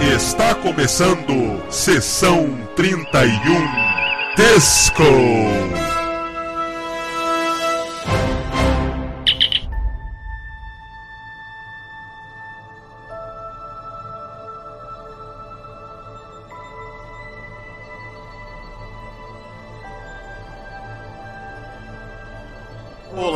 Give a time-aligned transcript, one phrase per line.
[0.00, 3.30] Está começando Sessão 31
[4.36, 5.75] Disco.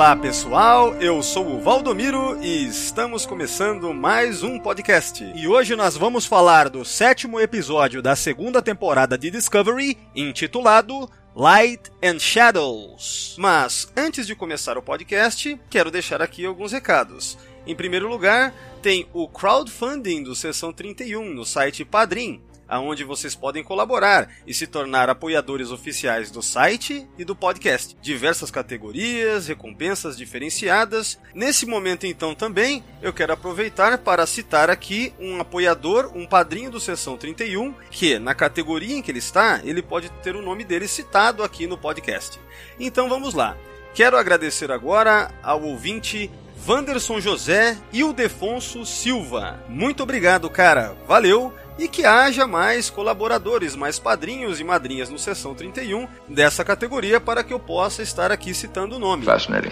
[0.00, 5.22] Olá pessoal, eu sou o Valdomiro e estamos começando mais um podcast.
[5.36, 11.90] E hoje nós vamos falar do sétimo episódio da segunda temporada de Discovery, intitulado Light
[12.02, 13.36] and Shadows.
[13.38, 17.36] Mas antes de começar o podcast, quero deixar aqui alguns recados.
[17.66, 23.64] Em primeiro lugar, tem o crowdfunding do Sessão 31 no site Padrim aonde vocês podem
[23.64, 27.96] colaborar e se tornar apoiadores oficiais do site e do podcast.
[28.00, 31.18] Diversas categorias, recompensas diferenciadas.
[31.34, 36.78] Nesse momento, então, também eu quero aproveitar para citar aqui um apoiador, um padrinho do
[36.80, 40.86] Sessão 31, que na categoria em que ele está, ele pode ter o nome dele
[40.86, 42.38] citado aqui no podcast.
[42.78, 43.56] Então vamos lá.
[43.92, 49.58] Quero agradecer agora ao ouvinte Vanderson José e o Defonso Silva.
[49.68, 50.94] Muito obrigado, cara.
[51.08, 57.18] Valeu e que haja mais colaboradores, mais padrinhos e madrinhas no Sessão 31 dessa categoria
[57.18, 59.24] para que eu possa estar aqui citando o nome.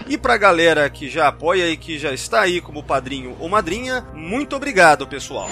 [0.07, 3.47] E para a galera que já apoia e que já está aí como padrinho ou
[3.47, 5.49] madrinha, muito obrigado, pessoal.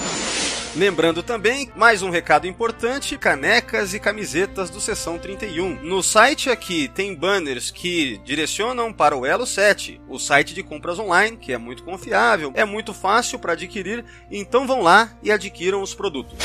[0.76, 5.82] Lembrando também, mais um recado importante: canecas e camisetas do Sessão 31.
[5.82, 10.98] No site aqui tem banners que direcionam para o Elo 7, o site de compras
[10.98, 15.82] online, que é muito confiável, é muito fácil para adquirir, então vão lá e adquiram
[15.82, 16.38] os produtos.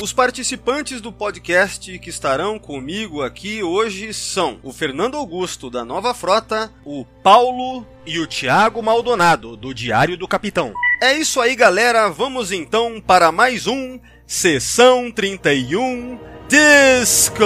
[0.00, 6.14] Os participantes do podcast que estarão comigo aqui hoje são o Fernando Augusto, da Nova
[6.14, 10.72] Frota, o Paulo e o Tiago Maldonado, do Diário do Capitão.
[11.02, 12.08] É isso aí, galera.
[12.08, 16.18] Vamos então para mais um Sessão 31
[16.48, 17.44] Disco!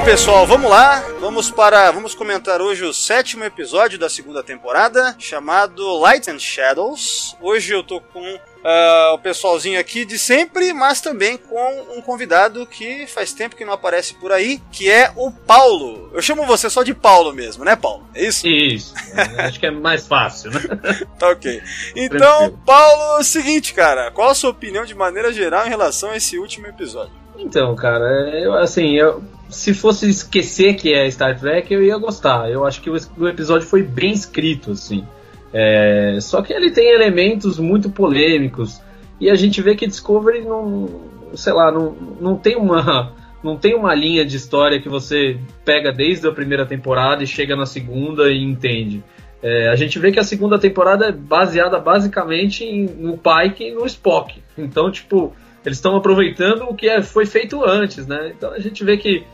[0.00, 1.04] Bom, pessoal, vamos lá.
[1.20, 7.36] Vamos para, vamos comentar hoje o sétimo episódio da segunda temporada, chamado Light and Shadows.
[7.38, 12.66] Hoje eu tô com uh, o pessoalzinho aqui de sempre, mas também com um convidado
[12.66, 16.10] que faz tempo que não aparece por aí, que é o Paulo.
[16.14, 18.06] Eu chamo você só de Paulo mesmo, né, Paulo?
[18.14, 18.48] É isso?
[18.48, 18.94] Isso.
[19.36, 20.60] Acho que é mais fácil, né?
[21.18, 21.62] tá ok.
[21.94, 22.62] Então, Tranquilo.
[22.64, 26.16] Paulo, é o seguinte, cara, qual a sua opinião de maneira geral em relação a
[26.16, 27.12] esse último episódio?
[27.36, 32.50] Então, cara, eu, assim, eu, se fosse esquecer que é Star Trek, eu ia gostar.
[32.50, 35.06] Eu acho que o, episódio foi bem escrito, assim.
[35.52, 38.80] É, só que ele tem elementos muito polêmicos
[39.20, 40.88] e a gente vê que Discovery não,
[41.34, 43.12] sei lá, não, não tem uma
[43.42, 47.56] não tem uma linha de história que você pega desde a primeira temporada e chega
[47.56, 49.02] na segunda e entende.
[49.42, 53.72] É, a gente vê que a segunda temporada é baseada basicamente em, no Pike e
[53.72, 54.42] no Spock.
[54.58, 55.34] Então, tipo,
[55.64, 58.32] eles estão aproveitando o que é, foi feito antes, né?
[58.36, 59.24] Então a gente vê que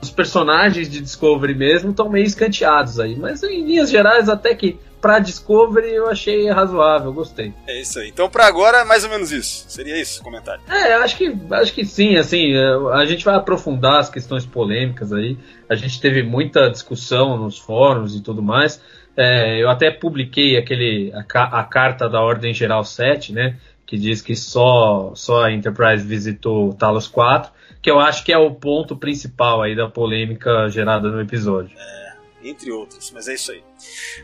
[0.00, 3.16] os personagens de Discovery mesmo estão meio escanteados aí.
[3.16, 7.52] Mas em linhas gerais, até que pra Discovery eu achei razoável, gostei.
[7.66, 8.08] É isso aí.
[8.08, 9.64] Então pra agora é mais ou menos isso.
[9.68, 10.60] Seria isso o comentário.
[10.68, 15.12] É, acho que, acho que sim, assim, é, a gente vai aprofundar as questões polêmicas
[15.12, 15.38] aí.
[15.68, 18.82] A gente teve muita discussão nos fóruns e tudo mais.
[19.16, 23.56] É, eu até publiquei aquele a, a carta da Ordem Geral 7, né?
[23.86, 28.38] Que diz que só, só a Enterprise visitou Talos 4, que eu acho que é
[28.38, 31.70] o ponto principal aí da polêmica gerada no episódio.
[31.78, 32.05] É,
[32.48, 33.62] entre outros, mas é isso aí.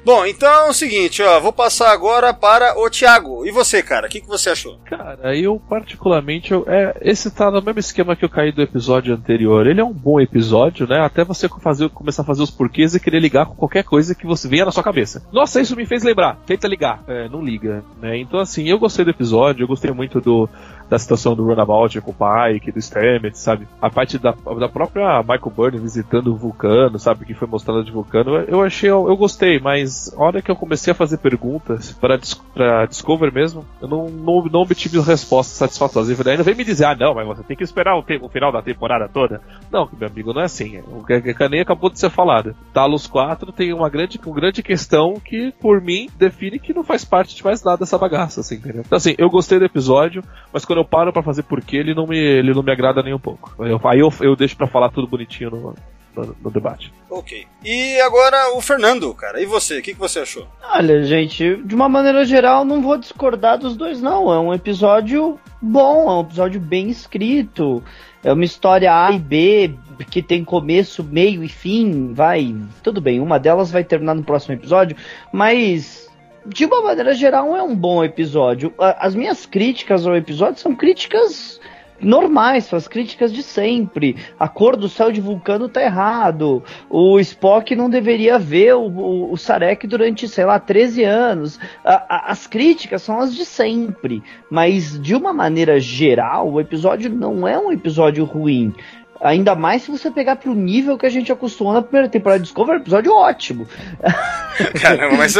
[0.04, 3.46] Bom, então é o seguinte, ó, vou passar agora para o Thiago.
[3.46, 4.78] E você, cara, o que, que você achou?
[4.84, 9.14] Cara, eu particularmente, eu, é, esse tá no mesmo esquema que eu caí do episódio
[9.14, 9.66] anterior.
[9.66, 11.00] Ele é um bom episódio, né?
[11.00, 14.26] Até você fazer, começar a fazer os porquês e querer ligar com qualquer coisa que
[14.26, 15.26] você venha na sua cabeça.
[15.32, 16.38] Nossa, isso me fez lembrar.
[16.46, 17.02] Tenta ligar.
[17.06, 18.16] É, não liga, né?
[18.18, 20.48] Então, assim, eu gostei do episódio, eu gostei muito do,
[20.88, 23.66] da situação do Runabout com o Pike, do Stamets, sabe?
[23.80, 27.24] A parte da, da própria Michael Burney visitando o Vulcano, sabe?
[27.24, 28.36] Que foi mostrada de Vulcano.
[28.48, 32.18] Eu achei, eu, eu gostei mas a hora que eu comecei a fazer perguntas para
[32.54, 36.10] pra Discover mesmo, eu não, não, não obtive respostas satisfatórias.
[36.10, 38.52] E ainda vem me dizer, ah não, mas você tem que esperar o, o final
[38.52, 39.40] da temporada toda.
[39.70, 40.80] Não, meu amigo, não é assim.
[40.88, 42.54] O que nem acabou de ser falado.
[42.72, 47.04] Talos 4 tem uma grande, uma grande questão que, por mim, define que não faz
[47.04, 48.82] parte de mais nada dessa bagaça, assim, entendeu?
[48.84, 52.06] Então assim, eu gostei do episódio, mas quando eu paro para fazer porquê, ele não
[52.06, 53.52] me, ele não me agrada nem um pouco.
[53.62, 55.74] Eu, aí eu, eu deixo para falar tudo bonitinho no,
[56.16, 56.90] no, no, debate.
[57.10, 57.46] Ok.
[57.62, 59.40] E agora o Fernando, cara.
[59.40, 59.78] E você?
[59.78, 60.48] O que, que você achou?
[60.62, 64.32] Olha, gente, de uma maneira geral, não vou discordar dos dois, não.
[64.32, 67.82] É um episódio bom, é um episódio bem escrito.
[68.24, 69.74] É uma história A e B
[70.10, 72.14] que tem começo, meio e fim.
[72.14, 73.20] Vai, tudo bem.
[73.20, 74.96] Uma delas vai terminar no próximo episódio,
[75.30, 76.10] mas
[76.46, 78.72] de uma maneira geral é um bom episódio.
[78.78, 81.60] As minhas críticas ao episódio são críticas
[82.02, 84.16] normais, são as críticas de sempre.
[84.38, 86.62] A cor do céu de Vulcano tá errado.
[86.90, 91.60] O Spock não deveria ver o, o, o Sarek durante, sei lá, 13 anos.
[91.84, 94.22] A, a, as críticas são as de sempre.
[94.50, 98.74] Mas, de uma maneira geral, o episódio não é um episódio ruim.
[99.22, 102.44] Ainda mais se você pegar pro nível que a gente acostumou na primeira temporada de
[102.44, 103.68] Discovery, episódio ótimo.
[104.82, 105.34] Caramba, mas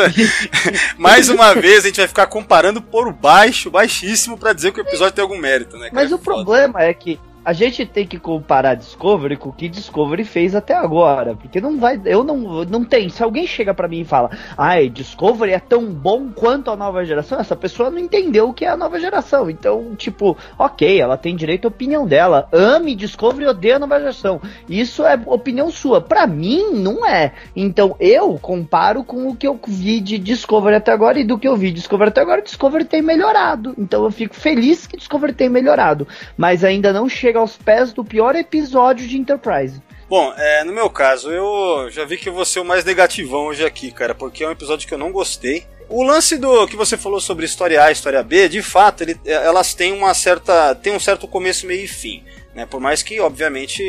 [0.96, 4.86] mais uma vez a gente vai ficar comparando por baixo, baixíssimo, para dizer que o
[4.86, 5.90] episódio tem algum mérito, né?
[5.92, 10.24] Mas o problema é que a gente tem que comparar Discovery com o que Discovery
[10.24, 13.08] fez até agora, porque não vai, eu não, não tem.
[13.08, 17.04] Se alguém chega para mim e fala, ai, Discovery é tão bom quanto a nova
[17.04, 19.50] geração, essa pessoa não entendeu o que é a nova geração.
[19.50, 22.48] Então, tipo, ok, ela tem direito à opinião dela.
[22.52, 24.40] Ame Discovery, odeia a nova geração.
[24.68, 26.00] Isso é opinião sua.
[26.00, 27.32] Para mim, não é.
[27.56, 31.48] Então, eu comparo com o que eu vi de Discovery até agora e do que
[31.48, 33.74] eu vi de Discovery até agora, Discovery tem melhorado.
[33.76, 36.06] Então, eu fico feliz que Discovery tem melhorado,
[36.36, 39.82] mas ainda não chega chega aos pés do pior episódio de Enterprise.
[40.06, 43.46] Bom, é, no meu caso, eu já vi que eu vou ser o mais negativão
[43.46, 45.66] hoje aqui, cara, porque é um episódio que eu não gostei.
[45.88, 49.18] O lance do que você falou sobre história A e história B, de fato, ele,
[49.24, 50.74] é, elas têm uma certa.
[50.74, 52.22] tem um certo começo, meio e fim.
[52.54, 52.66] Né?
[52.66, 53.82] Por mais que, obviamente,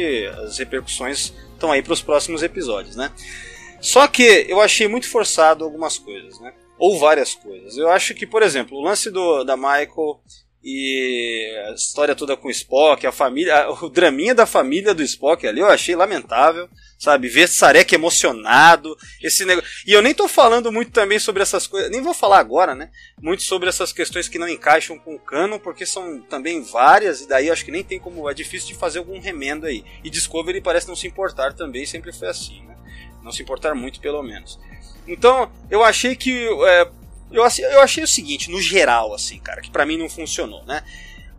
[0.46, 3.12] as repercussões estão aí para os próximos episódios, né?
[3.82, 6.54] Só que eu achei muito forçado algumas coisas, né?
[6.78, 7.78] Ou várias coisas.
[7.78, 10.22] Eu acho que, por exemplo, o lance do, da Michael
[10.64, 15.46] e a história toda com o Spock, a família, o draminha da família do Spock
[15.46, 17.28] ali eu achei lamentável, sabe?
[17.28, 19.70] Ver Sarek emocionado, esse negócio.
[19.86, 22.90] E eu nem tô falando muito também sobre essas coisas, nem vou falar agora, né?
[23.22, 27.28] Muito sobre essas questões que não encaixam com o canon, porque são também várias, e
[27.28, 28.30] daí acho que nem tem como.
[28.30, 29.84] É difícil de fazer algum remendo aí.
[30.02, 32.78] E Discovery parece não se importar também, sempre foi assim, né?
[33.22, 34.58] Não se importar muito, pelo menos.
[35.06, 36.90] Então, eu achei que é,
[37.34, 40.84] eu, eu achei o seguinte, no geral, assim, cara, que para mim não funcionou, né?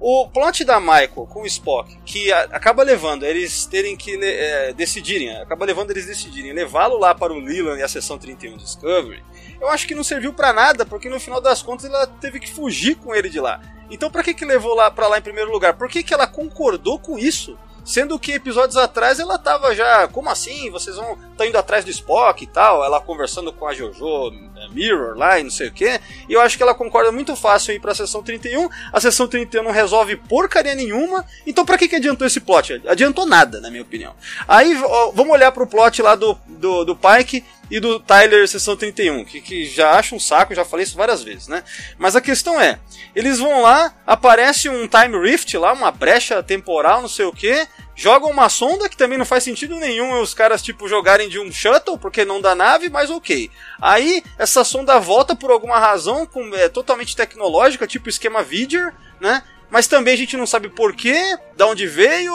[0.00, 5.34] O plot da Michael com o Spock, que acaba levando eles terem que é, decidirem,
[5.36, 9.24] acaba levando eles decidirem levá-lo lá para o Leland e a sessão 31 Discovery,
[9.60, 12.52] eu acho que não serviu para nada, porque no final das contas ela teve que
[12.52, 13.62] fugir com ele de lá.
[13.90, 15.74] Então, para que que levou lá para lá em primeiro lugar?
[15.74, 17.56] Por que que ela concordou com isso?
[17.84, 20.70] Sendo que episódios atrás ela tava já, como assim?
[20.70, 24.68] Vocês vão tá indo atrás do Spock e tal, ela conversando com a Jojo é,
[24.68, 26.00] Mirror lá e não sei o que.
[26.28, 28.68] E eu acho que ela concorda muito fácil aí pra sessão 31.
[28.92, 31.24] A sessão 31 não resolve porcaria nenhuma.
[31.46, 32.80] Então pra que, que adiantou esse plot?
[32.86, 34.14] Adiantou nada, na minha opinião.
[34.48, 38.76] Aí ó, vamos olhar pro plot lá do, do, do Pike e do Tyler Sessão
[38.76, 41.64] 31, que, que já acho um saco, já falei isso várias vezes, né?
[41.98, 42.78] Mas a questão é,
[43.16, 47.66] eles vão lá, aparece um time rift lá, uma brecha temporal, não sei o que,
[47.96, 51.50] jogam uma sonda que também não faz sentido nenhum os caras tipo jogarem de um
[51.50, 53.50] shuttle porque não dá nave, mas ok.
[53.82, 59.42] Aí essa sonda volta por alguma razão com, é, totalmente tecnológica, tipo esquema Vidger, né?
[59.74, 62.32] Mas também a gente não sabe porquê, da onde veio,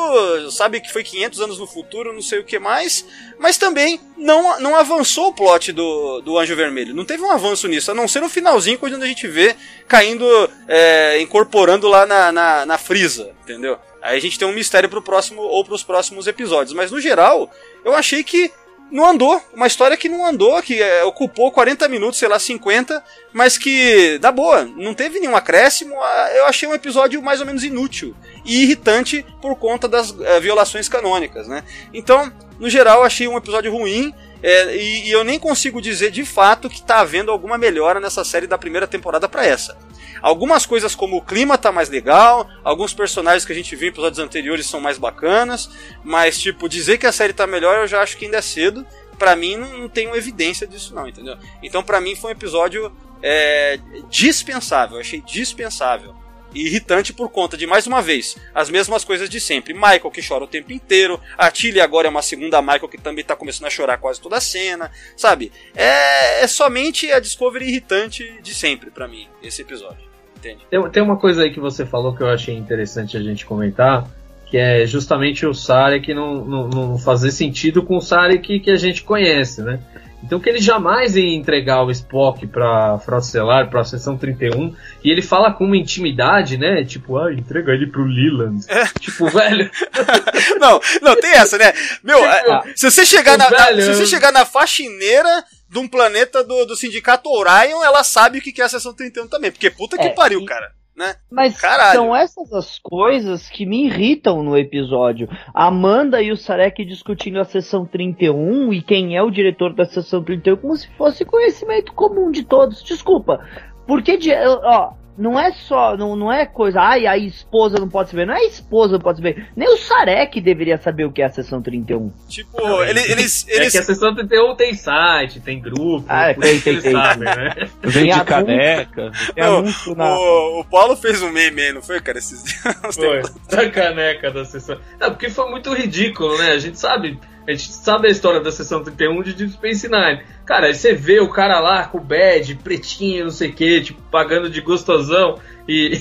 [0.51, 3.05] sabe que foi 500 anos no futuro, não sei o que mais,
[3.39, 7.65] mas também não, não avançou o plot do, do Anjo Vermelho, não teve um avanço
[7.69, 9.55] nisso, a não ser no finalzinho, quando a gente vê
[9.87, 10.25] caindo,
[10.67, 13.79] é, incorporando lá na, na, na frisa, entendeu?
[14.01, 17.49] Aí a gente tem um mistério pro próximo ou pros próximos episódios, mas no geral,
[17.85, 18.51] eu achei que
[18.91, 19.41] não andou.
[19.53, 24.17] Uma história que não andou, que é, ocupou 40 minutos, sei lá, 50, mas que,
[24.19, 25.95] da boa, não teve nenhum acréscimo.
[26.01, 28.15] Ah, eu achei um episódio mais ou menos inútil
[28.45, 31.63] e irritante por conta das é, violações canônicas, né?
[31.93, 34.13] Então, no geral, achei um episódio ruim.
[34.41, 38.23] É, e, e, eu nem consigo dizer de fato que está havendo alguma melhora nessa
[38.23, 39.77] série da primeira temporada para essa.
[40.21, 43.91] Algumas coisas como o clima tá mais legal, alguns personagens que a gente viu em
[43.91, 45.69] episódios anteriores são mais bacanas,
[46.03, 48.85] mas tipo, dizer que a série tá melhor eu já acho que ainda é cedo.
[49.17, 51.37] Pra mim não, não tenho evidência disso não, entendeu?
[51.61, 53.77] Então pra mim foi um episódio é,
[54.09, 56.15] dispensável, achei dispensável
[56.53, 59.73] e irritante por conta de, mais uma vez, as mesmas coisas de sempre.
[59.73, 63.23] Michael que chora o tempo inteiro, a Tilly agora é uma segunda Michael que também
[63.23, 65.51] tá começando a chorar quase toda a cena, sabe?
[65.75, 70.08] É, é somente a Discovery irritante de sempre para mim, esse episódio.
[70.41, 74.07] Tem, tem uma coisa aí que você falou que eu achei interessante a gente comentar,
[74.45, 78.77] que é justamente o Sarek não, não, não fazer sentido com o Sarek que a
[78.77, 79.79] gente conhece, né?
[80.21, 85.09] Então que ele jamais ia entregar o Spock pra Frota Estelar, pra Seção 31, e
[85.09, 86.83] ele fala com uma intimidade, né?
[86.83, 88.65] Tipo, ah, entrega ele pro Leland.
[88.67, 88.85] É.
[88.99, 89.69] Tipo, velho.
[90.59, 91.71] Não, não, tem essa, né?
[92.03, 95.77] Meu, Tipo, a- se você chegar na, na- velho, se você chegar na faxineira de
[95.79, 99.51] um planeta do, do sindicato Orion, ela sabe o que é a seção 31 também.
[99.51, 100.71] Porque puta que É, pariu, e- cara.
[100.97, 101.15] Né?
[101.31, 101.93] Mas Caralho.
[101.97, 105.29] são essas as coisas que me irritam no episódio.
[105.53, 110.21] Amanda e o Sarek discutindo a sessão 31 e quem é o diretor da sessão
[110.21, 112.83] 31 como se fosse conhecimento comum de todos.
[112.83, 113.39] Desculpa.
[113.87, 114.19] Porque,
[114.63, 118.25] ó, não é só, não, não é coisa, ai, a esposa não pode saber.
[118.25, 119.47] Não é a esposa não pode saber.
[119.55, 122.11] Nem o Sarek deveria saber o que é a sessão 31.
[122.27, 123.45] Tipo, ele- eles.
[123.49, 126.91] É eles que a Seção 31 tem site, tem grupo, Ah, por tem, tem, tem.
[126.93, 127.69] sabem, né?
[127.83, 129.11] Vende caneca.
[129.35, 129.63] Tem Não,
[129.95, 130.15] na.
[130.17, 132.17] o, o Paulo fez um meme aí, não foi, cara?
[132.17, 132.95] Esses dias.
[132.95, 134.77] Foi, da caneca da sessão.
[134.99, 136.51] Não, porque foi muito ridículo, né?
[136.51, 140.21] A gente sabe, a gente sabe a história da sessão 31 de Deep Space Nine.
[140.45, 143.81] Cara, aí você vê o cara lá com o badge, pretinho, não sei o que,
[143.81, 145.99] tipo, pagando de gostosão e.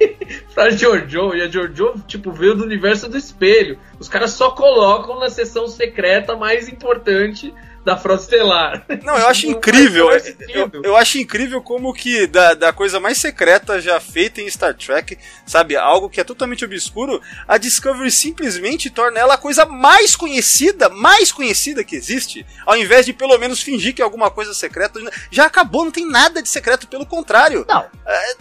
[0.52, 3.78] pra Giorgio, e a Giorgio, tipo, veio do universo do espelho.
[4.00, 7.54] Os caras só colocam na sessão secreta mais importante
[7.88, 8.84] da Frota Estelar.
[9.02, 10.10] Não, eu acho Não incrível.
[10.48, 14.74] Eu, eu acho incrível como que da, da coisa mais secreta já feita em Star
[14.74, 15.16] Trek,
[15.46, 15.74] sabe?
[15.74, 21.32] Algo que é totalmente obscuro, a Discovery simplesmente torna ela a coisa mais conhecida, mais
[21.32, 25.00] conhecida que existe, ao invés de pelo menos fingir que é alguma coisa secreta.
[25.30, 27.64] Já acabou, não tem nada de secreto, pelo contrário.
[27.66, 27.86] Não,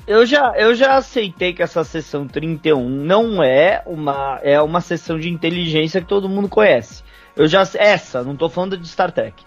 [0.05, 5.17] eu já, eu já aceitei que essa sessão 31 não é uma, é uma sessão
[5.17, 7.06] de inteligência que todo mundo conhece.
[7.37, 9.43] Eu já essa, não tô falando de Star Trek.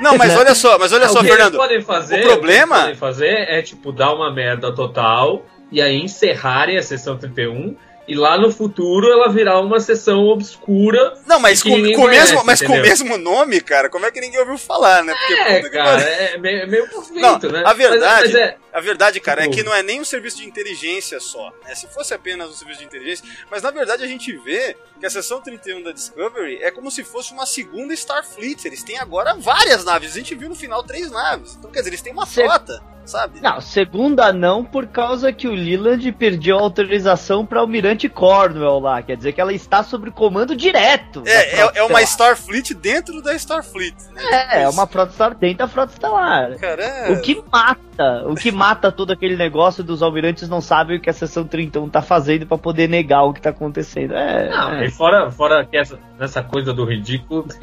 [0.00, 1.54] Não, mas olha só, mas olha só, o que Fernando.
[1.54, 5.44] Eles podem fazer, o problema- que eles podem fazer é, tipo, dar uma merda total
[5.72, 7.76] e aí encerrarem a sessão 31
[8.08, 11.14] e lá no futuro ela virar uma sessão obscura.
[11.26, 14.20] Não, mas com, com o mesmo, mas com o mesmo nome, cara, como é que
[14.20, 15.12] ninguém ouviu falar, né?
[15.14, 17.62] Porque É, cara, é meio, é meio conflito, né?
[17.66, 20.04] a verdade- Mas, mas é, A verdade, cara, é Tipo- que não é nem um
[20.04, 21.50] serviço de inteligência só.
[21.64, 21.74] Né?
[21.74, 25.10] Se fosse apenas um serviço de inteligência, mas na verdade a gente vê que a
[25.10, 28.64] seção 31 da Discovery é como se fosse uma segunda Starfleet.
[28.66, 30.12] Eles têm agora várias naves.
[30.12, 31.56] A gente viu no final três naves.
[31.58, 33.40] Então, quer dizer, eles têm uma frota, sabe?
[33.40, 39.02] Não, segunda não, por causa que o Leland perdeu a autorização para Almirante Cornwell lá.
[39.02, 41.22] Quer dizer que ela está sob comando direto.
[41.26, 42.02] É, é, é uma.
[42.02, 43.94] Starfleet dentro da Starfleet.
[44.12, 44.22] Né?
[44.52, 46.56] É, é uma frota estelar dentro da frota estelar.
[46.56, 47.12] Cara, é...
[47.12, 47.80] O que mata,
[48.26, 51.88] o que mata todo aquele negócio dos almirantes não sabem o que a seção 31
[51.88, 54.14] tá fazendo pra poder negar o que tá acontecendo.
[54.14, 54.86] É, Não, é.
[54.86, 57.46] e fora, fora que essa, nessa coisa do ridículo,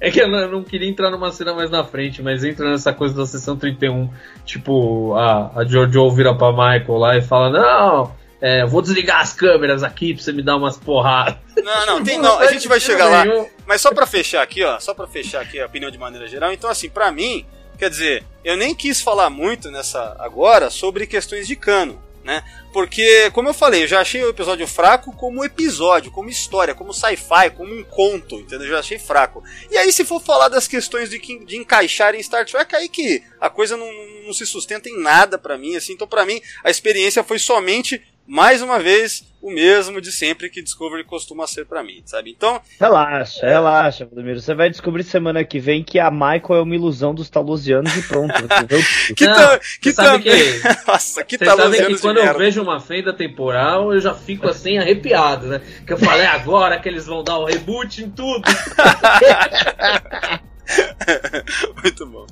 [0.00, 3.14] é que eu não, queria entrar numa cena mais na frente, mas entra nessa coisa
[3.14, 4.10] da sessão 31.
[4.44, 9.32] Tipo, a, a Jojo vira pra Michael lá e fala: Não, é, vou desligar as
[9.32, 11.36] câmeras aqui pra você me dar umas porradas.
[11.56, 12.40] Não, não, tem não.
[12.40, 13.24] A gente vai chegar lá.
[13.66, 16.52] Mas só pra fechar aqui, ó, só pra fechar aqui a opinião de maneira geral.
[16.52, 17.46] Então, assim, pra mim,
[17.82, 22.44] quer dizer, eu nem quis falar muito nessa agora sobre questões de cano, né?
[22.72, 26.94] Porque, como eu falei, eu já achei o episódio fraco como episódio, como história, como
[26.94, 28.68] sci-fi, como um conto, entendeu?
[28.68, 29.42] Eu já achei fraco.
[29.68, 33.20] E aí, se for falar das questões de, de encaixar em Star Trek, aí que
[33.40, 33.92] a coisa não,
[34.26, 35.94] não se sustenta em nada pra mim, assim.
[35.94, 40.62] Então, pra mim, a experiência foi somente, mais uma vez, o mesmo de sempre que
[40.62, 42.30] Discovery costuma ser pra mim, sabe?
[42.30, 44.40] Então, Relaxa, relaxa, Vladimir.
[44.40, 48.02] Você vai descobrir semana que vem que a Michael é uma ilusão dos talosianos e
[48.02, 48.32] pronto.
[49.16, 50.60] que, Não, tam- que Você sabe também.
[50.60, 52.38] que, Nossa, que talosianos que de quando eu merda.
[52.38, 55.60] vejo uma fenda temporal, eu já fico assim arrepiado, né?
[55.86, 58.42] Que eu falei "É agora que eles vão dar o reboot em tudo.
[61.82, 62.26] Muito bom.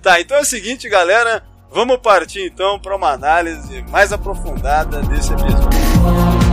[0.00, 1.42] Tá, então é o seguinte, galera.
[1.74, 6.51] Vamos partir então para uma análise mais aprofundada desse episódio.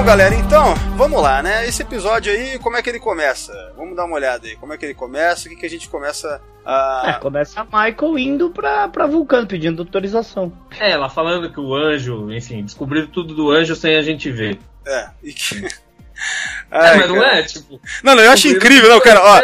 [0.00, 1.68] Bom, galera, então, vamos lá, né?
[1.68, 3.52] Esse episódio aí, como é que ele começa?
[3.76, 4.56] Vamos dar uma olhada aí.
[4.56, 5.46] Como é que ele começa?
[5.46, 7.02] O que, que a gente começa a.
[7.04, 10.50] É, começa a Michael indo pra, pra Vulcano pedindo autorização.
[10.80, 14.58] É, ela falando que o anjo, enfim, descobriram tudo do anjo sem a gente ver.
[14.86, 15.68] É, e que...
[16.72, 17.80] É, Ai, mas não é, tipo.
[18.00, 19.40] Não, não, eu acho incrível, não, cara, ó.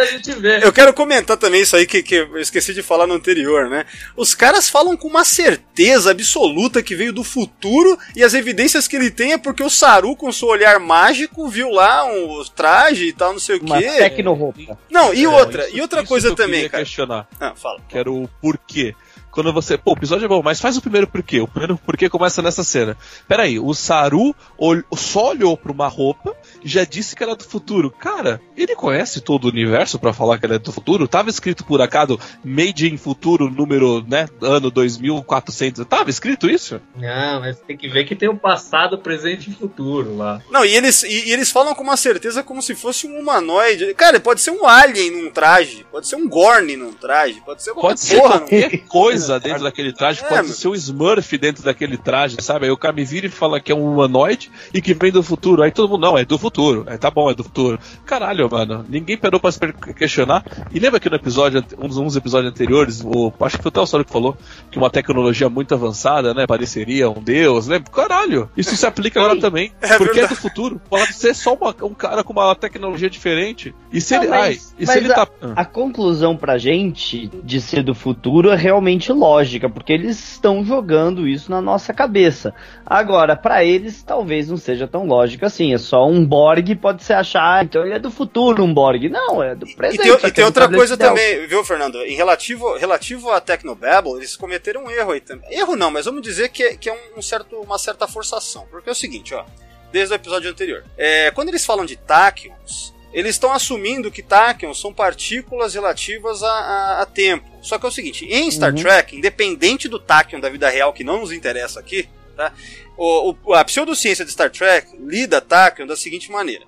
[0.62, 3.85] Eu quero comentar também isso aí que, que eu esqueci de falar no anterior, né?
[4.16, 8.95] Os caras falam com uma certeza absoluta que veio do futuro e as evidências que
[8.95, 13.12] ele tem é porque o Saru, com seu olhar mágico, viu lá um traje e
[13.12, 13.88] tal, não sei o Uma quê.
[13.90, 14.78] tecno-roupa.
[14.88, 16.85] Não, e É, outra, isso- e outra isso coisa que eu também, cara.
[16.85, 17.26] questionar.
[17.40, 17.80] Ah, fala.
[17.88, 18.95] que era o porquê.
[19.33, 19.76] Quando você.
[19.76, 21.40] Pô, o episódio é bom, mas faz o primeiro porquê.
[21.40, 22.97] O primeiro porquê começa nessa cena.
[23.28, 26.35] Peraí, o Saru ol- só olhou pra uma roupa
[26.66, 27.90] já disse que era do futuro.
[27.90, 31.06] Cara, ele conhece todo o universo para falar que ele é do futuro?
[31.08, 35.85] Tava escrito por acaso Made in Futuro, número, né, ano 2400.
[35.87, 36.80] Tava escrito isso?
[36.96, 40.42] Não, mas tem que ver que tem o passado, presente e futuro lá.
[40.50, 43.94] Não, e eles, e, e eles falam com uma certeza como se fosse um humanoide.
[43.94, 47.73] Cara, pode ser um alien num traje, pode ser um Gorn num traje, pode ser
[47.75, 50.56] Pode ser porra, qualquer coisa dentro daquele traje, É, pode meu.
[50.56, 52.66] ser um Smurf dentro daquele traje, sabe?
[52.66, 55.23] Aí o cara me vira e fala que é um humanoide e que vem do
[55.23, 55.62] futuro.
[55.62, 56.56] Aí todo mundo, não, é do futuro.
[56.87, 57.79] É, tá bom, é do futuro.
[58.05, 59.59] Caralho, mano, ninguém parou pra se
[59.97, 60.45] questionar.
[60.73, 63.87] E lembra que no episódio, uns, uns episódios anteriores, o, acho que foi até o
[63.87, 64.37] Solo que falou
[64.71, 67.81] que uma tecnologia muito avançada, né, pareceria um deus, né?
[67.93, 69.73] Caralho, isso se aplica agora também.
[69.81, 70.35] É porque é verdade.
[70.35, 70.81] do futuro.
[70.89, 73.75] Pode ser só uma- um cara com uma tecnologia diferente.
[73.93, 74.31] E se Não, ele.
[74.31, 75.29] mas- ai, e se ele a- tá.
[75.55, 81.27] A conclusão pra gente de ser do futuro é realmente lógica, porque eles estão jogando
[81.29, 82.55] isso na nossa cabeça.
[82.85, 85.73] Agora, pra eles, talvez não seja tão lógico assim.
[85.75, 89.09] É só um Borg, pode se achar, então ele é do futuro, um Borg.
[89.09, 90.02] Não, é do E presente.
[90.02, 92.02] tem, e tem é do outra coisa também, viu, Fernando?
[92.05, 95.50] Em relativo, relativo a Tecnobabble, eles cometeram um erro aí também.
[95.50, 98.66] Erro não, mas vamos dizer que é, que é um, certo, uma certa forçação.
[98.71, 99.45] Porque é o seguinte, ó.
[99.90, 100.85] Desde o episódio anterior.
[100.99, 106.49] É, quando eles falam de táquions, eles estão assumindo que táquions são partículas relativas a,
[106.50, 107.47] a- a tempo.
[107.62, 108.83] Só que é o seguinte, em Star Uhum.
[108.83, 112.55] Trek, independente do táquion da vida real, que não nos interessa aqui, tá?
[112.97, 116.64] O, o- a pseudociência de Star Trek lida táquion da seguinte maneira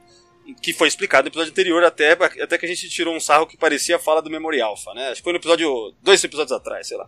[0.63, 3.55] que foi explicado no episódio anterior, até, até que a gente tirou um sarro que
[3.55, 5.09] parecia a fala do Memory Alpha, né?
[5.09, 5.95] Acho que foi no episódio.
[6.03, 7.07] dois episódios atrás, sei lá.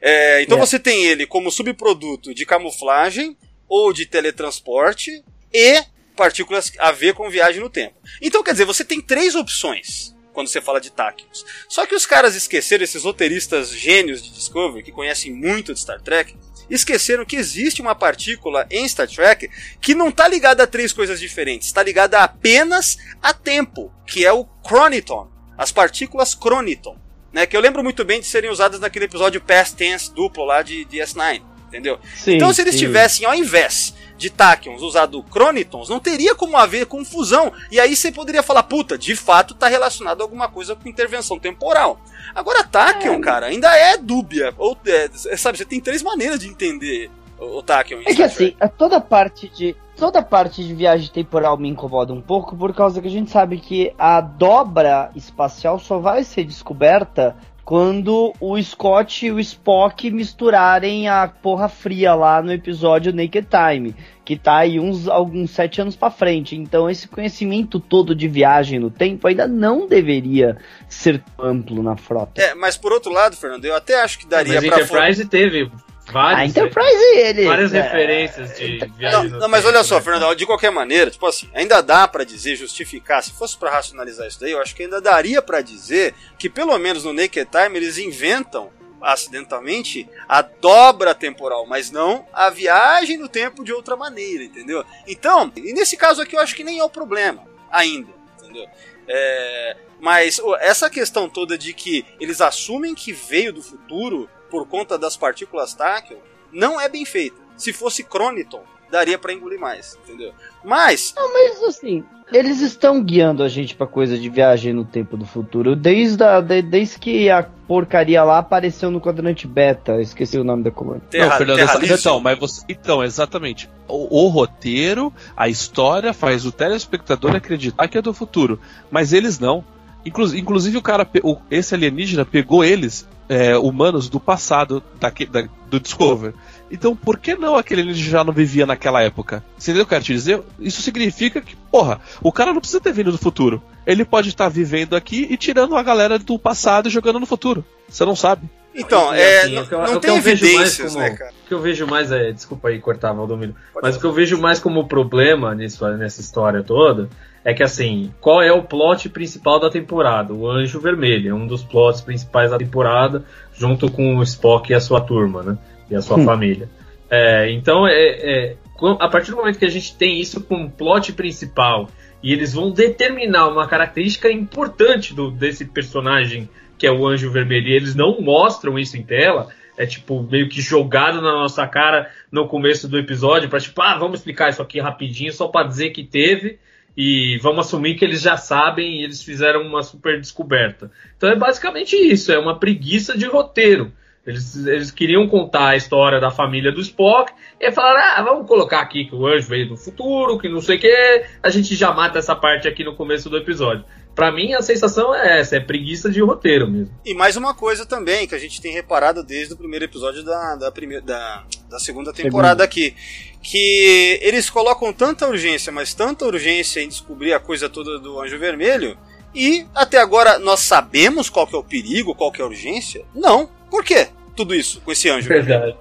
[0.00, 0.60] É, então É.
[0.60, 3.36] você tem ele como subproduto de camuflagem
[3.68, 5.22] ou de teletransporte
[5.52, 5.84] e
[6.16, 7.94] partículas a ver com viagem no tempo.
[8.22, 11.44] Então, quer dizer, você tem três opções quando você fala de táquios.
[11.68, 16.00] Só que os caras esqueceram, esses roteiristas gênios de Discovery, que conhecem muito de Star
[16.00, 16.34] Trek,
[16.74, 19.50] esqueceram que existe uma partícula em Star Trek
[19.80, 24.32] que não está ligada a três coisas diferentes, está ligada apenas a tempo, que é
[24.32, 26.96] o Chroniton, as partículas Chroniton,
[27.32, 30.62] né, que eu lembro muito bem de serem usadas naquele episódio Past Tense duplo lá
[30.62, 31.98] de DS9, entendeu?
[32.16, 32.80] Sim, então, se eles sim.
[32.80, 37.52] tivessem, ao invés de Tachyons usado Chronitons, não teria como haver confusão.
[37.70, 41.38] E aí você poderia falar, puta, de fato tá relacionado a alguma coisa com intervenção
[41.38, 42.00] temporal.
[42.34, 44.54] Agora, Tachyon, cara, ainda é dúbia.
[44.56, 48.02] Ou, é, sabe, você tem três maneiras de entender o, Tachyon.
[48.06, 52.56] É que assim, toda parte de toda parte de viagem temporal me incomoda um pouco
[52.56, 58.32] por causa que a gente sabe que a dobra espacial só vai ser descoberta quando
[58.40, 64.36] o Scott e o Spock misturarem a porra fria lá no episódio Naked Time, que
[64.36, 66.56] tá aí uns alguns sete anos pra frente.
[66.56, 70.56] Então esse conhecimento todo de viagem no tempo ainda não deveria
[70.88, 72.40] ser amplo na frota.
[72.40, 74.78] É, mas por outro lado, Fernando, eu até acho que daria Mas pra.
[74.78, 75.70] Enterprise teve
[76.08, 79.96] a vários, Enterprise ele várias é, referências de Não, viagem no não, mas olha só,
[79.96, 80.00] né?
[80.02, 84.26] Fernando, de qualquer maneira, tipo assim, ainda dá pra dizer, justificar, se fosse pra racionalizar
[84.26, 87.76] isso daí, eu acho que ainda daria pra dizer que pelo menos no Naked Time
[87.76, 88.70] eles inventam
[89.02, 94.84] acidentalmente a dobra temporal, mas não a viagem no tempo de outra maneira, entendeu?
[95.06, 98.66] Então, e nesse caso aqui eu acho que nem é o problema ainda, entendeu?
[99.08, 104.98] É, mas essa questão toda de que eles assumem que veio do futuro por conta
[104.98, 106.18] das partículas Tachyon
[106.52, 107.40] não é bem feita.
[107.56, 110.34] Se fosse Chroniton, daria pra engolir mais, entendeu?
[110.62, 115.24] Mas, Mas assim, eles estão guiando a gente pra coisa de viagem no tempo do
[115.26, 119.92] futuro desde, a, de- desde que a porcaria lá apareceu no quadrante beta.
[119.92, 121.02] Eu esqueci o nome da colônia.
[121.10, 123.68] terra, não, Fernando, terra essa- então, mas você, então, exatamente.
[123.88, 128.58] O, o roteiro, a história faz o telespectador acreditar que é do futuro,
[128.90, 129.64] mas eles não.
[130.04, 135.48] Inclu- inclusive o cara, o- esse alienígena pegou eles, é, humanos do passado daque- da-
[135.70, 136.34] do Discover.
[136.72, 139.44] Então, por que não aquele alienígena já não vivia naquela época?
[139.58, 140.40] Você entendeu o que eu quero te dizer?
[140.58, 143.62] Isso significa que, porra, o cara não precisa ter vindo do futuro.
[143.86, 147.62] Ele pode estar vivendo aqui e tirando a galera do passado e jogando no futuro.
[147.88, 148.48] Você não sabe.
[148.74, 151.30] Então, é, assim, não, tem eu vejo mais evidências, como- né, cara?
[151.44, 152.32] O que eu vejo mais é.
[152.32, 153.52] Desculpa aí cortar, Valdomiro.
[153.52, 153.96] Pode Mas falar.
[153.96, 157.10] o que eu vejo mais como problema nisso, nessa história toda
[157.44, 160.32] é que assim, qual é o plot principal da temporada?
[160.32, 164.74] O Anjo Vermelho, é um dos plots principais da temporada, junto com o Spock e
[164.74, 165.58] a sua turma, né?
[165.92, 166.24] E a sua Hum.
[166.24, 166.68] família.
[167.10, 168.56] É, então, é, é,
[168.98, 171.88] a partir do momento que a gente tem isso como plot principal
[172.22, 177.68] e eles vão determinar uma característica importante do, desse personagem que é o Anjo Vermelho
[177.68, 182.10] e eles não mostram isso em tela, é tipo meio que jogado na nossa cara
[182.30, 185.90] no começo do episódio para tipo, ah, vamos explicar isso aqui rapidinho só para dizer
[185.90, 186.58] que teve
[186.96, 190.90] e vamos assumir que eles já sabem e eles fizeram uma super descoberta.
[191.16, 193.92] Então é basicamente isso, é uma preguiça de roteiro.
[194.24, 198.80] Eles, eles queriam contar a história da família do Spock e falaram: ah, vamos colocar
[198.80, 201.92] aqui que o anjo veio do futuro, que não sei o que, a gente já
[201.92, 203.84] mata essa parte aqui no começo do episódio.
[204.14, 206.94] Pra mim, a sensação é essa, é preguiça de roteiro mesmo.
[207.04, 210.54] E mais uma coisa também, que a gente tem reparado desde o primeiro episódio da,
[210.54, 212.94] da, primeira, da, da segunda temporada aqui.
[213.42, 218.38] Que eles colocam tanta urgência, mas tanta urgência em descobrir a coisa toda do Anjo
[218.38, 218.96] Vermelho,
[219.34, 223.04] e até agora nós sabemos qual que é o perigo, qual que é a urgência?
[223.14, 223.48] Não.
[223.72, 224.08] Por quê?
[224.36, 225.26] Tudo isso com esse anjo?
[225.26, 225.74] Verdade.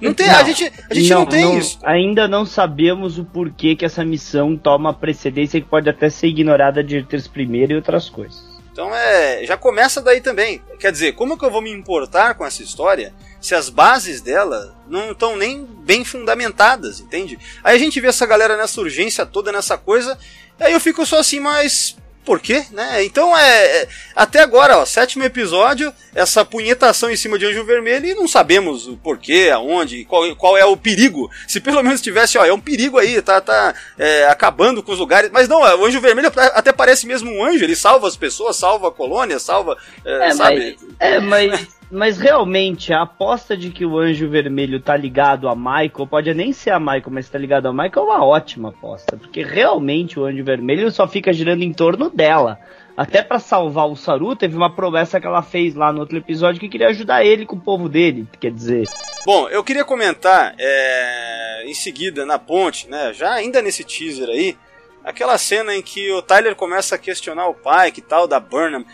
[0.00, 1.76] Não tem, a gente, a gente não, tem isso.
[1.82, 6.84] Ainda não sabemos o porquê que essa missão toma precedência que pode até ser ignorada
[6.84, 8.40] de Dirters primeiro e outras coisas.
[8.70, 10.62] Então é, já começa daí também.
[10.78, 14.76] Quer dizer, como que eu vou me importar com essa história se as bases dela
[14.88, 17.36] não estão nem bem fundamentadas, entende?
[17.64, 20.16] Aí a gente vê essa galera nessa urgência toda, nessa coisa,
[20.60, 23.04] aí eu fico só assim, mas por quê, né?
[23.04, 28.06] Então é, é, até agora, ó, sétimo episódio, essa punhetação em cima de Anjo Vermelho
[28.06, 31.30] e não sabemos o porquê, aonde, qual, qual é o perigo.
[31.48, 34.98] Se pelo menos tivesse, ó, é um perigo aí, tá, tá é, acabando com os
[34.98, 35.30] lugares.
[35.32, 38.88] Mas não, o Anjo Vermelho até parece mesmo um anjo, ele salva as pessoas, salva
[38.88, 40.76] a colônia, salva, é, é sabe?
[40.78, 45.54] Mas, é, mas mas realmente, a aposta de que o Anjo Vermelho tá ligado a
[45.54, 49.18] Michael, pode nem ser a Michael, mas tá ligado a Michael é uma ótima aposta.
[49.18, 52.58] Porque realmente o Anjo Vermelho só fica girando em torno dela.
[52.96, 56.60] Até para salvar o Saru, teve uma promessa que ela fez lá no outro episódio
[56.60, 58.88] que queria ajudar ele com o povo dele, quer dizer.
[59.26, 63.12] Bom, eu queria comentar é, em seguida, na ponte, né?
[63.12, 64.56] Já ainda nesse teaser aí,
[65.04, 68.84] aquela cena em que o Tyler começa a questionar o pai, que tal, da Burnham.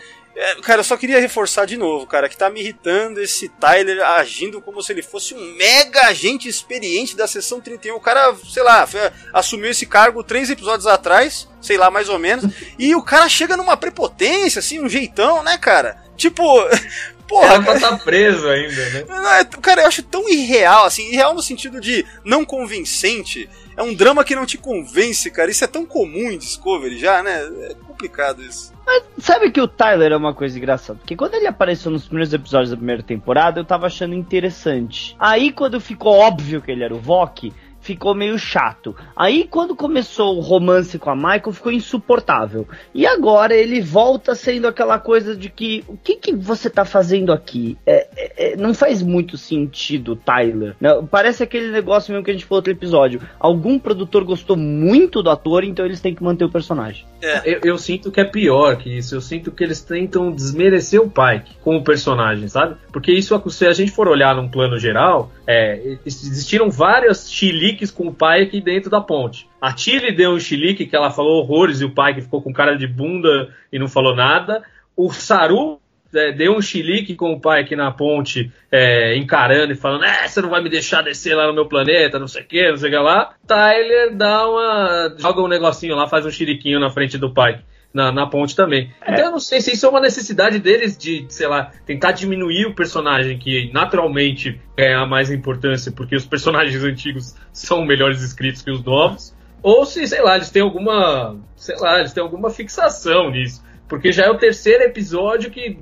[0.41, 4.01] É, cara, eu só queria reforçar de novo, cara, que tá me irritando esse Tyler
[4.01, 7.93] agindo como se ele fosse um mega agente experiente da sessão 31.
[7.97, 8.87] O cara, sei lá,
[9.33, 12.45] assumiu esse cargo três episódios atrás, sei lá, mais ou menos,
[12.79, 16.01] e o cara chega numa prepotência, assim, um jeitão, né, cara?
[16.15, 16.41] Tipo,
[17.27, 19.05] Porra, Era pra tá preso ainda, né?
[19.39, 23.47] É, cara, eu acho tão irreal, assim, irreal no sentido de não convincente.
[23.77, 25.51] É um drama que não te convence, cara.
[25.51, 27.39] Isso é tão comum em Discovery já, né?
[27.69, 28.73] É complicado isso.
[28.89, 30.97] Mas sabe que o Tyler é uma coisa engraçada?
[30.97, 35.15] Porque quando ele apareceu nos primeiros episódios da primeira temporada, eu tava achando interessante.
[35.19, 37.53] Aí, quando ficou óbvio que ele era o Vok,
[37.89, 38.95] ficou meio chato.
[39.15, 42.67] Aí quando começou o romance com a Michael, ficou insuportável.
[42.93, 47.33] E agora ele volta sendo aquela coisa de que o que, que você tá fazendo
[47.33, 47.75] aqui?
[47.87, 50.75] É, é, é não faz muito sentido, Tyler.
[50.79, 53.21] Não, parece aquele negócio mesmo que a gente falou outro episódio.
[53.39, 57.05] Algum produtor gostou muito do ator, então eles têm que manter o personagem.
[57.21, 57.41] É.
[57.55, 59.15] Eu, eu, sinto que é pior que isso.
[59.15, 62.75] Eu sinto que eles tentam desmerecer o Pike como personagem, sabe?
[62.93, 68.07] Porque isso, se a gente for olhar num plano geral, é, existiram várias chiliques com
[68.07, 69.47] o Pike dentro da ponte.
[69.61, 72.75] A Tilly deu um chilique que ela falou horrores e o Pike ficou com cara
[72.75, 74.63] de bunda e não falou nada.
[74.95, 75.79] O Saru
[76.13, 80.27] é, deu um chilique com o pai aqui na ponte, é, encarando e falando: É,
[80.27, 82.77] você não vai me deixar descer lá no meu planeta, não sei o que, não
[82.77, 83.33] sei o que lá.
[83.45, 85.15] Tyler dá uma.
[85.17, 87.61] joga um negocinho lá, faz um chiliquinho na frente do pai.
[87.91, 88.93] Na, na ponte também.
[89.01, 89.13] É.
[89.13, 92.67] Então eu não sei se isso é uma necessidade deles de, sei lá, tentar diminuir
[92.67, 98.69] o personagem que naturalmente ganha mais importância, porque os personagens antigos são melhores escritos que
[98.69, 99.33] os novos.
[99.61, 101.35] Ou se, sei lá, eles têm alguma.
[101.55, 103.61] Sei lá, eles têm alguma fixação nisso.
[103.89, 105.75] Porque já é o terceiro episódio que,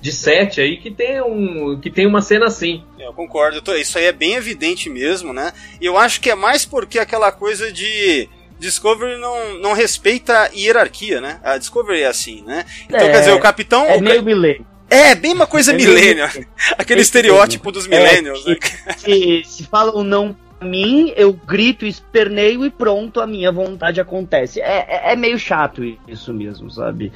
[0.00, 2.84] de sete aí que tem, um, que tem uma cena assim.
[2.96, 5.52] Eu concordo, isso aí é bem evidente mesmo, né?
[5.80, 8.28] E eu acho que é mais porque aquela coisa de.
[8.58, 11.40] Discovery não, não respeita a hierarquia, né?
[11.42, 12.64] A Discovery é assim, né?
[12.86, 13.84] Então, é, quer dizer, o capitão.
[13.86, 14.66] É meio milênio.
[14.90, 16.24] É, bem uma coisa é milênio.
[16.78, 18.46] Aquele estereótipo dos millennials.
[18.46, 18.58] É, né?
[18.96, 24.60] se, se falam não mim, eu grito, esperneio e pronto, a minha vontade acontece.
[24.60, 27.12] É, é, é, meio chato isso mesmo, sabe?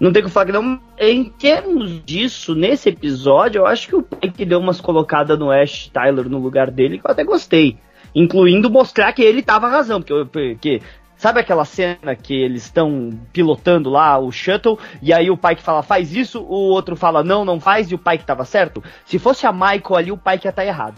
[0.00, 0.80] Não tem que falar que não.
[0.96, 5.90] Em termos disso, nesse episódio, eu acho que o Pike deu umas colocadas no Ash
[5.92, 7.76] Tyler no lugar dele que eu até gostei.
[8.18, 10.82] Incluindo mostrar que ele tava razão, porque, porque
[11.18, 15.62] Sabe aquela cena que eles estão pilotando lá o shuttle e aí o pai que
[15.62, 18.84] fala faz isso, o outro fala não, não faz e o pai que tava certo?
[19.04, 20.94] Se fosse a Michael ali, o pai que ia estar tá errado.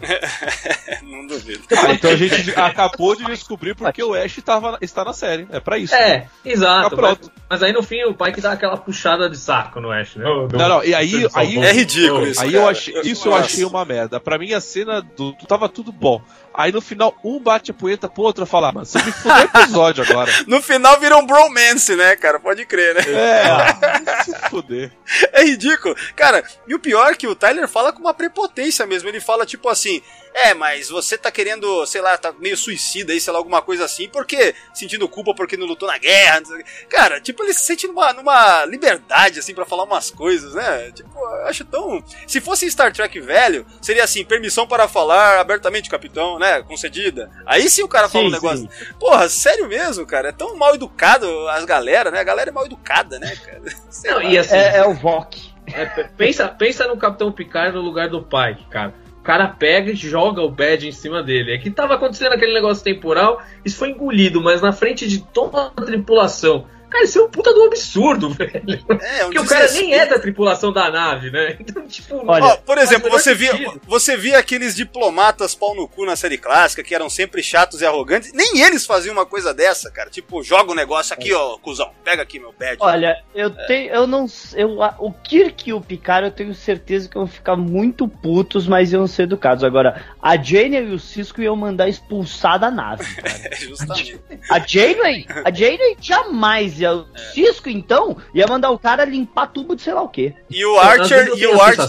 [1.02, 1.62] não duvido.
[1.74, 5.48] Ah, então a gente acabou de descobrir porque o Ash tava, está na série.
[5.50, 5.94] É para isso.
[5.94, 7.00] É, exato.
[7.00, 10.16] Mas, mas, aí no fim o pai que dá aquela puxada de saco no Ash,
[10.16, 10.24] né?
[10.24, 12.42] não, não, e aí, aí é ridículo isso.
[12.42, 14.20] Aí eu achei, isso eu achei uma merda.
[14.20, 16.20] Para mim a cena do tava tudo bom.
[16.52, 19.12] Aí no final, um bate a punheta pro outro e fala, ah, mano, você me
[19.12, 20.32] fudeu o episódio agora.
[20.46, 22.40] no final vira um bromance, né, cara?
[22.40, 23.02] Pode crer, né?
[23.06, 24.92] É, se fuder.
[25.32, 25.94] É ridículo.
[26.16, 29.08] Cara, e o pior é que o Tyler fala com uma prepotência mesmo.
[29.08, 30.02] Ele fala tipo assim:
[30.34, 33.84] é, mas você tá querendo, sei lá, tá meio suicida aí, sei lá, alguma coisa
[33.84, 36.42] assim, porque sentindo culpa porque não lutou na guerra.
[36.88, 40.92] Cara, tipo, ele se sente numa, numa liberdade, assim, para falar umas coisas, né?
[40.92, 42.02] Tipo, eu acho tão.
[42.26, 46.62] Se fosse Star Trek velho, seria assim, permissão para falar abertamente, capitão, né?
[46.62, 47.30] Concedida.
[47.46, 48.68] Aí sim o cara fala sim, um negócio.
[48.70, 48.94] Sim.
[48.98, 50.28] Porra, sério mesmo, cara?
[50.28, 52.20] É tão mal educado as galera, né?
[52.20, 53.62] A galera é mal educada, né, cara?
[54.04, 55.50] Não, e assim, é, é o VOC.
[55.72, 55.84] É,
[56.16, 58.94] pensa, pensa no Capitão Picard no lugar do pai, cara.
[59.30, 61.52] Cara pega e joga o badge em cima dele.
[61.52, 65.66] É que tava acontecendo aquele negócio temporal, isso foi engolido, mas na frente de toda
[65.66, 68.84] a tripulação Cara, isso é um puta do absurdo, velho.
[69.00, 71.56] É, um Porque o cara nem é da tripulação da nave, né?
[71.70, 72.22] Então, tipo.
[72.26, 73.52] Olha, ó, por exemplo, você via,
[73.86, 77.86] você via aqueles diplomatas pau no cu na série clássica, que eram sempre chatos e
[77.86, 78.32] arrogantes.
[78.32, 80.10] Nem eles faziam uma coisa dessa, cara.
[80.10, 81.92] Tipo, joga o um negócio aqui, ó, cuzão.
[82.02, 82.78] Pega aqui meu badge.
[82.80, 83.66] Olha, eu é.
[83.66, 83.92] tenho.
[83.92, 84.26] Eu não.
[84.54, 88.92] Eu, o Kirk e o Picard, eu tenho certeza que vão ficar muito putos, mas
[88.92, 89.62] iam ser educados.
[89.62, 93.04] Agora, a Janeway e o Cisco iam mandar expulsar da nave.
[93.14, 93.56] Cara.
[93.56, 94.20] Justamente.
[94.50, 99.76] A Janeway, a Janeway jamais fazia o Cisco, então, ia mandar o cara limpar tubo
[99.76, 100.34] de sei lá o quê.
[100.48, 101.84] E o Archer e o Archer.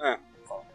[0.00, 0.18] Ah.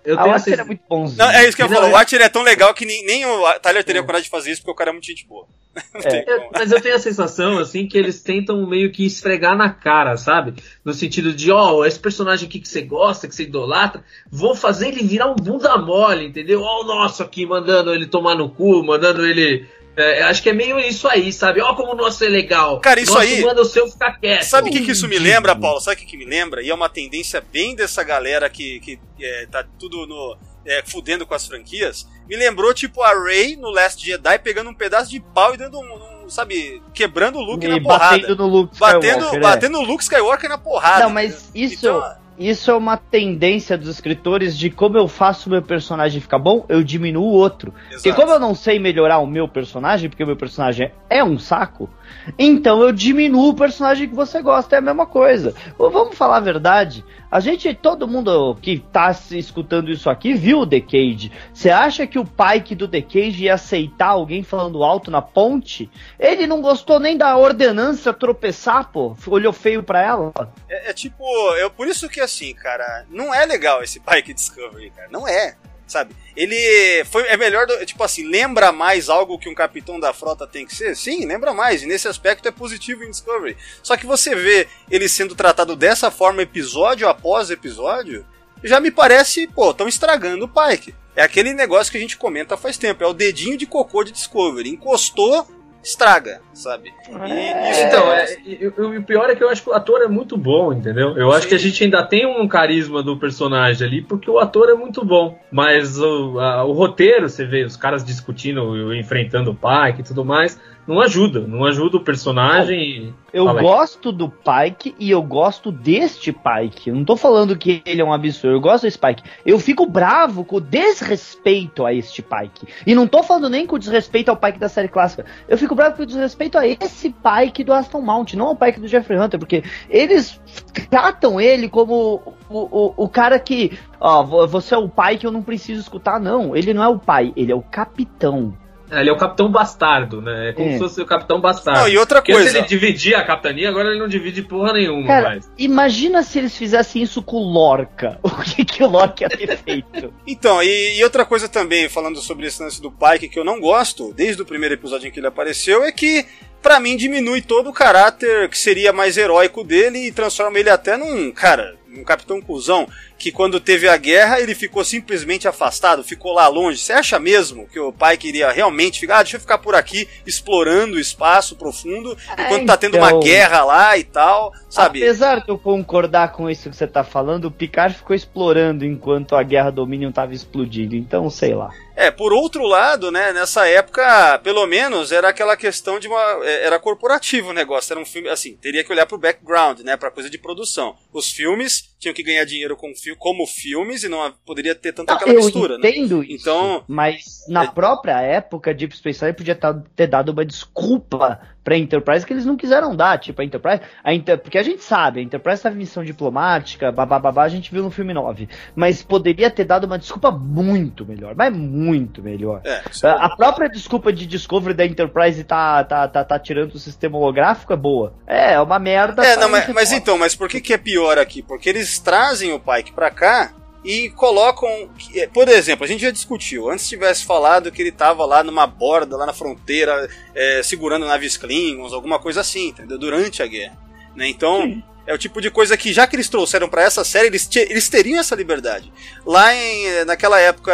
[0.04, 1.18] Eu tenho a Archer é muito bonzinho.
[1.20, 1.86] Não, é isso que eu falo.
[1.86, 1.92] É...
[1.92, 4.04] O Archer é tão legal que nem, nem o Tyler teria é.
[4.04, 5.46] coragem de fazer isso porque o cara é muito gente boa.
[6.04, 6.50] É.
[6.52, 10.56] mas eu tenho a sensação, assim, que eles tentam meio que esfregar na cara, sabe?
[10.84, 14.54] No sentido de, ó, oh, esse personagem aqui que você gosta, que você idolatra, vou
[14.54, 16.62] fazer ele virar um bunda mole, entendeu?
[16.62, 19.66] Ó, o nosso aqui mandando ele tomar no cu, mandando ele
[19.96, 21.62] é, acho que é meio isso aí, sabe?
[21.62, 22.80] Ó, como o nosso é legal.
[22.80, 23.42] Cara, isso nosso aí.
[23.42, 24.44] manda o seu ficar quieto.
[24.44, 25.82] Sabe o que, que isso me lembra, Paulo?
[25.82, 26.62] Sabe o que, que me lembra?
[26.62, 30.38] E é uma tendência bem dessa galera que, que é, tá tudo no.
[30.64, 32.08] É, fudendo com as franquias.
[32.30, 35.80] Me lembrou, tipo, a Rey no Last Jedi pegando um pedaço de pau e dando
[35.80, 38.20] um, um sabe, quebrando o Luke e na porrada.
[38.20, 39.10] Batendo no Luke Skywalker.
[39.10, 39.40] Batendo, é.
[39.40, 41.04] batendo o Luke Skywalker na porrada.
[41.06, 41.76] Não, mas isso.
[41.80, 46.40] Então, isso é uma tendência dos escritores de como eu faço o meu personagem ficar
[46.40, 47.74] bom, eu diminuo o outro.
[47.90, 48.04] Exato.
[48.04, 51.38] Porque como eu não sei melhorar o meu personagem, porque o meu personagem é um
[51.38, 51.90] saco,
[52.38, 55.54] então eu diminuo o personagem que você gosta, é a mesma coisa.
[55.78, 57.04] Vamos falar a verdade.
[57.32, 61.32] A gente, todo mundo que tá escutando isso aqui, viu o The Cage.
[61.54, 65.90] Você acha que o Pike do The Cage ia aceitar alguém falando alto na ponte?
[66.20, 69.16] Ele não gostou nem da ordenança tropeçar, pô.
[69.28, 70.34] Olhou feio pra ela.
[70.68, 71.24] É, é tipo,
[71.56, 75.08] é por isso que assim, cara, não é legal esse Pike Discovery, cara.
[75.10, 75.56] Não é
[75.92, 76.16] sabe?
[76.36, 80.66] Ele foi é melhor, tipo assim, lembra mais algo que um capitão da frota tem
[80.66, 80.96] que ser?
[80.96, 81.84] Sim, lembra mais.
[81.84, 83.58] E nesse aspecto é positivo em Discovery.
[83.84, 88.26] Só que você vê ele sendo tratado dessa forma episódio após episódio,
[88.64, 90.96] já me parece, pô, estão estragando o Pike.
[91.16, 94.12] É aquele negócio que a gente comenta faz tempo, é o dedinho de cocô de
[94.12, 94.70] Discovery.
[94.70, 95.46] Encostou,
[95.84, 96.94] estraga, sabe?
[97.10, 97.88] É...
[97.88, 101.18] Então, é, o pior é que eu acho que o ator é muito bom, entendeu?
[101.18, 101.38] Eu Sim.
[101.38, 104.76] acho que a gente ainda tem um carisma do personagem ali, porque o ator é
[104.76, 105.40] muito bom.
[105.52, 110.24] Mas o, a, o roteiro, você vê os caras discutindo, enfrentando o pai e tudo
[110.24, 113.14] mais, não ajuda, não ajuda o personagem.
[113.34, 116.90] Eu gosto do Pike e eu gosto deste Pike.
[116.90, 119.24] Eu não tô falando que ele é um absurdo, eu gosto desse Pike.
[119.46, 122.68] Eu fico bravo com o desrespeito a este Pike.
[122.86, 125.26] E não tô falando nem com o desrespeito ao Pike da série clássica.
[125.48, 128.80] Eu fico bravo com o desrespeito a esse Pike do Aston Mount, não ao Pike
[128.80, 130.42] do Jeffrey Hunter, porque eles
[130.90, 135.32] tratam ele como o, o, o cara que, ó, você é o pai que eu
[135.32, 136.56] não preciso escutar, não.
[136.56, 138.54] Ele não é o pai, ele é o capitão.
[138.92, 140.50] É, ele é o capitão bastardo, né?
[140.50, 140.74] É como é.
[140.74, 141.80] se fosse o capitão bastardo.
[141.80, 142.50] Não, e outra Porque coisa.
[142.50, 145.50] Se ele dividia a capitania, agora ele não divide porra nenhuma Cara, mais.
[145.58, 148.20] Imagina se eles fizessem isso com o Lorca.
[148.42, 150.14] O que, que o Lorca ia ter feito?
[150.26, 153.60] então, e, e, outra coisa também, falando sobre esse lance do Pike, que eu não
[153.60, 156.26] gosto, desde o primeiro episódio em que ele apareceu, é que
[156.62, 160.98] para mim diminui todo o caráter que seria mais heróico dele e transforma ele até
[160.98, 162.88] num, cara, um capitão cuzão
[163.22, 166.80] que quando teve a guerra ele ficou simplesmente afastado, ficou lá longe.
[166.80, 170.10] Você acha mesmo que o pai queria realmente ficar, ah, deixa eu ficar por aqui
[170.26, 173.20] explorando o espaço profundo enquanto é, tá tendo uma então.
[173.20, 175.04] guerra lá e tal, sabe?
[175.04, 179.36] Apesar de eu concordar com isso que você tá falando, o Picard ficou explorando enquanto
[179.36, 181.70] a guerra Dominion tava explodindo, então sei lá.
[181.96, 186.40] É, por outro lado, né, nessa época, pelo menos, era aquela questão de uma.
[186.44, 187.94] É, era corporativo o negócio.
[187.94, 190.96] Era um filme, assim, teria que olhar pro background, né, pra coisa de produção.
[191.14, 195.34] Os filmes tinham que ganhar dinheiro com, como filmes e não poderia ter tanta aquela
[195.34, 195.88] eu mistura, né?
[195.88, 196.26] entendo né?
[196.26, 197.68] Isso, então, mas na é...
[197.68, 199.58] própria época, Deep Space Nine podia
[199.96, 204.14] ter dado uma desculpa pra Enterprise que eles não quiseram dar, tipo, a Enterprise, a
[204.14, 207.84] Inter, porque a gente sabe, a Enterprise estava em missão diplomática, babá, a gente viu
[207.84, 212.62] no filme 9, mas poderia ter dado uma desculpa muito melhor, mas muito melhor.
[212.64, 216.80] É, a, a própria desculpa de Discovery da Enterprise tá, tá, tá, tá tirando o
[216.80, 218.14] sistema holográfico é boa.
[218.26, 219.24] É, é uma merda.
[219.24, 221.42] É, não, mas, mas então, mas por que que é pior aqui?
[221.42, 224.90] Porque eles trazem o Pike pra cá e colocam.
[224.98, 226.70] que- Por exemplo, a gente já discutiu.
[226.70, 231.38] Antes tivesse falado que ele tava lá numa borda, lá na fronteira, é, segurando naves
[231.38, 232.98] Klingons, alguma coisa assim, entendeu?
[232.98, 233.78] Durante a guerra.
[234.16, 234.28] Né?
[234.28, 234.84] Então.
[235.06, 237.90] É o tipo de coisa que, já que eles trouxeram pra essa série, eles, eles
[237.90, 238.92] teriam essa liberdade.
[239.26, 240.74] Lá em, naquela época,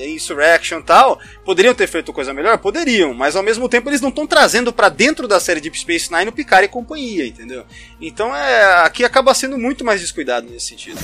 [0.00, 2.58] Insurrection e tal, poderiam ter feito coisa melhor?
[2.58, 6.12] Poderiam, mas ao mesmo tempo eles não estão trazendo pra dentro da série Deep Space
[6.12, 7.64] Nine o Picard e companhia, entendeu?
[8.00, 10.98] Então é, aqui acaba sendo muito mais descuidado nesse sentido.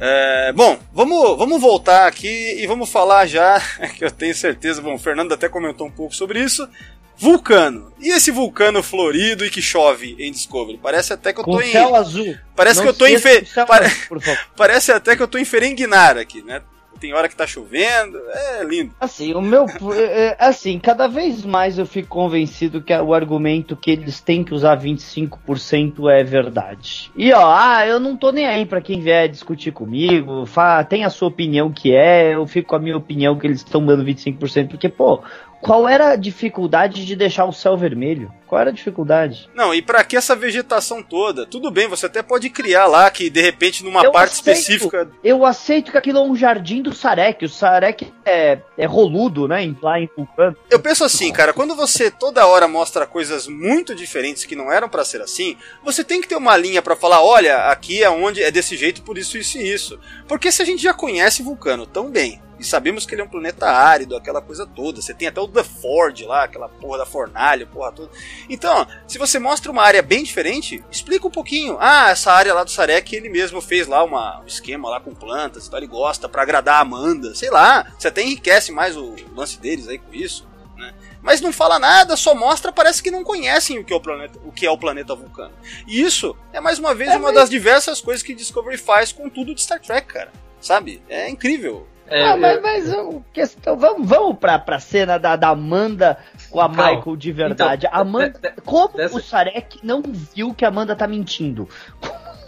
[0.00, 3.60] É, bom, vamos, vamos voltar aqui e vamos falar já,
[3.96, 6.68] que eu tenho certeza, bom, o Fernando até comentou um pouco sobre isso.
[7.16, 7.92] Vulcano.
[8.00, 10.78] E esse vulcano florido e que chove em Discovery?
[10.82, 11.72] Parece até que eu Com tô em.
[11.72, 12.36] céu azul.
[12.54, 13.18] Parece Não que eu tô em.
[13.18, 13.46] Fe...
[13.66, 13.90] pare-.
[14.56, 16.60] Parece até que eu tô em Ferenguinar aqui, né?
[17.00, 18.94] Tem hora que tá chovendo, é lindo.
[19.00, 19.66] Assim, o meu.
[19.94, 24.44] é, é, Assim, cada vez mais eu fico convencido que o argumento que eles têm
[24.44, 27.10] que usar 25% é verdade.
[27.16, 30.44] E ó, ah, eu não tô nem aí pra quem vier discutir comigo,
[30.88, 33.84] tem a sua opinião que é, eu fico com a minha opinião que eles estão
[33.84, 35.22] dando 25%, porque, pô,
[35.64, 38.30] qual era a dificuldade de deixar o céu vermelho?
[38.46, 39.48] Qual era a dificuldade?
[39.54, 41.46] Não, e pra que essa vegetação toda?
[41.46, 44.58] Tudo bem, você até pode criar lá que de repente numa Eu parte aceito.
[44.58, 45.10] específica.
[45.24, 47.46] Eu aceito que aquilo é um jardim do Sarek.
[47.46, 49.74] O Sarek é, é roludo, né?
[49.82, 50.54] Lá em Vulcano.
[50.70, 54.88] Eu penso assim, cara, quando você toda hora mostra coisas muito diferentes que não eram
[54.88, 58.42] pra ser assim, você tem que ter uma linha pra falar, olha, aqui é onde
[58.42, 59.98] é desse jeito por isso isso e isso.
[60.28, 63.28] Porque se a gente já conhece Vulcano tão bem, e sabemos que ele é um
[63.28, 67.06] planeta árido, aquela coisa toda, você tem até o The Ford lá, aquela porra da
[67.06, 68.10] fornalha, porra toda.
[68.48, 71.76] Então, se você mostra uma área bem diferente, explica um pouquinho.
[71.80, 75.14] Ah, essa área lá do Sarek, ele mesmo fez lá uma, um esquema lá com
[75.14, 77.92] plantas, então ele gosta pra agradar a Amanda, sei lá.
[77.98, 80.94] Você até enriquece mais o lance deles aí com isso, né?
[81.22, 84.38] Mas não fala nada, só mostra, parece que não conhecem o que é o planeta,
[84.44, 85.54] o que é o planeta Vulcano.
[85.86, 89.10] E isso é mais uma vez É, uma mas- das diversas coisas que Discovery faz
[89.10, 90.30] com tudo de Star Trek, cara.
[90.60, 91.02] Sabe?
[91.08, 91.86] É incrível.
[92.16, 92.94] É, ah, mas, é- mas
[93.32, 96.16] questão, vamos, vamos pra, pra cena da, da Amanda
[96.48, 96.92] com a Calma.
[96.96, 97.86] Michael de verdade.
[97.86, 101.68] Então, Amanda, de- de- como dessa- o Sarek não viu que a Amanda tá mentindo?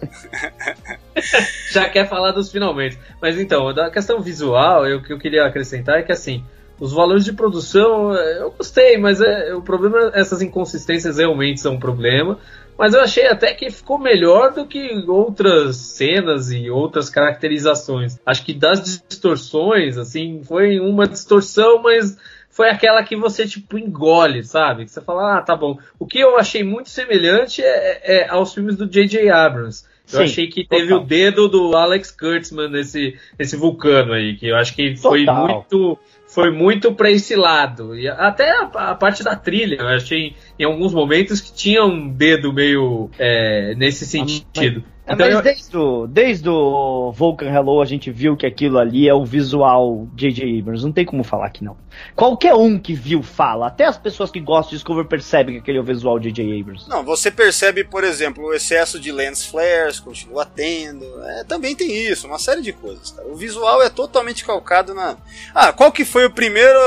[1.73, 2.99] já quer falar dos finalmente.
[3.21, 6.45] Mas então, da questão visual, eu- o que eu queria acrescentar é que assim,
[6.79, 11.75] os valores de produção eh, eu gostei, mas é, o problema, essas inconsistências realmente são
[11.75, 12.39] um problema.
[12.79, 18.19] Mas eu achei até que ficou melhor do que outras cenas e outras caracterizações.
[18.25, 22.19] Acho que das distorções, assim, foi uma distorção, mas
[22.51, 24.85] foi aquela que você, tipo, engole, sabe?
[24.85, 25.79] Que você fala, ah, tá bom.
[25.99, 29.31] O que eu achei muito semelhante é, é aos filmes do J.J.
[29.31, 29.85] Abrams.
[30.13, 31.03] Eu Sim, achei que teve total.
[31.03, 35.47] o dedo do Alex Kurtzman nesse, nesse vulcano aí, que eu acho que foi Total.
[35.49, 37.97] muito foi muito para esse lado.
[37.97, 42.09] E até a, a parte da trilha, eu achei em alguns momentos que tinha um
[42.09, 44.85] dedo meio é, nesse sentido.
[45.07, 48.77] É, Então mas eu- desde, o, desde o Vulcan Hello a gente viu que aquilo
[48.79, 50.59] ali é o visual J.J.
[50.59, 50.85] Abrams.
[50.85, 51.77] Não tem como falar que não.
[52.17, 53.69] Qualquer um que viu fala.
[53.69, 56.61] Até as pessoas que gostam de Discovery percebem que aquele é o visual J.J.
[56.61, 56.89] Abrams.
[56.89, 61.05] Não, você percebe, por exemplo, o excesso de lens flares, continua tendo.
[61.25, 63.13] É, também tem isso, uma série de coisas.
[63.13, 63.29] Cara.
[63.29, 65.17] O visual é totalmente calcado na.
[65.55, 66.79] Ah, qual que foi o primeiro.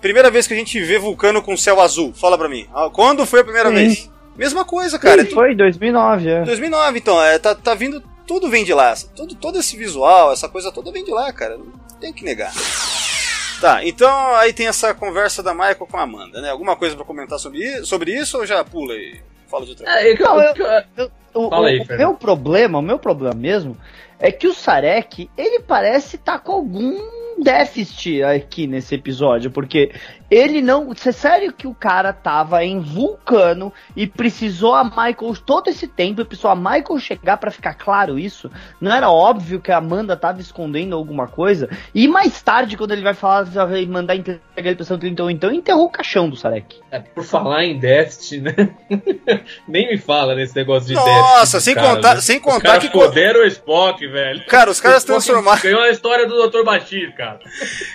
[0.00, 2.12] Primeira vez que a gente vê vulcano com céu azul?
[2.12, 2.66] Fala pra mim.
[2.74, 3.74] Ah, Quando foi a primeira Sim.
[3.74, 4.10] vez?
[4.38, 5.24] Mesma coisa, cara.
[5.24, 6.44] Sim, foi em 2009, é.
[6.44, 8.02] 2009, então, é, tá, tá vindo.
[8.26, 8.94] Tudo vem de lá.
[9.16, 11.56] Tudo, todo esse visual, essa coisa toda vem de lá, cara.
[11.58, 11.66] Não
[12.00, 12.52] tem que negar.
[13.60, 16.50] Tá, então aí tem essa conversa da Michael com a Amanda, né?
[16.50, 20.00] Alguma coisa pra comentar sobre, sobre isso ou já pula e fala de outra coisa?
[20.00, 23.34] É, eu- Não, eu- eu- O, Fala aí, o- o meu problema, o meu problema
[23.34, 23.76] mesmo,
[24.18, 26.96] é que o Sarek, ele parece estar com algum
[27.42, 29.92] déficit aqui nesse episódio, porque
[30.30, 30.92] ele não.
[30.92, 36.20] É sério que o cara tava em Vulcano e precisou a Michael todo esse tempo,
[36.20, 38.50] e precisou a Michael chegar pra ficar claro isso.
[38.80, 41.68] Não era óbvio que a Amanda tava escondendo alguma coisa.
[41.94, 45.50] E mais tarde, quando ele vai falar, vai mandar entregar ele pra São então, então
[45.50, 46.80] enterrou o caixão do Sarek.
[46.90, 48.54] é, por falar em déficit, né?
[49.66, 52.20] Nem me fala nesse negócio de Nossa, dos sem contar- né?
[52.20, 54.44] sem Os contar caras que foderam o Spock, velho.
[54.46, 55.60] Cara, os caras transformaram.
[55.62, 56.64] Ganhou a história do Dr.
[56.64, 57.38] Bashir, cara.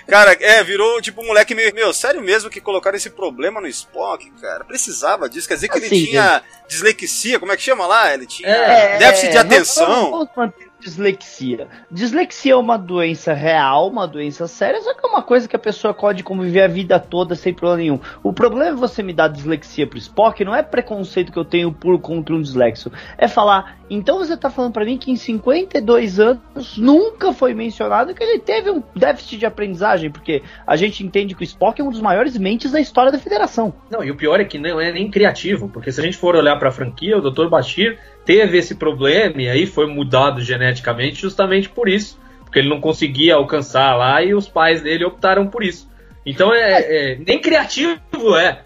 [0.08, 1.74] Cara, é, virou tipo um moleque meio.
[1.74, 4.64] Meu, sério mesmo que colocaram esse problema no Spock, cara?
[4.64, 5.46] Precisava disso.
[5.46, 8.12] Quer dizer que ele Assim, tinha dislexia, como é que chama lá?
[8.12, 9.86] Ele tinha É, déficit de não- atenção.
[9.86, 11.66] Vamos, vamos manter dislexia.
[11.90, 15.58] Dislexia é uma doença real, uma doença séria, só que é uma coisa que a
[15.58, 18.00] pessoa pode conviver a vida toda sem problema nenhum.
[18.22, 21.72] O problema é você me dar dislexia pro Spock, não é preconceito que eu tenho
[21.72, 22.92] por contra um dislexo.
[23.16, 28.14] É falar, então você tá falando pra mim que em 52 anos nunca foi mencionado
[28.14, 31.84] que ele teve um déficit de aprendizagem, porque a gente entende que o Spock é
[31.84, 33.74] um dos maiores mentes da história da federação.
[33.90, 36.34] Não, e o pior é que não é nem criativo, porque se a gente for
[36.34, 37.48] olhar pra franquia, o Dr.
[37.48, 42.18] Bashir teve esse problema e aí foi mudado geneticamente justamente por isso.
[42.54, 45.90] porque ele não conseguia alcançar lá e os pais dele optaram por isso.
[46.24, 47.98] Então é, é nem criativo
[48.36, 48.60] é.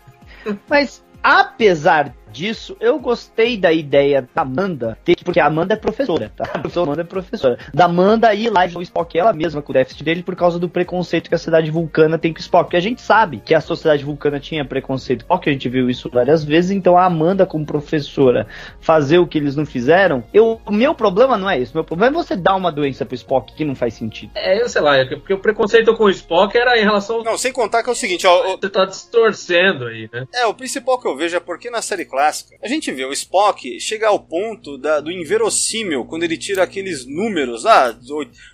[0.69, 6.45] Mas apesar disso, eu gostei da ideia da Amanda, porque a Amanda é professora, tá?
[6.55, 7.59] A Amanda é professora.
[7.73, 10.69] Da Amanda ir lá o Spock ela mesma com o déficit dele por causa do
[10.69, 12.65] preconceito que a cidade vulcana tem com o Spock.
[12.65, 15.89] Porque a gente sabe que a sociedade vulcana tinha preconceito com Spock, a gente viu
[15.89, 18.47] isso várias vezes, então a Amanda como professora
[18.81, 21.73] fazer o que eles não fizeram, eu, o meu problema não é isso.
[21.75, 24.33] Meu problema é você dar uma doença pro Spock que não faz sentido.
[24.35, 27.23] É, eu sei lá, é porque o preconceito com o Spock era em relação...
[27.23, 28.57] Não, sem contar que é o seguinte, ó...
[28.57, 30.27] Você tá distorcendo aí, né?
[30.35, 32.18] É, o principal que eu vejo é porque na série clássica,
[32.63, 37.07] a gente vê o Spock chegar ao ponto da, do inverossímil, quando ele tira aqueles
[37.07, 37.97] números, ah,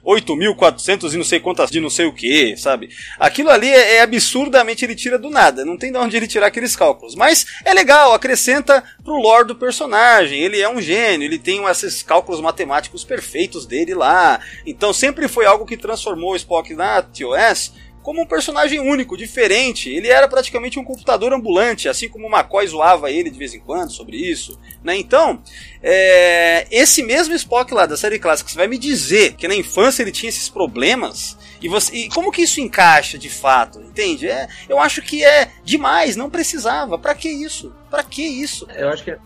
[0.04, 2.90] 8.400 e não sei quantas de não sei o que, sabe?
[3.18, 6.48] Aquilo ali é, é, absurdamente, ele tira do nada, não tem de onde ele tirar
[6.48, 7.14] aqueles cálculos.
[7.14, 12.02] Mas é legal, acrescenta pro lore do personagem, ele é um gênio, ele tem esses
[12.02, 14.40] cálculos matemáticos perfeitos dele lá.
[14.66, 17.72] Então sempre foi algo que transformou o Spock na TOS
[18.04, 19.88] como um personagem único, diferente.
[19.88, 23.60] Ele era praticamente um computador ambulante, assim como o McCoy zoava ele de vez em
[23.60, 24.60] quando sobre isso.
[24.84, 24.98] Né?
[24.98, 25.42] Então,
[25.82, 30.02] é, esse mesmo Spock lá da série clássica, você vai me dizer que na infância
[30.02, 33.80] ele tinha esses problemas e, você, e como que isso encaixa de fato?
[33.80, 34.28] Entende?
[34.28, 36.98] É, eu acho que é demais, não precisava.
[36.98, 37.72] Para que isso?
[37.90, 38.68] Para que isso?
[38.76, 39.18] Eu acho que é,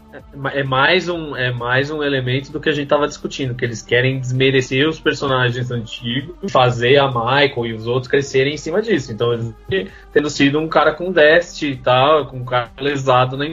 [0.53, 3.83] é, mais um, é mais um elemento do que a gente tava discutindo, que eles
[3.83, 9.11] querem desmerecer os personagens antigos, fazer a Michael e os outros crescerem em cima disso.
[9.11, 9.53] Então,
[10.13, 13.47] tendo sido um cara com déficit e tal, com um cara lesado na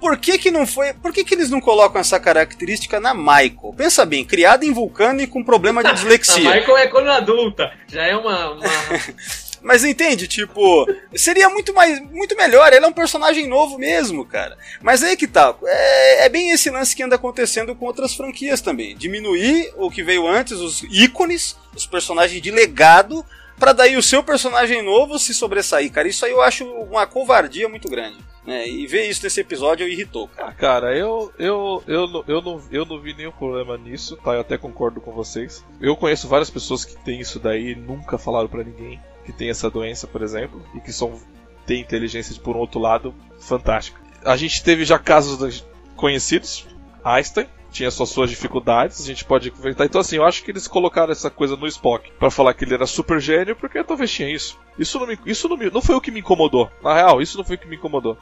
[0.00, 0.92] por que, que não foi.
[0.92, 3.74] Por que, que eles não colocam essa característica na Michael?
[3.76, 6.50] Pensa bem, criada em vulcano e com problema de dislexia.
[6.50, 8.52] a Michael é quando adulta, já é uma...
[8.52, 8.62] uma...
[9.60, 12.72] Mas entende, tipo, seria muito mais, muito melhor.
[12.72, 14.56] Ele é um personagem novo mesmo, cara.
[14.80, 18.60] Mas aí que tá, é, é, bem esse lance que anda acontecendo com outras franquias
[18.60, 18.96] também.
[18.96, 23.24] Diminuir o que veio antes, os ícones, os personagens de legado,
[23.58, 26.08] para daí o seu personagem novo se sobressair, cara.
[26.08, 28.18] Isso aí eu acho uma covardia muito grande.
[28.48, 28.66] Né?
[28.66, 30.48] E ver isso nesse episódio irritou, cara.
[30.48, 34.32] Ah, cara, eu, eu, eu, eu, não, eu não vi nenhum problema nisso, tá?
[34.32, 35.62] Eu até concordo com vocês.
[35.78, 39.50] Eu conheço várias pessoas que têm isso daí e nunca falaram para ninguém que tem
[39.50, 41.20] essa doença, por exemplo, e que são
[41.66, 44.00] têm inteligência por um outro lado fantástica.
[44.24, 45.62] A gente teve já casos
[45.94, 46.66] conhecidos,
[47.04, 49.86] Einstein, tinha só suas dificuldades, a gente pode comentar.
[49.86, 52.72] Então, assim, eu acho que eles colocaram essa coisa no Spock para falar que ele
[52.72, 54.58] era super gênio, porque talvez tinha isso.
[54.78, 56.70] Isso não, me, isso não, me, não foi o que me incomodou.
[56.82, 58.16] Na real, isso não foi o que me incomodou.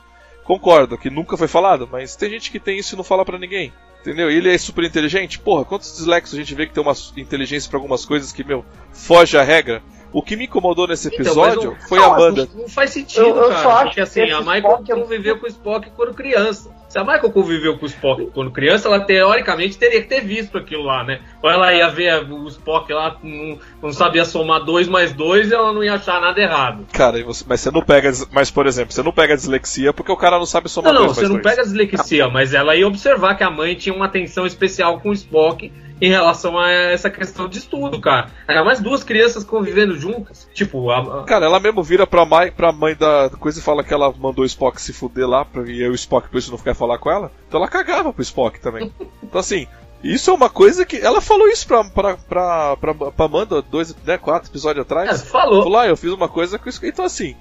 [0.47, 3.39] Concordo que nunca foi falado, mas tem gente que tem isso e não fala para
[3.39, 3.73] ninguém.
[4.01, 4.31] Entendeu?
[4.31, 5.41] E ele é super inteligente.
[5.41, 8.65] Porra, quantos dislexos a gente vê que tem uma inteligência para algumas coisas que, meu,
[8.93, 9.83] foge à regra.
[10.17, 12.49] O que me incomodou nesse então, episódio então, foi a Amanda.
[12.55, 13.85] Não, não faz sentido, eu, eu cara.
[13.85, 16.75] Porque assim, a Michael conviveu com o Spock quando criança.
[16.89, 20.57] Se a Michael conviveu com o Spock quando criança, ela teoricamente teria que ter visto
[20.57, 21.21] aquilo lá, né?
[21.43, 25.55] Ou ela ia ver o Spock lá, não, não sabia somar 2 mais 2 e
[25.55, 26.87] ela não ia achar nada errado.
[26.95, 28.11] Cara, você, mas você não pega.
[28.31, 30.99] Mas, por exemplo, você não pega a dislexia porque o cara não sabe somar 2
[30.99, 31.43] Não, não, você não dois.
[31.43, 35.11] pega a dislexia, mas ela ia observar que a mãe tinha uma atenção especial com
[35.11, 38.31] o Spock em relação a essa questão de estudo, cara.
[38.47, 40.49] Era mais duas crianças convivendo juntas.
[40.53, 41.25] Tipo, a.
[41.25, 44.43] Cara, ela mesmo vira pra mãe, pra mãe da coisa e fala que ela mandou
[44.43, 47.11] o Spock se fuder lá, pra, e o Spock por isso não quer falar com
[47.11, 47.33] ela.
[47.49, 48.93] Então ela cagava pro Spock também.
[49.23, 49.67] Então assim,
[50.05, 50.99] isso é uma coisa que.
[50.99, 55.23] Ela falou isso pra, pra, pra, pra, pra Amanda dois, né, quatro episódios atrás.
[55.23, 55.63] É, falou.
[55.65, 56.85] Falou, ah, eu fiz uma coisa com isso.
[56.87, 57.35] Então assim,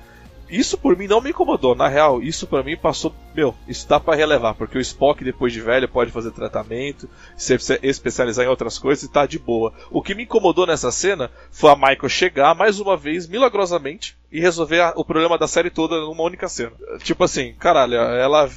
[0.50, 1.76] isso por mim não me incomodou.
[1.76, 3.14] Na real, isso para mim passou.
[3.34, 7.56] Meu, isso dá para relevar, porque o Spock, depois de velho, pode fazer tratamento, se
[7.82, 9.74] especializar em outras coisas e tá de boa.
[9.90, 14.40] O que me incomodou nessa cena foi a Michael chegar mais uma vez, milagrosamente, e
[14.40, 16.74] resolver o problema da série toda numa única cena.
[17.00, 18.50] Tipo assim, caralho, ela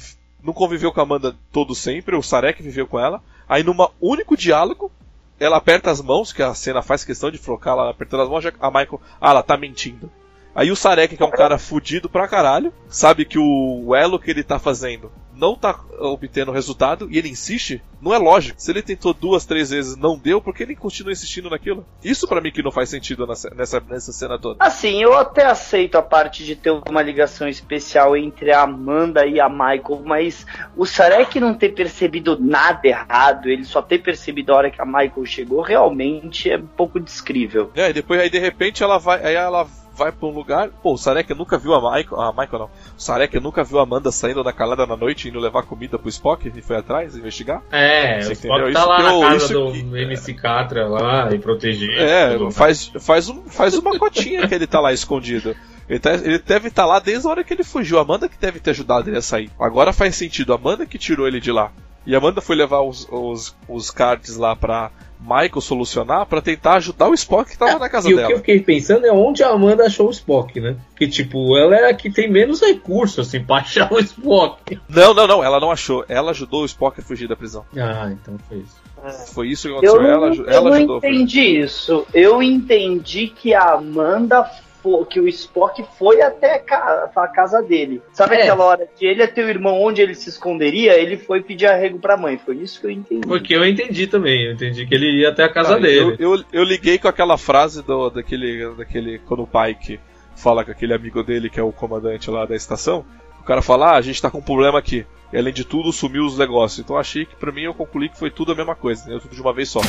[0.43, 3.21] não conviveu com a Amanda todo sempre, o Sarek viveu com ela.
[3.47, 4.91] Aí, num único diálogo,
[5.39, 8.45] ela aperta as mãos, que a cena faz questão de focar ela apertando as mãos,
[8.45, 10.11] a Michael, ah, ela tá mentindo.
[10.59, 14.29] Aí o Sarek, que é um cara fudido pra caralho, sabe que o elo que
[14.29, 18.61] ele tá fazendo não tá obtendo resultado e ele insiste, não é lógico.
[18.61, 21.85] Se ele tentou duas, três vezes não deu, porque ele continua insistindo naquilo?
[22.03, 24.57] Isso para mim que não faz sentido nessa, nessa, nessa cena toda.
[24.59, 29.39] Assim, eu até aceito a parte de ter uma ligação especial entre a Amanda e
[29.39, 30.45] a Michael, mas
[30.75, 34.85] o Sarek não ter percebido nada errado, ele só ter percebido a hora que a
[34.85, 37.71] Michael chegou, realmente é um pouco descrível.
[37.75, 39.65] É, e depois aí de repente ela vai, aí ela
[39.99, 40.69] vai pra um lugar.
[40.81, 42.21] Pô, o Sarek nunca viu a Michael.
[42.21, 42.65] A Michael não.
[42.65, 46.09] O Sarek nunca viu a Amanda saindo na calada na noite indo levar comida pro
[46.09, 47.61] Spock e foi atrás investigar?
[47.71, 48.73] É, Você o Spock entendeu?
[48.73, 51.99] tá isso lá na eu, casa do que, MC Catra lá e proteger.
[51.99, 55.55] É, faz, faz, um, faz uma cotinha que ele tá lá escondido.
[55.89, 57.97] Ele, tá, ele deve estar tá lá desde a hora que ele fugiu.
[57.99, 59.49] A Amanda que deve ter ajudado ele a sair.
[59.59, 60.53] Agora faz sentido.
[60.53, 61.71] A Amanda que tirou ele de lá.
[62.05, 66.75] E a Amanda foi levar os, os, os cards lá pra, Michael solucionar para tentar
[66.75, 68.23] ajudar o Spock que tava na casa e dela.
[68.23, 70.77] o que eu fiquei pensando é onde a Amanda achou o Spock, né?
[70.95, 74.79] Que tipo, ela é a que tem menos recursos, assim, pra achar o Spock.
[74.87, 76.05] Não, não, não, ela não achou.
[76.07, 77.65] Ela ajudou o Spock a fugir da prisão.
[77.75, 79.33] Ah, então foi isso.
[79.33, 79.95] Foi isso que aconteceu.
[79.97, 81.01] Eu não, ela, eu ela não ajudou.
[81.01, 81.13] fugir.
[81.13, 82.07] entendi isso.
[82.13, 84.49] Eu entendi que a Amanda
[84.81, 88.01] fo- que o Spock foi até ca- a casa dele.
[88.13, 88.41] Sabe É.
[88.43, 90.93] aquela hora que ele é teu irmão onde ele se esconderia?
[90.99, 92.37] Ele foi pedir arrego pra mãe.
[92.37, 93.27] Foi isso que eu entendi.
[93.27, 96.15] Porque eu entendi também, eu entendi que ele ia até a casa Cara, dele.
[96.19, 99.19] Eu, eu, eu liguei com aquela frase do, daquele, daquele.
[99.19, 99.99] Quando o Pike
[100.35, 103.05] fala com aquele amigo dele, que é o comandante lá da estação.
[103.41, 105.05] O cara fala: Ah, a gente tá com um problema aqui.
[105.31, 106.79] E além de tudo, sumiu os negócios.
[106.79, 109.19] Então achei que pra mim eu concluí que foi tudo a mesma coisa, entendeu?
[109.19, 109.81] Tudo de uma vez só.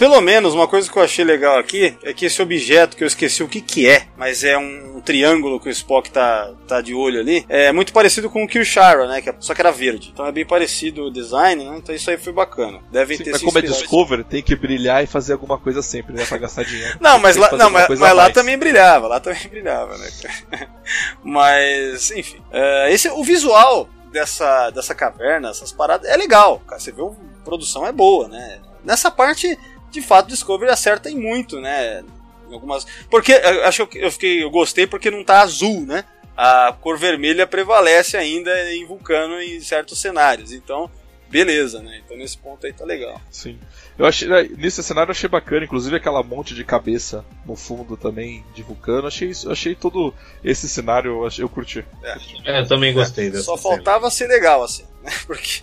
[0.00, 3.06] Pelo menos, uma coisa que eu achei legal aqui é que esse objeto, que eu
[3.06, 6.94] esqueci o que que é, mas é um triângulo que o Spock tá, tá de
[6.94, 9.20] olho ali, é muito parecido com o Kirshara, né?
[9.20, 10.08] que é- só que era verde.
[10.10, 11.76] Então é bem parecido o design, né?
[11.76, 12.80] Então isso aí foi bacana.
[12.90, 13.82] Devem Sim, ter mas como é inspirado.
[13.82, 16.24] Discover, tem que brilhar e fazer alguma coisa sempre, né?
[16.24, 16.96] Pra gastar dinheiro.
[16.98, 20.08] Não, mas lá, não, mas, mas lá também brilhava, lá também brilhava, né?
[21.22, 22.40] mas, enfim.
[22.50, 26.80] é, esse, o visual dessa, dessa caverna, essas paradas, é legal, cara.
[26.80, 28.60] Você vê, a produção é boa, né?
[28.82, 29.58] Nessa parte,
[29.90, 32.02] de fato, Discovery acerta em muito, né?
[32.48, 32.86] Em algumas.
[33.10, 34.42] Porque eu acho que eu fiquei.
[34.42, 36.04] Eu gostei porque não tá azul, né?
[36.36, 40.52] A cor vermelha prevalece ainda em Vulcano em certos cenários.
[40.52, 40.90] Então,
[41.28, 42.00] beleza, né?
[42.04, 43.20] Então nesse ponto aí tá legal.
[43.30, 43.58] Sim.
[43.98, 47.94] Eu achei, né, nesse cenário eu achei bacana, inclusive aquela monte de cabeça no fundo
[47.98, 49.06] também de vulcano.
[49.06, 51.84] Achei, isso- achei todo esse cenário, eu, achei, eu curti.
[52.46, 53.74] É, eu também gostei dessa Só cena.
[53.74, 55.10] faltava ser legal, assim, né?
[55.26, 55.60] Porque.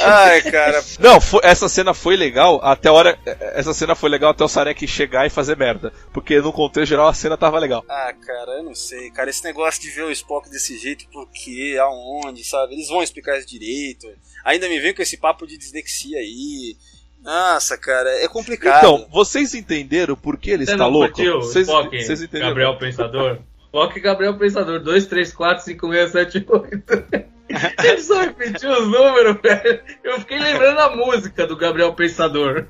[0.00, 0.82] Ai, cara.
[0.98, 3.18] Não, foi- essa cena foi legal até a hora.
[3.54, 5.92] Essa cena foi legal até o Sarek chegar e fazer merda.
[6.12, 7.84] Porque no contexto geral a cena tava legal.
[7.88, 9.30] Ah, cara, eu não sei, cara.
[9.30, 11.76] Esse negócio de ver o Spock desse jeito, por quê?
[11.80, 12.74] Aonde, sabe?
[12.74, 14.06] Eles vão explicar isso direito.
[14.44, 16.76] Ainda me vem com esse papo de dislexia aí.
[17.22, 18.78] Nossa, cara, é complicado.
[18.78, 21.14] Então, vocês entenderam por que ele Você está não louco?
[21.14, 22.48] curtiu Vocês, Spock, vocês entenderam?
[22.48, 23.38] Gabriel Pensador?
[23.66, 27.33] Spock Gabriel Pensador, 2, 3, 4, 5, 6, 7, 8.
[27.48, 29.80] Ele só repetiu os números, velho.
[30.02, 32.66] Eu fiquei lembrando a música do Gabriel Pensador.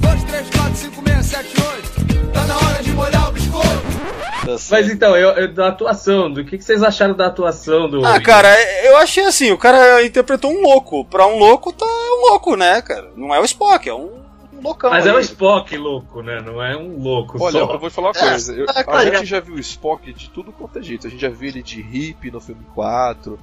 [0.00, 2.32] 2, 3, 4, 5, 6, 7, 8.
[2.32, 3.66] Tá na hora de molhar o biscoito.
[4.46, 8.04] Tá Mas então, eu, eu- da atuação, do que, que vocês acharam da atuação do.
[8.04, 8.48] Ah, cara,
[8.84, 11.04] eu achei assim, o cara interpretou um louco.
[11.06, 13.10] Pra um louco, tá um louco, né, cara?
[13.16, 14.25] Não é o Spock, é um,
[14.56, 14.90] um loucão.
[14.90, 16.40] Mas é o Spock louco, né?
[16.40, 17.72] Não é um louco Olha, só.
[17.72, 18.54] eu vou te falar uma coisa.
[18.54, 21.06] Eu- ah, a gente já viu o Spock de tudo quanto é jeito.
[21.06, 23.38] A gente já viu ele de hippie no filme 4.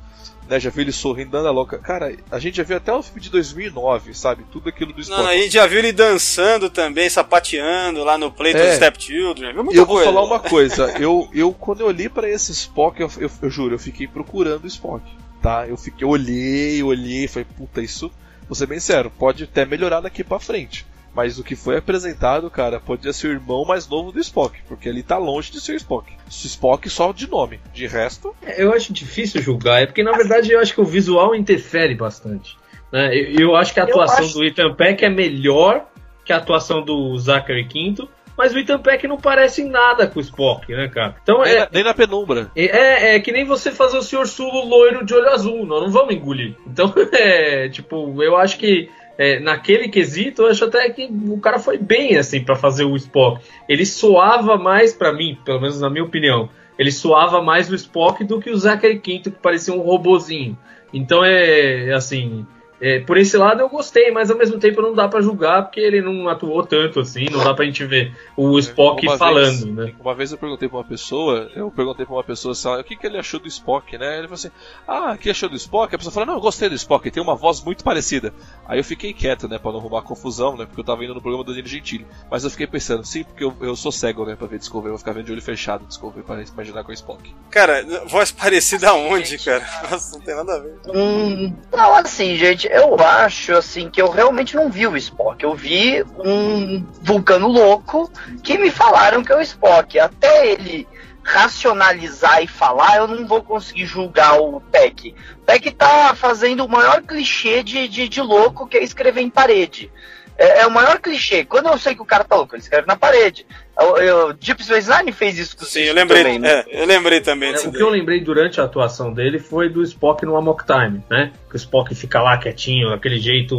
[0.48, 1.78] Né, já viu ele sorrindo, dando a louca.
[1.78, 4.44] Cara, a gente já viu até o filme de 2009, sabe?
[4.52, 5.22] Tudo aquilo do Spock.
[5.24, 8.68] Não, a gente já viu ele dançando também, sapateando lá no Play É.
[8.70, 9.54] do Stepchildren.
[9.54, 10.12] Viu muita Eu vou coisa.
[10.12, 13.74] falar uma coisa, eu, eu quando eu olhei pra esse Spock, eu, eu, eu juro,
[13.76, 15.02] eu fiquei procurando o Spock,
[15.42, 15.66] tá?
[15.66, 18.12] Eu fiquei, eu olhei, olhei, falei, puta, isso,
[18.46, 20.86] vou ser bem sério, pode até melhorar daqui pra frente.
[21.16, 24.90] Mas o que foi apresentado, cara, podia ser o irmão mais novo do Spock, porque
[24.90, 26.12] ele tá longe de ser o Spock.
[26.30, 30.60] Spock só de nome, de resto, Eu acho difícil julgar, é porque na verdade eu
[30.60, 32.58] acho que o visual interfere bastante.
[32.92, 33.16] Né?
[33.16, 35.86] Eu, eu acho que a atuação acho- do Ethan Peck é melhor
[36.26, 40.18] que a atuação do Zachary Quinto, mas o Ethan Peck não parece em nada com
[40.18, 41.16] o Spock, né, cara?
[41.22, 42.50] Então nem, é, na, nem na penumbra.
[42.56, 44.26] é, é que nem você fazer o Sr.
[44.26, 46.56] Sulo loiro de olho azul, nós não vamos engolir.
[46.66, 51.60] Então, é, tipo, eu acho que é, naquele quesito, eu acho até que o cara
[51.60, 53.44] foi bem, assim, pra fazer o Spock.
[53.68, 58.24] Ele soava mais, pra mim, pelo menos na minha opinião, ele soava mais o Spock
[58.24, 60.58] do que o Zachary Quinto, que parecia um robozinho.
[60.94, 62.46] Então, é assim...
[62.84, 65.80] é, por esse lado eu gostei, mas ao mesmo tempo não dá pra julgar porque
[65.80, 69.66] ele não atuou tanto assim, não dá pra gente ver o Spock Uma falando, vez,
[69.66, 69.94] né?
[69.98, 72.98] Uma vez eu perguntei pra uma pessoa, eu perguntei pra uma pessoa assim, o que,
[72.98, 74.18] que ele achou do Spock, né?
[74.18, 74.52] Ele falou assim,
[74.86, 75.96] ah, o que achou do Spock?
[75.96, 78.34] A pessoa falou, não, eu gostei do Spock, tem uma voz muito parecida.
[78.68, 81.22] Aí eu fiquei quieto, né, pra não arrumar confusão, né, porque eu tava indo no
[81.22, 82.06] programa do Danilo Gentili.
[82.30, 84.94] Mas eu fiquei pensando, sim, porque eu, eu sou cego, né, pra ver Discovery, eu
[84.94, 87.34] vou ficar vendo de olho fechado Discovery pra imaginar com o Spock.
[87.50, 89.66] Cara, voz parecida aonde, cara?
[89.90, 90.80] Nossa, não tem nada a ver.
[90.94, 95.44] Hum, não, assim, gente, eu acho assim que eu realmente não vi o Spock.
[95.44, 98.12] Eu vi um vulcano louco
[98.44, 100.00] que me falaram que é o Spock.
[100.00, 100.88] Até ele
[101.24, 105.16] racionalizar e falar, eu não vou conseguir julgar o Peck.
[105.46, 109.92] Peck tá fazendo o maior clichê de, de, de louco que é escrever em parede.
[110.36, 111.46] É, é o maior clichê.
[111.46, 113.46] Quando eu sei que o cara tá louco, ele escreve na parede.
[113.80, 116.22] Eu, eu, Deep Space Nine fez isso com o Sim, eu lembrei.
[116.24, 116.64] também, né?
[116.70, 117.82] é, eu lembrei também É, disso o que daí.
[117.88, 121.34] eu lembrei durante a atuação dele foi do Spock no Amok Time, né?
[121.50, 123.56] Que o Spock fica lá quietinho, aquele jeito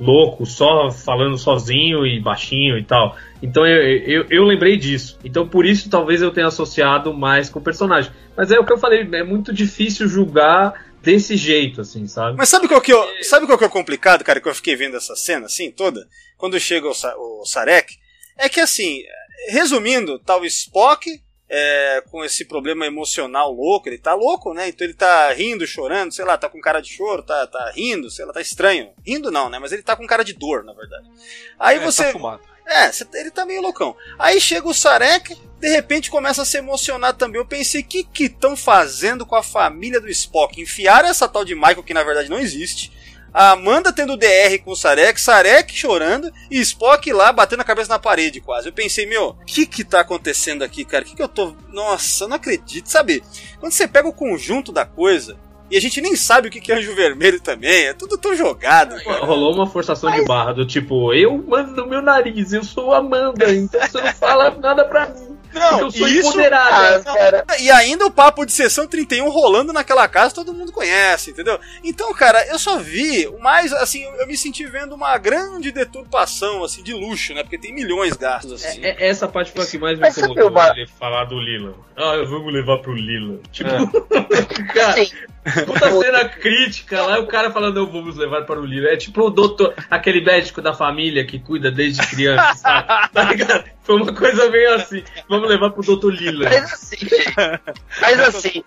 [0.00, 3.16] louco, só falando sozinho e baixinho e tal.
[3.42, 5.18] Então eu, eu, eu lembrei disso.
[5.22, 8.10] Então por isso talvez eu tenha associado mais com o personagem.
[8.36, 10.72] Mas é o que eu falei, é muito difícil julgar
[11.02, 12.36] desse jeito, assim, sabe?
[12.36, 14.74] Mas sabe qual que é, sabe qual que é o complicado, cara, que eu fiquei
[14.74, 16.06] vendo essa cena assim toda,
[16.36, 17.94] quando chega o, Sa o Sarek,
[18.38, 19.02] é que assim,
[19.48, 21.20] resumindo, tá o Spock
[21.50, 24.68] é, com esse problema emocional louco, ele tá louco, né?
[24.68, 28.10] Então ele tá rindo, chorando, sei lá, tá com cara de choro, tá, tá rindo,
[28.10, 28.90] sei lá, tá estranho.
[29.04, 29.58] Rindo não, né?
[29.58, 31.08] Mas ele tá com cara de dor, na verdade.
[31.58, 32.04] Aí É, você.
[32.04, 32.42] tá fumado.
[32.66, 33.96] É, ele tá meio loucão.
[34.18, 37.40] Aí chega o Sarek, de repente começa a se emocionar também.
[37.40, 40.60] Eu pensei, o que que estão fazendo com a família do Spock?
[40.60, 42.92] Enfiaram essa tal de Michael, que na verdade não existe.
[43.32, 47.90] A Amanda tendo DR com o Sarek, Sarek chorando e Spock lá batendo a cabeça
[47.90, 48.68] na parede quase.
[48.68, 51.04] Eu pensei, meu, o que que tá acontecendo aqui, cara?
[51.04, 51.54] O que que eu tô.
[51.72, 52.86] Nossa, eu não acredito.
[52.88, 53.22] Sabe,
[53.60, 55.36] quando você pega o conjunto da coisa
[55.70, 58.34] e a gente nem sabe o que que é anjo vermelho também, é tudo tão
[58.34, 59.02] jogado.
[59.04, 59.24] cara.
[59.24, 63.52] Rolou uma forçação de barra do tipo, eu mando no meu nariz, eu sou Amanda,
[63.52, 65.37] então você não fala nada pra mim.
[65.52, 67.02] Porque eu sou isso- empoderada.
[67.10, 71.30] Ah, cara, E ainda o papo de sessão 31 rolando naquela casa, todo mundo conhece,
[71.30, 71.58] entendeu?
[71.82, 75.70] Então, cara, eu só vi, o mais, assim, eu, eu me senti vendo uma grande
[75.72, 77.42] deturpação, assim, de luxo, né?
[77.42, 78.84] Porque tem milhões gastos, assim.
[78.84, 81.74] É- é- essa parte foi a que mais me incomodou, uma- ele falar do Lila.
[81.96, 83.40] Ah, vamos levar pro Lila.
[83.50, 83.78] Tipo, É.
[84.74, 85.10] cara, assim,
[85.64, 88.88] puta cena crítica lá, e o cara falando, não, vamos levar para o Lila.
[88.88, 93.12] É tipo o doutor, aquele médico da família que cuida desde criança, sabe?
[93.12, 93.64] Tá ligado?
[93.82, 96.44] Foi uma coisa meio assim, vamos levar pro doutor Lila.
[96.44, 97.34] Mas assim, gente,
[98.00, 98.64] mas assim,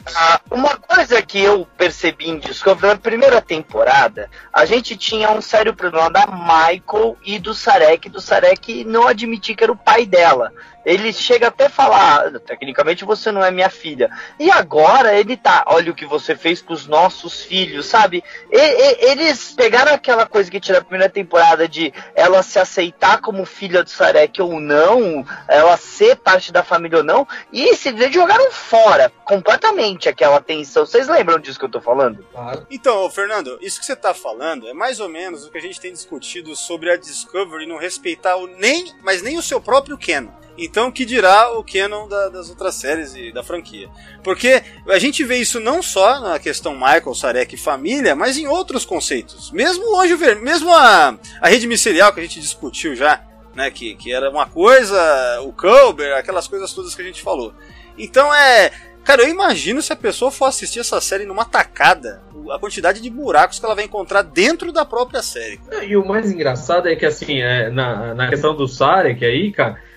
[0.49, 5.75] uma coisa que eu percebi em Discovery, na primeira temporada, a gente tinha um sério
[5.75, 10.51] problema da Michael e do Sarek, do Sarek não admitir que era o pai dela.
[10.85, 14.09] Ele chega até a falar, "Ah, tecnicamente você não é minha filha.
[14.39, 18.23] E agora ele tá, olha o que você fez com os nossos filhos, sabe?
[18.51, 23.21] E- e- eles pegaram aquela coisa que tinha na primeira temporada de ela se aceitar
[23.21, 28.13] como filha do Sarek ou não, ela ser parte da família ou não, e simplesmente
[28.15, 30.85] jogaram fora completamente aquela tensão.
[30.85, 32.25] Vocês lembram disso que eu tô falando?
[32.69, 35.79] Então, Fernando, isso que você tá falando é mais ou menos o que a gente
[35.79, 40.31] tem discutido sobre a Discovery não respeitar o nem, mas nem o seu próprio canon.
[40.57, 43.89] Então, que dirá o canon da- das outras séries e da franquia?
[44.23, 48.47] Porque a gente vê isso não só na questão Michael, Sarek e família, mas em
[48.47, 49.49] outros conceitos.
[49.51, 53.23] Mesmo Vermelho, mesmo a, a rede micelial que a gente discutiu já,
[53.55, 57.53] né, que, que era uma coisa, o Culber, aquelas coisas todas que a gente falou.
[57.97, 58.71] Então é.
[59.03, 62.21] Cara, eu imagino se a pessoa for assistir essa série numa tacada,
[62.51, 65.57] a quantidade de buracos que ela vai encontrar dentro da própria série.
[65.57, 65.83] cara.
[65.83, 69.71] E o mais engraçado é que, assim, é, na, na questão do Sarek aí, cara,
[69.71, 69.90] é-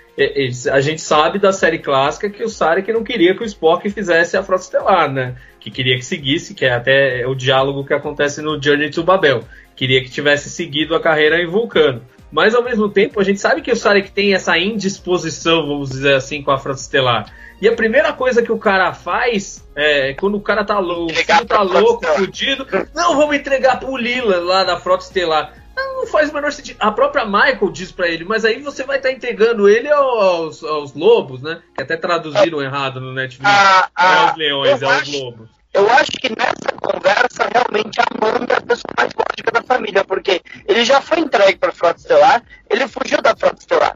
[0.73, 4.37] a gente sabe da série clássica que o Sarek não queria que o Spock fizesse
[4.37, 5.35] a Frota Estelar, né?
[5.59, 9.43] Que queria que seguisse, que é até o diálogo que acontece no Journey to Babel.
[9.75, 12.03] Queria que tivesse seguido a carreira em Vulcano.
[12.31, 16.15] Mas, ao mesmo tempo, a gente sabe que o Sarek tem essa indisposição, vamos dizer
[16.15, 17.33] assim, com a Frota Estelar.
[17.61, 21.15] E a primeira coisa que o cara faz, é, quando o cara tá louco, o
[21.15, 25.64] filho tá louco, fudido, não, vamos entregar pro Lila lá da Frota Estelar.
[25.77, 26.77] Não, faz o menor sentido.
[26.81, 30.95] A própria Michael diz pra ele, mas aí você vai estar entregando ele aos, aos
[30.95, 31.63] lobos, né?
[31.77, 33.51] Que até traduziram errado no Netflix.
[33.53, 35.49] Ah, não é ah, os leões, é os acho- lobos.
[35.73, 40.05] Eu acho que nessa conversa, realmente, a Amanda é a pessoa mais lógica da família,
[40.05, 43.93] porque ele já foi entregue para a Frota Estelar, ele fugiu da Frota Estelar.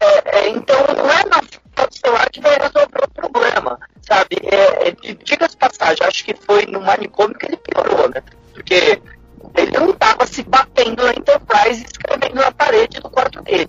[0.00, 4.38] É, é, então, não é na Frota Estelar que vai resolver o problema, sabe?
[4.42, 8.22] É, é, Diga-se passagem, acho que foi no manicômio que ele piorou, né?
[8.54, 8.98] Porque
[9.56, 13.68] ele não estava se batendo na Enterprise e escrevendo na parede do quarto dele.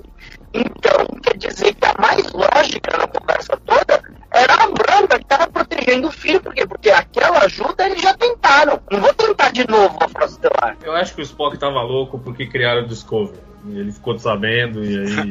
[0.54, 4.02] Então, quer dizer que a mais lógica na conversa toda
[4.32, 6.66] era a Amanda que estava protegendo o filho, por quê?
[6.66, 8.80] Porque aquela ajuda eles já tentaram.
[8.92, 10.78] Não vou tentar de novo a Frota Estelar.
[10.84, 13.49] Eu acho que o Spock tava louco porque criaram o Discovery.
[13.66, 15.30] E ele ficou sabendo e aí.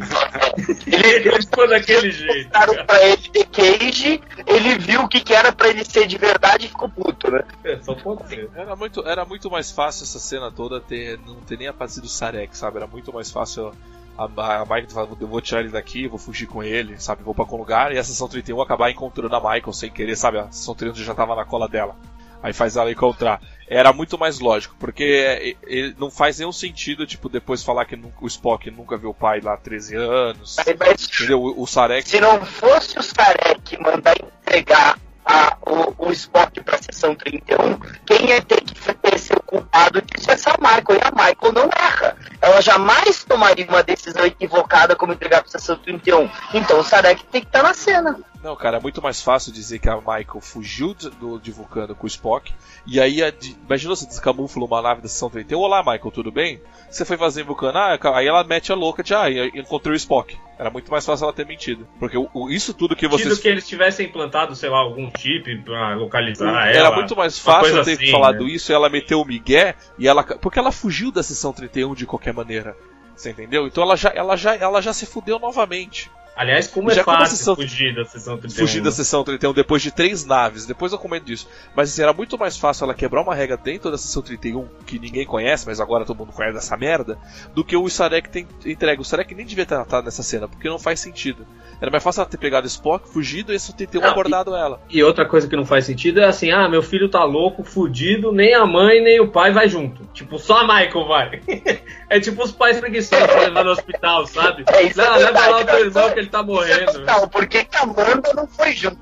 [0.87, 2.51] Ele, ele ficou daquele jeito.
[2.51, 2.85] cara.
[2.85, 6.67] pra ele The Cage, ele viu o que, que era pra ele ser de verdade
[6.67, 7.45] e ficou puto, né?
[7.63, 8.51] É, só pode ser.
[8.55, 12.09] Era muito, era muito mais fácil essa cena toda ter, não ter nem aparecido o
[12.09, 12.79] Sarek, sabe?
[12.79, 13.73] Era muito mais fácil
[14.17, 17.23] a, a Michael falar, eu vou tirar ele daqui, vou fugir com ele, sabe?
[17.23, 20.39] Vou pra algum lugar e a sessão 31 acabar encontrando a Michael sem querer, sabe?
[20.39, 21.95] A sessão 31 já tava na cola dela.
[22.43, 23.41] Aí faz ela encontrar.
[23.67, 28.01] Era muito mais lógico, porque é, ele não faz nenhum sentido, tipo, depois falar que
[28.21, 30.57] o Spock nunca viu o pai lá há 13 anos.
[30.57, 31.43] Mas, mas Entendeu?
[31.43, 32.09] O, o Sarek.
[32.09, 34.15] se não fosse o Sarek mandar
[34.47, 39.43] entregar a- o, o Spock pra sessão 31, quem ia ter que ter ser o
[39.43, 40.99] culpado disso é essa Michael.
[40.99, 42.17] E a Michael não erra.
[42.41, 46.31] Ela jamais tomaria uma decisão equivocada como entregar pra sessão 31.
[46.55, 48.19] Então o Sarek tem que estar na cena.
[48.43, 51.95] Não, cara, é muito mais fácil dizer que a Michael fugiu de, do, de Vulcano
[51.95, 52.53] com o Spock.
[52.87, 55.59] E aí, a, de, imagina você descamufla uma nave da Sessão 31.
[55.59, 56.61] Olá, Michael, tudo bem?
[56.89, 57.77] Você foi fazer em Vulcano?
[57.77, 60.39] Ah, aí ela mete a louca de, ah, encontrei o Spock.
[60.57, 61.87] Era muito mais fácil ela ter mentido.
[61.99, 63.29] Porque o, o, isso tudo que vocês.
[63.29, 66.97] Tido que eles tivessem implantado, sei lá, algum chip pra localizar Era ela.
[66.97, 68.51] muito mais fácil ter assim, falado né?
[68.51, 70.23] isso e ela meteu o Miguel e ela.
[70.23, 72.77] Porque ela fugiu da Sessão 31 de qualquer maneira.
[73.17, 73.67] Você entendeu?
[73.67, 76.09] Então ela já, ela já, ela já se fudeu novamente.
[76.39, 78.57] Aliás, como Já é como a fácil sessão- fugir da sessão 31.
[78.67, 81.49] Fugir da sessão 31 depois de três naves, depois eu comento disso.
[81.75, 84.99] Mas assim, era muito mais fácil ela quebrar uma regra dentro da sessão 31, que
[85.01, 87.19] ninguém conhece, mas agora todo mundo conhece essa merda,
[87.55, 89.03] do que o Sarek tem entregue.
[89.03, 91.45] O Sarek nem devia ter estado nessa cena, porque não faz sentido.
[91.81, 94.81] Era mais fácil ela ter pegado Spock, fugido e sessão 31 Não, abordado ela.
[94.89, 98.31] E outra coisa que não faz sentido é assim, ah, meu filho tá louco, fudido,
[98.33, 100.05] nem a mãe nem o pai vai junto.
[100.15, 101.41] Tipo, só a Michael vai.
[102.09, 104.65] é tipo os pais preguiçosos levar no hospital, sabe?
[104.73, 107.01] É, isso é Não, leva verdade, lá o teu irmão que ele tá morrendo.
[107.01, 108.99] Não, por que que a Amanda não foi junto?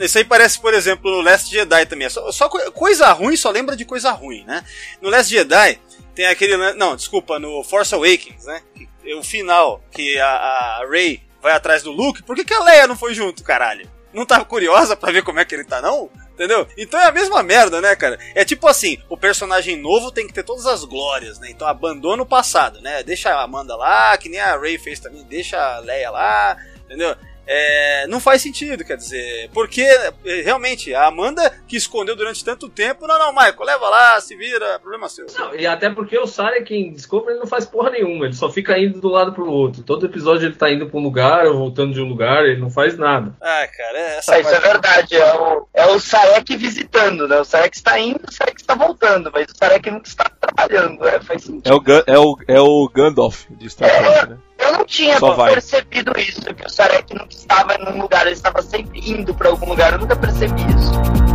[0.00, 2.06] Isso aí parece, por exemplo, no Last Jedi também.
[2.06, 4.64] É Só, só co- coisa ruim só lembra de coisa ruim, né?
[5.00, 5.78] No Last Jedi
[6.14, 6.56] tem aquele.
[6.74, 8.60] Não, desculpa, no Force Awakens, né?
[8.74, 12.22] Que- O final, que a, a Rey vai atrás do Luke.
[12.22, 13.88] Por que, que a Leia não foi junto, caralho?
[14.12, 16.08] Não tava curiosa pra ver como é que ele tá, não?
[16.34, 16.66] Entendeu?
[16.76, 18.18] Então é a mesma merda, né, cara?
[18.34, 21.48] É tipo assim, o personagem novo tem que ter todas as glórias, né?
[21.48, 23.04] Então abandona o passado, né?
[23.04, 27.14] Deixa a Amanda lá, que nem a Rey fez também, deixa a Leia lá, entendeu?
[27.46, 32.68] É, não faz sentido, quer dizer, porque é, realmente a Amanda que escondeu durante tanto
[32.68, 35.26] tempo, não, não, Michael, leva lá, se vira, problema seu.
[35.38, 38.50] Não, e até porque o Sarek em Discovery ele não faz porra nenhuma, ele só
[38.50, 39.82] fica indo do lado pro outro.
[39.82, 42.70] Todo episódio ele tá indo pra um lugar ou voltando de um lugar, ele não
[42.70, 43.34] faz nada.
[43.40, 47.38] Ah, cara, é essa Ah, isso é verdade, é o, é o Sarek visitando, né?
[47.40, 51.20] O Sarek está indo, o Sarek está voltando, mas o Sarek não está trabalhando, é,
[51.20, 51.68] faz sentido.
[51.68, 54.38] É o, é o, é o Gandalf de Star Trek, né?
[54.58, 55.52] Eu não tinha Só vai.
[55.52, 59.68] percebido isso, que o Sarek não estava num lugar, ele estava sempre indo para algum
[59.68, 61.33] lugar, eu nunca percebi isso.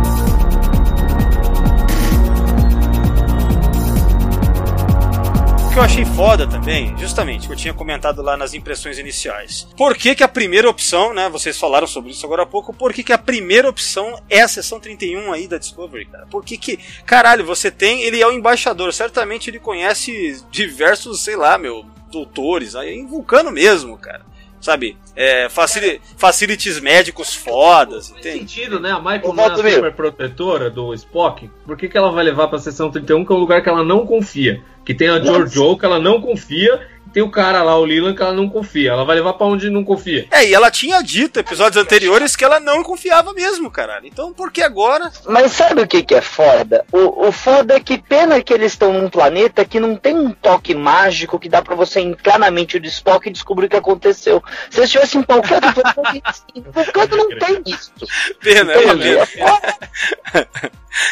[5.80, 9.66] Eu achei foda também, justamente, que eu tinha comentado lá nas impressões iniciais.
[9.78, 11.26] Por que, que a primeira opção, né?
[11.30, 14.48] Vocês falaram sobre isso agora há pouco, por que, que a primeira opção é a
[14.48, 16.26] sessão 31 aí da Discovery, cara?
[16.26, 16.78] Por que que.
[17.06, 18.02] Caralho, você tem.
[18.02, 23.50] Ele é o embaixador, certamente ele conhece diversos, sei lá, meu, doutores, aí em vulcano
[23.50, 24.28] mesmo, cara.
[24.60, 24.98] Sabe?
[25.16, 28.50] É, facili facilities médicos fodas, Faz entende?
[28.50, 28.90] sentido, né?
[28.90, 31.50] A Michael não é super protetora do Spock.
[31.64, 33.82] Por que, que ela vai levar pra sessão 31, que é um lugar que ela
[33.82, 34.62] não confia?
[34.84, 36.80] Que tem a Giorgio, que ela não confia,
[37.12, 38.92] tem o cara lá, o Leland, que ela não confia.
[38.92, 40.26] Ela vai levar pra onde não confia.
[40.30, 44.06] É, e ela tinha dito episódios anteriores que ela não confiava mesmo, caralho.
[44.06, 45.10] Então por que agora?
[45.26, 46.84] Mas sabe o que, que é foda?
[46.92, 50.30] O, o foda é que pena que eles estão num planeta que não tem um
[50.30, 53.76] toque mágico que dá pra você entrar na mente do Spock e descobrir o que
[53.76, 54.42] aconteceu.
[54.70, 57.92] Se eles tivessem em qualquer outro planeta, em Vulcano não tem isso.
[58.40, 59.26] Pena, é uma Entende?
[59.34, 59.58] pena.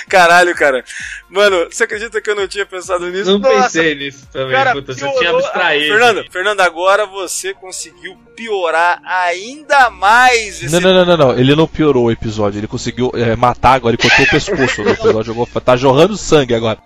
[0.09, 0.85] Caralho, cara.
[1.29, 3.39] Mano, você acredita que eu não tinha pensado nisso?
[3.39, 5.87] Não Nossa, pensei nisso também, Cara, puta, você piorou- tinha abstraído.
[5.89, 11.39] Fernando, Fernando, agora você conseguiu piorar ainda mais esse Não, não, não, não, não.
[11.39, 12.59] Ele não piorou o episódio.
[12.61, 13.97] Ele conseguiu é, matar agora.
[13.99, 15.25] Ele cortou o pescoço do episódio.
[15.25, 16.79] Jogou, tá jorrando sangue agora.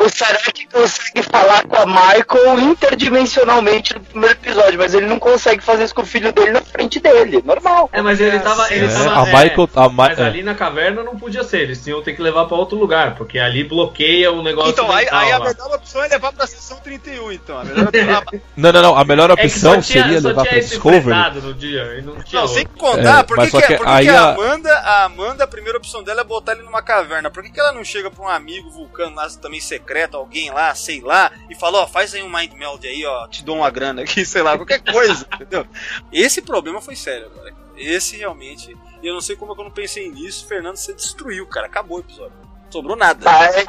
[0.00, 5.18] O, o Sarek consegue falar com a Michael interdimensionalmente no primeiro episódio, mas ele não
[5.18, 7.42] consegue fazer isso com o filho dele na frente dele.
[7.44, 7.88] Normal.
[7.92, 8.72] É, mas ele tava.
[8.72, 10.24] Ele É, tava a Michael- a Mi- mas é.
[10.24, 11.60] ali na caverna não podia ser.
[11.60, 14.70] Eles tinham que levar pra outro lugar, porque ali bloqueia o negócio.
[14.72, 15.44] Então, aí, mental aí a lá.
[15.84, 17.58] Melhor opção é levar pra sessão 31, então.
[17.58, 18.96] A melhor opção- Não, não, não.
[18.96, 21.40] A melhor É opção tinha- seria levar pra Discovery.
[21.42, 24.20] no dia, não tinha Não, sem contar, É, por que, que, que aí que a
[24.22, 27.30] a- Amanda, a Amanda, a primeira opção dela é botar ele numa caverna?
[27.30, 30.74] Por que, que ela não chega pra um amigo vulcano lá, também secreto, alguém lá,
[30.74, 33.70] sei lá, e fala, ó, faz aí um mind meld aí, ó, te dou uma
[33.70, 35.66] grana aqui, sei lá, qualquer coisa, entendeu?
[36.12, 37.52] Esse problema foi sério agora.
[37.76, 40.94] Esse realmente, e eu não sei como é que eu não pensei nisso, Fernando, você
[40.94, 42.32] destruiu, cara, acabou o episódio.
[42.74, 43.22] Sobrou nada.
[43.22, 43.64] Tá, é,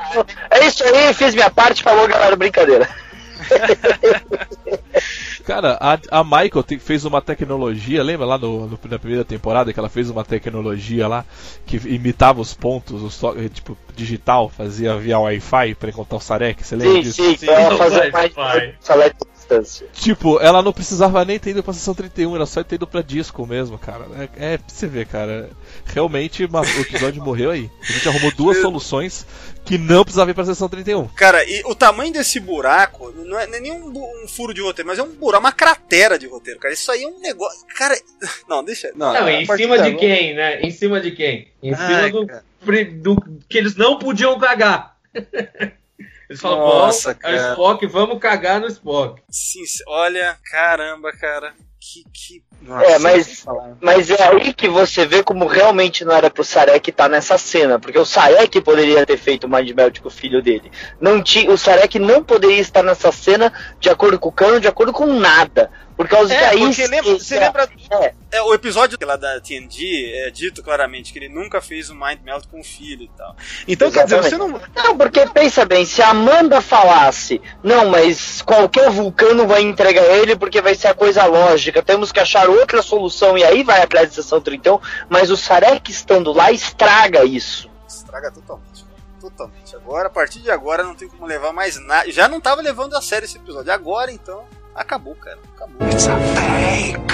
[0.60, 2.90] é isso aí, fiz minha parte, falou galera, brincadeira.
[5.46, 9.72] Cara, a, a Michael te- fez uma tecnologia, lembra lá no, no- na primeira temporada
[9.72, 11.24] que ela fez uma tecnologia lá
[11.68, 16.22] que imitava os pontos, os to- eh, tipo digital, fazia via Wi-Fi pra encontrar o
[16.22, 17.24] Sarek, você lembra Sim, disso?
[17.24, 18.12] sim, Sim, ela não fazer
[19.46, 19.88] distância.
[19.94, 23.02] Tipo, ela não precisava nem ter ido pra sessão 31, era só ter ido pra
[23.02, 24.06] disco mesmo, cara.
[24.38, 25.50] É, é pra você ver, cara.
[25.86, 27.70] Realmente ma- o episódio morreu aí.
[27.82, 29.26] A gente arrumou duas soluções
[29.64, 31.08] que não precisava ir pra sessão 31.
[31.10, 34.62] Cara, e o tamanho desse buraco não é, não é nem um, um furo de
[34.62, 36.74] roteiro, mas é um buraco, uma cratera de roteiro, cara.
[36.74, 37.66] Isso aí é um negócio.
[37.76, 37.96] Cara,
[38.50, 38.92] não, deixa.
[38.96, 40.62] Não, Não, em cima de quem, né?
[40.62, 41.48] Em cima de quem?
[41.62, 44.96] Em Ai, cima do, do que eles não podiam cagar.
[46.30, 47.36] Eles falam, Nossa, é cara.
[47.36, 49.22] o Spock, vamos cagar no Spock.
[49.30, 51.54] Sim, olha, caramba, cara.
[51.80, 52.04] Que.
[52.12, 52.44] que...
[52.84, 53.46] É, mas,
[53.80, 57.80] mas é aí que você vê como realmente não era pro Sarek estar nessa cena,
[57.80, 60.72] porque o Sarek poderia ter feito o Mind Melt com o filho dele.
[61.00, 64.68] Não tinha, o Sarek não poderia estar nessa cena de acordo com o cano, de
[64.68, 65.70] acordo com nada.
[65.96, 67.70] Por causa É, porque lembra, você lembra.
[68.02, 68.14] É.
[68.36, 72.20] É, o episódio lá da TNG é dito claramente que ele nunca fez um Mind
[72.22, 73.34] Melt com o filho e tal.
[73.66, 74.60] Então, quer dizer, você não.
[74.76, 80.36] Não, porque pensa bem, se a Amanda falasse, não, mas qualquer vulcano vai entregar ele
[80.36, 84.10] porque vai ser a coisa lógica, temos que achar outra solução, e aí vai atrás
[84.10, 84.80] de sessão 31,
[85.10, 87.70] mas o Sarek estando lá estraga isso.
[87.88, 88.86] Estraga totalmente.
[89.20, 89.76] Totalmente.
[89.76, 92.12] Agora, a partir de agora, não tem como levar mais nada.
[92.12, 93.72] Já não tava levando a sério esse episódio.
[93.72, 94.46] Agora, então,
[94.76, 95.38] acabou, cara.
[95.56, 95.88] Acabou.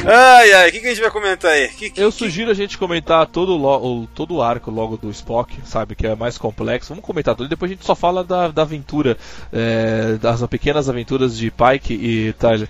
[0.05, 1.67] Ai, ai, o que, que a gente vai comentar aí?
[1.69, 5.09] Que, que, Eu que- sugiro a gente comentar todo o, todo o arco logo do
[5.11, 5.95] Spock, sabe?
[5.95, 6.89] Que é mais complexo.
[6.89, 7.47] Vamos comentar tudo.
[7.47, 9.17] Depois a gente só fala da, da aventura,
[9.53, 12.67] é, das pequenas aventuras de Pike e Tyler.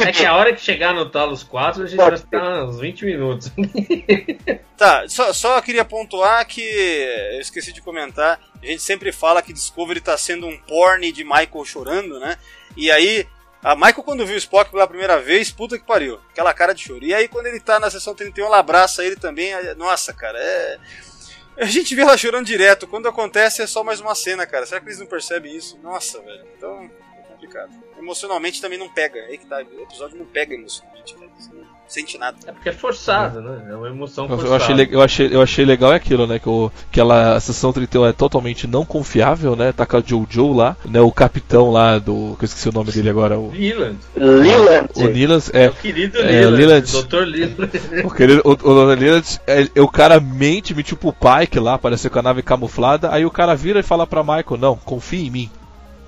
[0.00, 3.04] É que a hora que chegar no Talos 4, a gente vai ficar uns 20
[3.04, 3.52] minutos.
[4.76, 8.40] Tá, só, só queria pontuar que eu esqueci de comentar.
[8.60, 12.36] A gente sempre fala que Discovery tá sendo um porn de Michael chorando, né?
[12.76, 13.24] E aí,
[13.62, 16.82] a Michael, quando viu o Spock pela primeira vez, puta que pariu, aquela cara de
[16.82, 17.04] choro.
[17.04, 19.52] E aí, quando ele tá na sessão 31, ela abraça ele também.
[19.76, 20.78] Nossa, cara, é.
[21.56, 22.88] A gente vê ela chorando direto.
[22.88, 24.66] Quando acontece, é só mais uma cena, cara.
[24.66, 25.78] Será que eles não percebem isso?
[25.82, 26.44] Nossa, velho.
[26.56, 27.70] Então, é complicado.
[27.98, 29.20] Emocionalmente também não pega.
[29.20, 29.58] É aí que tá.
[29.58, 31.30] O episódio não pega emocionalmente, cara.
[31.92, 32.38] Sente nada.
[32.46, 33.66] É porque é forçado, né?
[33.68, 34.48] É uma emoção Eu, forçada.
[34.48, 36.38] eu achei, eu, achei, eu achei legal é aquilo, né?
[36.38, 39.72] Que, o, que ela, a sessão 31 é totalmente não confiável, né?
[39.72, 41.02] Tá com a Jojo lá, né?
[41.02, 42.34] O capitão lá do.
[42.38, 43.38] Que eu esqueci o nome dele agora.
[43.38, 43.98] O, Leland.
[44.16, 44.88] Leland.
[44.94, 45.50] o Nilas.
[45.52, 46.56] É É, o querido É, Leland.
[46.56, 47.02] Leland.
[47.02, 47.16] Dr.
[47.26, 47.70] Leland.
[48.06, 52.10] O, querido, o, o Leland, é, é o cara mente, mentiu pro Pike lá, apareceu
[52.10, 55.30] com a nave camuflada, aí o cara vira e fala pra Michael, não, confia em
[55.30, 55.50] mim.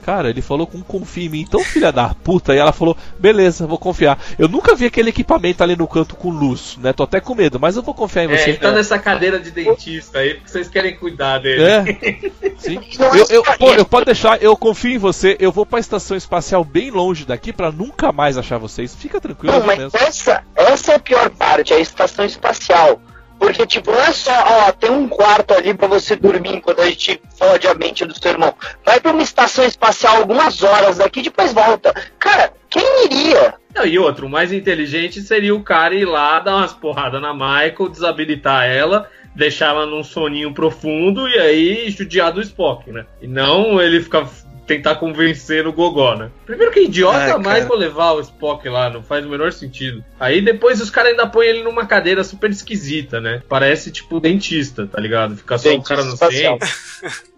[0.05, 3.66] Cara, ele falou com confia em mim, então filha da puta, e ela falou, beleza,
[3.66, 4.18] vou confiar.
[4.38, 6.92] Eu nunca vi aquele equipamento ali no canto com luz, né?
[6.92, 8.50] Tô até com medo, mas eu vou confiar em É, você.
[8.50, 11.62] ele tá nessa cadeira de dentista aí, porque vocês querem cuidar dele.
[11.62, 11.84] É,
[12.59, 12.78] sim.
[12.98, 16.62] Eu, eu, pô, eu pode deixar, eu confio em você, eu vou pra estação espacial
[16.64, 18.94] bem longe daqui pra nunca mais achar vocês.
[18.94, 19.98] Fica tranquilo Não, mas mesmo.
[19.98, 23.00] essa, essa é a pior parte, a estação espacial.
[23.45, 26.86] Porque, tipo, não é só, ó, tem um quarto ali pra você dormir enquanto a
[26.86, 28.55] gente fode a mente do seu irmão.
[28.86, 31.92] Vai pra uma estação espacial algumas horas daqui, depois volta.
[32.18, 33.53] Cara, quem iria?
[33.74, 37.34] Não, e outro, o mais inteligente seria o cara ir lá, dar umas porradas na
[37.34, 43.05] Michael, desabilitar ela, deixar ela num soninho profundo e aí judiar do Spock, né?
[43.20, 44.26] E não ele ficar
[44.66, 46.30] tentar convencer o Gogó, né?
[46.46, 47.38] Primeiro que é idiota Ai, cara.
[47.38, 50.04] mais pra levar o Spock lá, não faz o menor sentido.
[50.18, 53.42] Aí depois os caras ainda põem ele numa cadeira super esquisita, né?
[53.48, 55.36] Parece tipo dentista, tá ligado?
[55.36, 56.68] Fica só o Dentista cara no centro.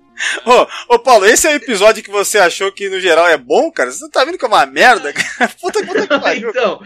[0.47, 3.71] Ô, ô Paulo, esse é o episódio que você achou que no geral é bom,
[3.71, 3.91] cara?
[3.91, 5.13] Você não tá vendo que é uma merda?
[5.13, 5.53] cara?
[5.61, 6.49] Puta que puta que pariu.
[6.57, 6.81] então,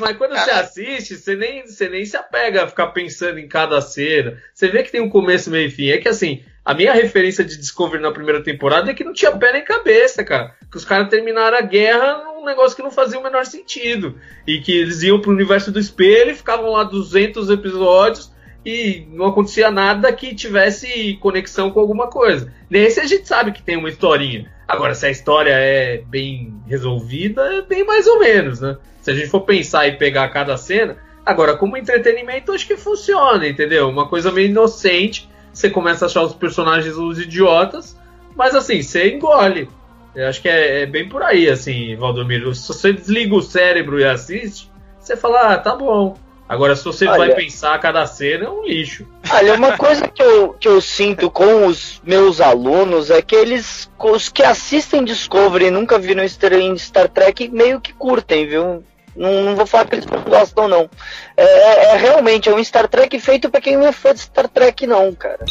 [0.00, 3.80] mas quando você assiste, você nem, você nem se apega a ficar pensando em cada
[3.80, 4.38] cena.
[4.52, 5.88] Você vê que tem um começo, meio e fim.
[5.88, 9.34] É que assim, a minha referência de Discovery na primeira temporada é que não tinha
[9.34, 10.54] pé nem cabeça, cara.
[10.70, 14.16] Que os caras terminaram a guerra num negócio que não fazia o menor sentido.
[14.46, 18.30] E que eles iam pro universo do espelho e ficavam lá 200 episódios
[18.66, 22.52] e não acontecia nada que tivesse conexão com alguma coisa.
[22.68, 24.52] Nesse a gente sabe que tem uma historinha.
[24.68, 28.76] Agora, se a história é bem resolvida, é bem mais ou menos, né?
[29.00, 30.98] Se a gente for pensar e pegar cada cena.
[31.24, 33.88] Agora, como entretenimento, acho que funciona, entendeu?
[33.88, 35.26] Uma coisa meio inocente.
[35.52, 37.96] Você começa a achar os personagens os idiotas,
[38.36, 39.68] mas assim, você engole.
[40.14, 42.54] Eu acho que é, é bem por aí, assim, Valdomiro.
[42.54, 46.16] Se você desliga o cérebro e assiste, você fala, ah, tá bom.
[46.48, 47.18] Agora, se você Olha.
[47.18, 49.06] vai pensar cada cena, é um lixo.
[49.30, 53.90] Olha, uma coisa que eu, que eu sinto com os meus alunos é que eles,
[53.98, 58.82] os que assistem Discovery e nunca viram Star, em Star Trek, meio que curtem, viu?
[59.18, 60.88] Não, não vou falar que eles não gostam, não.
[61.36, 64.20] É, é- é realmente é um Star Trek feito pra quem não é fã de
[64.20, 65.44] Star Trek, não, cara.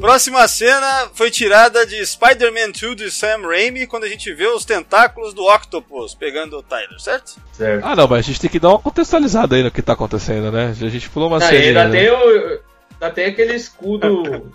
[0.00, 4.64] Próxima cena foi tirada de Spider-Man 2 de Sam Raimi, quando a gente vê os
[4.64, 7.34] tentáculos do Octopus pegando o Tyler, certo?
[7.52, 7.84] Certo.
[7.84, 10.52] Ah, não, mas a gente tem que dar uma contextualizada aí no que tá acontecendo,
[10.52, 10.66] né?
[10.80, 11.80] A gente pulou uma Ah, cena.
[11.82, 11.98] ainda, né?
[12.00, 12.60] tem o,
[13.00, 14.52] ainda tem aquele escudo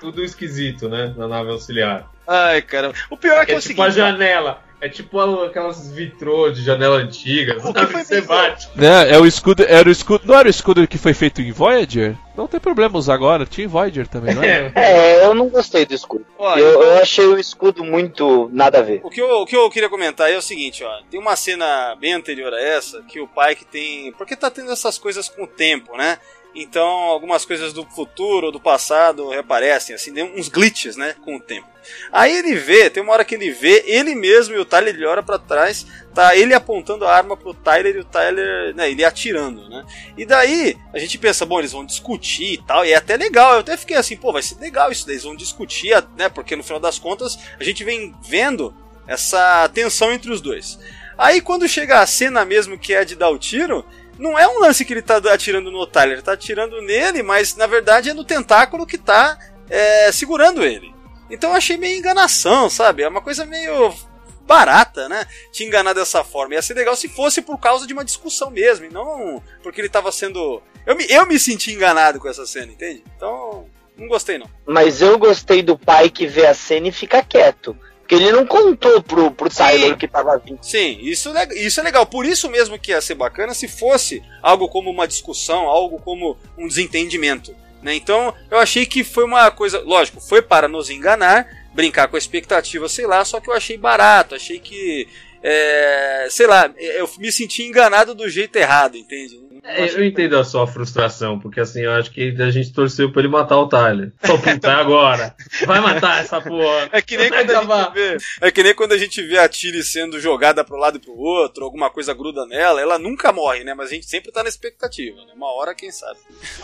[0.00, 1.14] tudo esquisito, né?
[1.16, 2.10] Na nave auxiliar.
[2.26, 2.94] Ai, caramba.
[3.10, 3.96] O pior é que é, é o tipo a seguinte.
[4.10, 4.60] janela.
[4.80, 7.58] É tipo aquelas vitrô de janela antiga.
[7.58, 7.92] O que sabe?
[7.92, 8.68] foi Você bate.
[8.74, 11.52] Né, é o escudo, era o escudo, não era o escudo que foi feito em
[11.52, 12.16] Voyager?
[12.34, 14.72] Não tem problema usar agora, tinha em Voyager também, não é?
[14.74, 15.20] É.
[15.20, 16.24] É, eu não gostei do escudo.
[16.38, 19.00] Ó, Eu, então- eu achei o escudo muito nada a ver.
[19.04, 20.90] O que, eu, o que eu queria comentar é o seguinte, ó.
[21.10, 24.12] Tem uma cena bem anterior a essa que o Pike tem.
[24.12, 26.18] Porque tá tendo essas coisas com o tempo, né?
[26.54, 31.68] Então, algumas coisas do futuro do passado reaparecem, assim, uns glitches, né, com o tempo.
[32.12, 35.06] Aí ele vê, tem uma hora que ele vê, ele mesmo e o Tyler, ele
[35.06, 39.04] olha para trás, tá ele apontando a arma pro Tyler e o Tyler, né, ele
[39.04, 39.84] atirando, né?
[40.16, 43.54] E daí a gente pensa, bom, eles vão discutir e tal, e é até legal.
[43.54, 46.28] Eu até fiquei assim, pô, vai ser legal isso eles vão discutir, né?
[46.28, 48.74] Porque no final das contas a gente vem vendo
[49.06, 50.78] essa tensão entre os dois.
[51.16, 53.84] Aí quando chega a cena mesmo que é de dar o tiro,
[54.20, 57.56] não é um lance que ele tá atirando no Tyler, ele tá atirando nele, mas
[57.56, 60.94] na verdade é no tentáculo que tá é, segurando ele.
[61.30, 63.02] Então eu achei meio enganação, sabe?
[63.02, 63.94] É uma coisa meio
[64.42, 65.24] barata, né?
[65.52, 66.54] Te enganar dessa forma.
[66.54, 69.88] Ia ser legal se fosse por causa de uma discussão mesmo, e não porque ele
[69.88, 70.62] tava sendo.
[70.84, 73.02] Eu me, eu me senti enganado com essa cena, entende?
[73.16, 73.66] Então,
[73.96, 74.50] não gostei não.
[74.66, 77.76] Mas eu gostei do pai que vê a cena e fica quieto.
[78.10, 80.58] Porque ele não contou pro, pro Tyler que tava vindo.
[80.62, 82.04] Sim, isso, isso é legal.
[82.04, 86.36] Por isso mesmo que ia ser bacana se fosse algo como uma discussão, algo como
[86.58, 87.54] um desentendimento.
[87.80, 87.94] Né?
[87.94, 89.78] Então, eu achei que foi uma coisa.
[89.82, 93.78] Lógico, foi para nos enganar, brincar com a expectativa, sei lá, só que eu achei
[93.78, 95.06] barato, achei que.
[95.40, 99.40] É, sei lá, eu me senti enganado do jeito errado, entende?
[99.62, 103.20] É, eu entendo a sua frustração, porque assim, eu acho que a gente torceu pra
[103.20, 104.12] ele matar o Tyler.
[104.24, 105.34] Só puta, agora.
[105.66, 106.88] Vai matar essa porra.
[106.92, 109.48] É que, nem quando a gente vê, é que nem quando a gente vê a
[109.48, 113.64] Tilly sendo jogada pro lado e pro outro, alguma coisa gruda nela, ela nunca morre,
[113.64, 113.74] né?
[113.74, 115.32] Mas a gente sempre tá na expectativa, né?
[115.34, 116.18] Uma hora, quem sabe.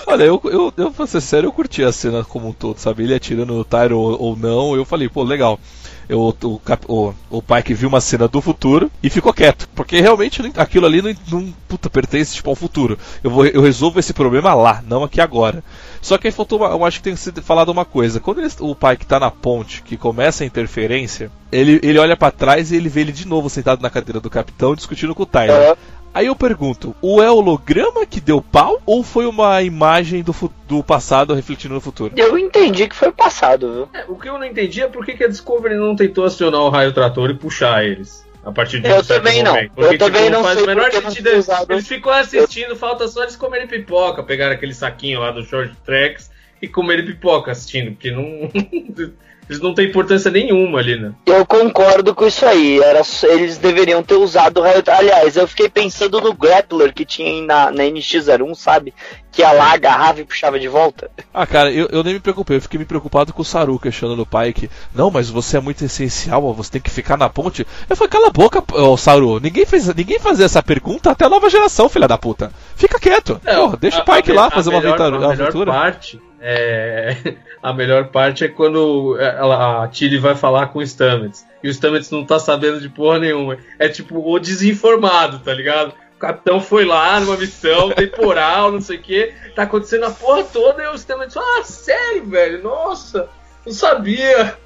[0.06, 3.04] Olha, eu, eu, eu vou ser sério, eu curti a cena como um todo, sabe?
[3.04, 5.60] Ele atirando no Tyler ou, ou não, eu falei, pô, legal
[6.08, 9.68] eu, o, o, o, pai que viu uma cena do futuro e ficou quieto.
[9.74, 12.98] Porque realmente aquilo ali não, não puta, pertence tipo, ao futuro.
[13.22, 15.62] Eu, vou, eu resolvo esse problema lá, não aqui agora.
[16.00, 18.20] Só que aí faltou uma, eu acho que tem que ser falado uma coisa.
[18.20, 22.16] Quando ele, o pai que está na ponte, que começa a interferência, ele, ele olha
[22.16, 25.22] para trás e ele vê ele de novo sentado na cadeira do capitão discutindo com
[25.22, 25.76] o Tyler.
[26.16, 30.34] Aí eu pergunto, o é holograma que deu pau ou foi uma imagem do,
[30.66, 32.14] do passado refletindo no futuro?
[32.16, 33.88] Eu entendi que foi o passado, viu?
[33.92, 36.62] É, o que eu não entendi é por que, que a Discovery não tentou acionar
[36.62, 38.26] o raio trator e puxar eles.
[38.42, 39.52] A partir de eu um também não.
[39.52, 41.26] Porque, eu tipo, também não faz sei o menor sentido.
[41.28, 42.76] Eles, eles ficam assistindo, eu...
[42.76, 46.30] falta só eles comerem pipoca, pegar aquele saquinho lá do Short Tracks
[46.62, 48.24] e comerem pipoca assistindo, porque não.
[49.48, 51.12] Eles não têm importância nenhuma ali, né?
[51.24, 52.80] Eu concordo com isso aí.
[52.80, 54.82] Era, eles deveriam ter usado o raio.
[54.88, 58.92] Aliás, eu fiquei pensando no Grappler que tinha na, na NX01, sabe?
[59.30, 61.08] Que ia lá, agarrava e puxava de volta.
[61.32, 62.56] Ah, cara, eu, eu nem me preocupei.
[62.56, 64.68] Eu fiquei me preocupado com o Saru questionando o pai que.
[64.92, 67.64] Não, mas você é muito essencial, você tem que ficar na ponte.
[67.88, 69.38] Eu falei, cala a boca, ô Saru.
[69.38, 72.50] Ninguém, fez, ninguém fazia essa pergunta até a nova geração, filha da puta.
[72.74, 73.40] Fica quieto.
[73.44, 75.16] É, Porra, deixa a, o pai que lá fazer uma aventura.
[75.16, 77.16] A melhor parte é,
[77.62, 81.44] a melhor parte é quando ela, a Tilly vai falar com o Stamets.
[81.62, 83.58] E o Stamets não tá sabendo de porra nenhuma.
[83.78, 85.94] É tipo o desinformado, tá ligado?
[86.16, 89.34] O capitão foi lá numa missão temporal, não sei o que.
[89.54, 92.62] Tá acontecendo a porra toda e o Stamets, ah, sério, velho?
[92.62, 93.28] Nossa!
[93.66, 94.56] Não sabia!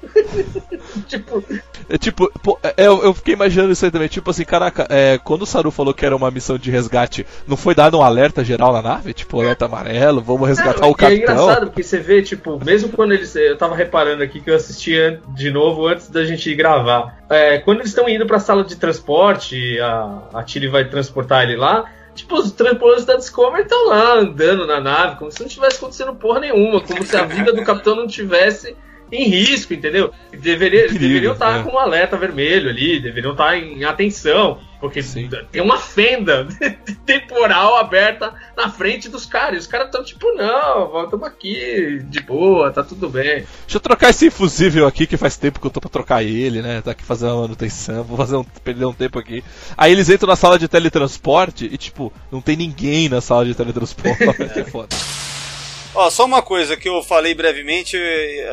[1.09, 1.43] tipo.
[1.89, 4.07] É, tipo, pô, é, eu, eu, fiquei imaginando isso aí também.
[4.07, 7.57] Tipo assim, caraca, é, quando o Saru falou que era uma missão de resgate, não
[7.57, 9.11] foi dado um alerta geral na nave?
[9.11, 11.09] Tipo, alerta amarelo, vamos resgatar o capitão.
[11.09, 13.35] É engraçado, porque você vê, tipo, mesmo quando eles.
[13.35, 17.17] Eu tava reparando aqui que eu assistia de novo antes da gente gravar.
[17.27, 21.55] É, quando eles estão indo pra sala de transporte, a, a Tilly vai transportar ele
[21.55, 21.89] lá.
[22.13, 26.13] Tipo, os tripulantes da Discovery estão lá andando na nave, como se não tivesse acontecendo
[26.13, 28.75] porra nenhuma, como se a vida do capitão não tivesse
[29.11, 30.11] em risco, entendeu?
[30.31, 31.63] Deveria, deveriam estar é.
[31.63, 35.29] com um alerta vermelho ali, deveriam estar em atenção, porque Sim.
[35.51, 36.47] tem uma fenda
[37.05, 39.55] temporal aberta na frente dos caras.
[39.55, 43.45] E os caras estão tipo, não, estamos aqui de boa, tá tudo bem.
[43.63, 46.61] Deixa eu trocar esse infusível aqui, que faz tempo que eu tô pra trocar ele,
[46.61, 46.81] né?
[46.81, 49.43] Tá aqui fazendo uma manutenção, vou fazer um, perder um tempo aqui.
[49.77, 53.53] Aí eles entram na sala de teletransporte e, tipo, não tem ninguém na sala de
[53.53, 54.23] teletransporte.
[54.57, 54.95] é foda.
[55.93, 57.97] Ó, só uma coisa que eu falei brevemente,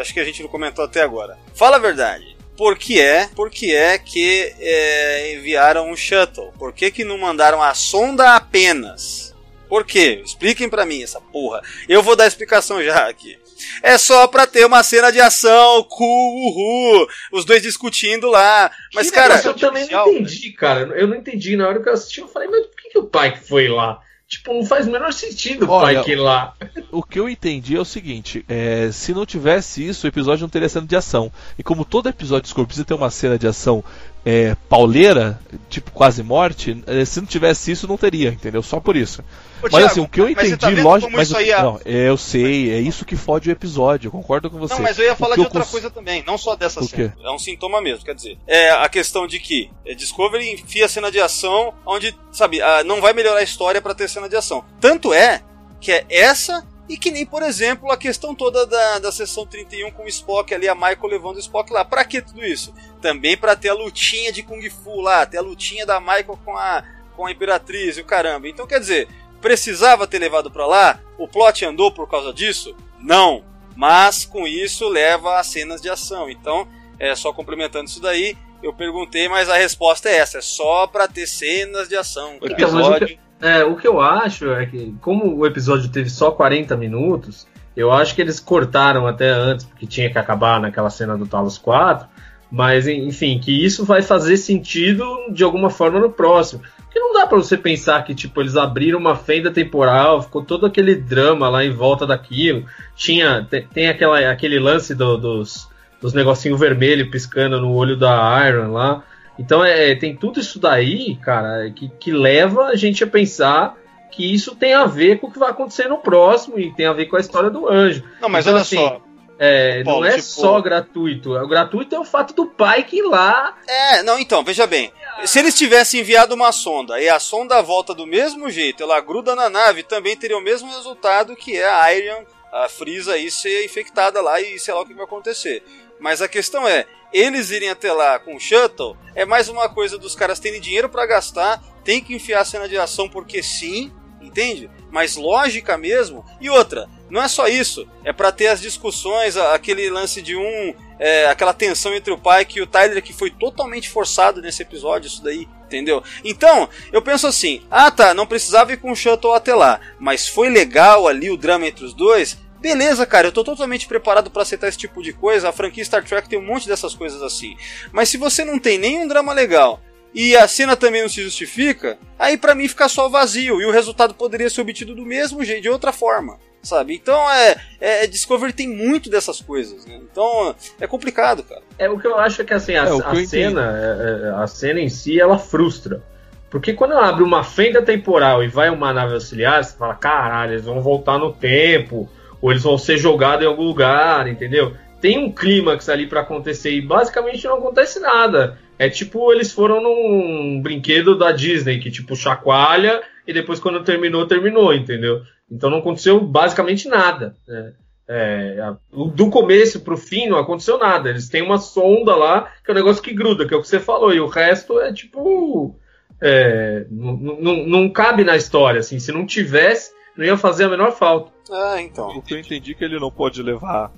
[0.00, 1.38] acho que a gente não comentou até agora.
[1.54, 2.36] Fala a verdade.
[2.56, 6.52] Por que é, por que é que é, enviaram um shuttle?
[6.58, 9.32] Por que, que não mandaram a sonda apenas?
[9.68, 10.20] Por quê?
[10.24, 11.62] Expliquem para mim essa porra.
[11.88, 13.38] Eu vou dar a explicação já aqui.
[13.82, 18.72] É só pra ter uma cena de ação, cool, uhul, os dois discutindo lá.
[18.92, 19.40] Mas, que cara.
[19.44, 20.80] Eu também não entendi, cara.
[20.96, 21.56] Eu não entendi.
[21.56, 24.00] Na hora que eu assisti, eu falei, mas por que, que o pai foi lá?
[24.28, 26.52] Tipo, não faz o menor sentido o pai que ir lá.
[26.92, 30.50] O que eu entendi é o seguinte: é, se não tivesse isso, o episódio não
[30.50, 31.32] teria cena de ação.
[31.58, 33.82] E como todo episódio de Scorpion precisa ter uma cena de ação
[34.24, 35.38] é, pauleira,
[35.68, 38.62] tipo quase morte, é, se não tivesse isso, não teria, entendeu?
[38.62, 39.22] Só por isso.
[39.22, 41.62] Ô, mas Thiago, assim, o que eu entendi, tá lógico, mas o, ia...
[41.62, 44.74] não, é, eu sei, é isso que fode o episódio, concordo com você.
[44.74, 45.70] Não, mas eu ia falar de outra cons...
[45.70, 47.14] coisa também, não só dessa o cena.
[47.16, 47.24] Quê?
[47.24, 48.38] É um sintoma mesmo, quer dizer.
[48.46, 53.12] É a questão de que é, Discovery enfia cena de ação onde, sabe, não vai
[53.12, 54.64] melhorar a história para ter cena de ação.
[54.80, 55.42] Tanto é
[55.80, 59.90] que é essa e que nem, por exemplo, a questão toda da, da sessão 31
[59.90, 61.84] com o Spock ali, a Michael levando o Spock lá.
[61.84, 62.74] Pra que tudo isso?
[63.00, 66.56] Também para ter a lutinha de Kung Fu lá, ter a lutinha da Michael com
[66.56, 66.82] a,
[67.14, 68.48] com a Imperatriz e o caramba.
[68.48, 69.06] Então, quer dizer,
[69.40, 71.00] precisava ter levado para lá?
[71.18, 72.74] O plot andou por causa disso?
[72.98, 73.44] Não.
[73.76, 76.30] Mas com isso leva a cenas de ação.
[76.30, 76.66] Então,
[76.98, 81.06] é só complementando isso daí, eu perguntei, mas a resposta é essa: é só para
[81.06, 82.38] ter cenas de ação.
[82.40, 83.18] O episódio.
[83.40, 87.92] É, o que eu acho é que, como o episódio teve só 40 minutos, eu
[87.92, 92.08] acho que eles cortaram até antes, porque tinha que acabar naquela cena do Talos 4.
[92.50, 96.62] Mas, enfim, que isso vai fazer sentido de alguma forma no próximo.
[96.76, 100.64] Porque não dá para você pensar que, tipo, eles abriram uma fenda temporal, ficou todo
[100.64, 102.64] aquele drama lá em volta daquilo.
[102.96, 105.68] Tinha, tem, tem aquela, aquele lance do, dos,
[106.00, 109.04] dos negocinhos vermelhos piscando no olho da Iron lá.
[109.38, 113.76] Então é, tem tudo isso daí, cara, que, que leva a gente a pensar
[114.10, 116.92] que isso tem a ver com o que vai acontecer no próximo e tem a
[116.92, 118.02] ver com a história do anjo.
[118.20, 119.00] Não, mas então, olha assim, só.
[119.38, 121.32] É, Paulo, não é tipo- só gratuito.
[121.36, 123.56] O gratuito é o fato do pai que ir lá.
[123.68, 124.92] É, não, então, veja bem.
[125.24, 129.36] Se eles tivessem enviado uma sonda e a sonda volta do mesmo jeito, ela gruda
[129.36, 133.64] na nave, também teria o mesmo resultado que é a Iron, a Frieza aí ser
[133.64, 135.62] infectada lá e sei lá o que vai acontecer.
[136.00, 139.98] Mas a questão é, eles irem até lá com o shuttle é mais uma coisa
[139.98, 143.92] dos caras terem dinheiro pra gastar, tem que enfiar a cena de ação porque sim,
[144.20, 144.70] entende?
[144.90, 146.24] Mas lógica mesmo.
[146.40, 150.74] E outra, não é só isso, é pra ter as discussões, aquele lance de um,
[150.98, 155.06] é, aquela tensão entre o pai e o Tyler que foi totalmente forçado nesse episódio,
[155.06, 156.02] isso daí, entendeu?
[156.24, 160.28] Então, eu penso assim, ah tá, não precisava ir com o shuttle até lá, mas
[160.28, 162.38] foi legal ali o drama entre os dois.
[162.60, 165.48] Beleza, cara, eu tô totalmente preparado pra aceitar esse tipo de coisa.
[165.48, 167.56] A franquia Star Trek tem um monte dessas coisas assim.
[167.92, 169.80] Mas se você não tem nenhum drama legal
[170.14, 173.70] e a cena também não se justifica, aí pra mim fica só vazio e o
[173.70, 176.94] resultado poderia ser obtido do mesmo jeito, de outra forma, sabe?
[176.94, 180.00] Então é, é Discovery tem muito dessas coisas, né?
[180.10, 181.62] Então é complicado, cara.
[181.78, 184.46] É o que eu acho é que assim, a, É, a cena, é, é, a
[184.46, 186.02] cena em si, ela frustra.
[186.50, 190.54] Porque quando ela abre uma fenda temporal e vai uma nave auxiliar, você fala, caralho,
[190.54, 192.08] eles vão voltar no tempo,
[192.40, 194.74] ou eles vão ser jogados em algum lugar, entendeu?
[195.00, 198.58] Tem um clímax ali pra acontecer e basicamente não acontece nada.
[198.78, 204.26] É tipo, eles foram num brinquedo da Disney, que tipo, chacoalha e depois quando terminou,
[204.26, 205.22] terminou, entendeu?
[205.50, 207.34] Então não aconteceu basicamente nada.
[207.46, 207.72] né?
[208.10, 208.72] É,
[209.14, 211.10] do começo pro fim não aconteceu nada.
[211.10, 213.68] Eles têm uma sonda lá, que é um negócio que gruda, que é o que
[213.68, 215.78] você falou, e o resto é tipo.
[216.20, 218.98] é, não, não- não cabe na história, assim.
[218.98, 221.30] Se não tivesse, não ia fazer a menor falta.
[221.50, 222.10] Ah, então.
[222.16, 223.90] O que eu entendi é que ele não pode levar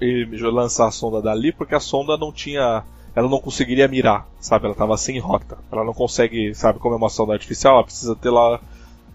[0.00, 2.84] e lançar a sonda dali porque a sonda não tinha.
[3.14, 4.64] Ela não conseguiria mirar, sabe?
[4.66, 5.58] Ela tava sem rota.
[5.70, 8.58] Ela não consegue, sabe, como é uma sonda artificial, ela precisa ter lá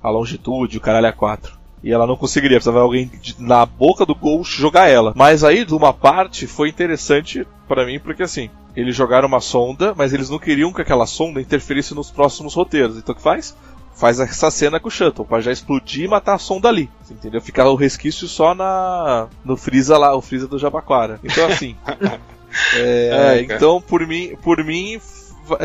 [0.04, 1.58] a longitude, o caralho é 4.
[1.84, 5.14] E ela não conseguiria, precisava alguém de- na boca do gol jogar ela.
[5.16, 9.94] Mas aí, de uma parte, foi interessante pra mim, porque assim, eles jogaram uma sonda,
[9.96, 12.98] mas eles não queriam que aquela sonda interferisse nos próximos roteiros.
[12.98, 13.56] Então o que faz?
[13.98, 16.90] Faz essa cena com o Shuttle, pra já explodir e matar a sonda ali.
[17.02, 17.42] você Entendeu?
[17.42, 19.28] Ficar o resquício só na.
[19.44, 21.20] no Freeza lá, o Freeza do Jabaquara.
[21.24, 21.76] Então assim.
[22.76, 23.10] é,
[23.46, 23.56] cara.
[23.58, 25.00] então por mim, por mim,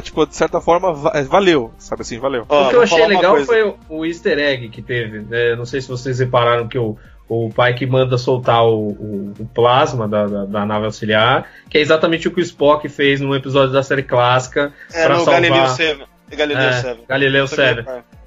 [0.03, 1.73] tipo, de certa forma, va- valeu.
[1.79, 2.45] Sabe assim, valeu.
[2.49, 3.47] Ó, o que eu achei legal coisa.
[3.47, 5.21] foi o, o easter egg que teve.
[5.21, 5.55] né?
[5.57, 6.97] Não sei se vocês repararam que o,
[7.29, 11.77] o pai que manda soltar o, o- o plasma da, da- da nave auxiliar, que
[11.79, 14.73] é exatamente o que o Spock fez num episódio da série clássica.
[14.93, 16.05] É pra no salvar- Galileu 7.
[16.35, 17.01] Galileu É, 7.
[17.07, 17.85] Galileu 7.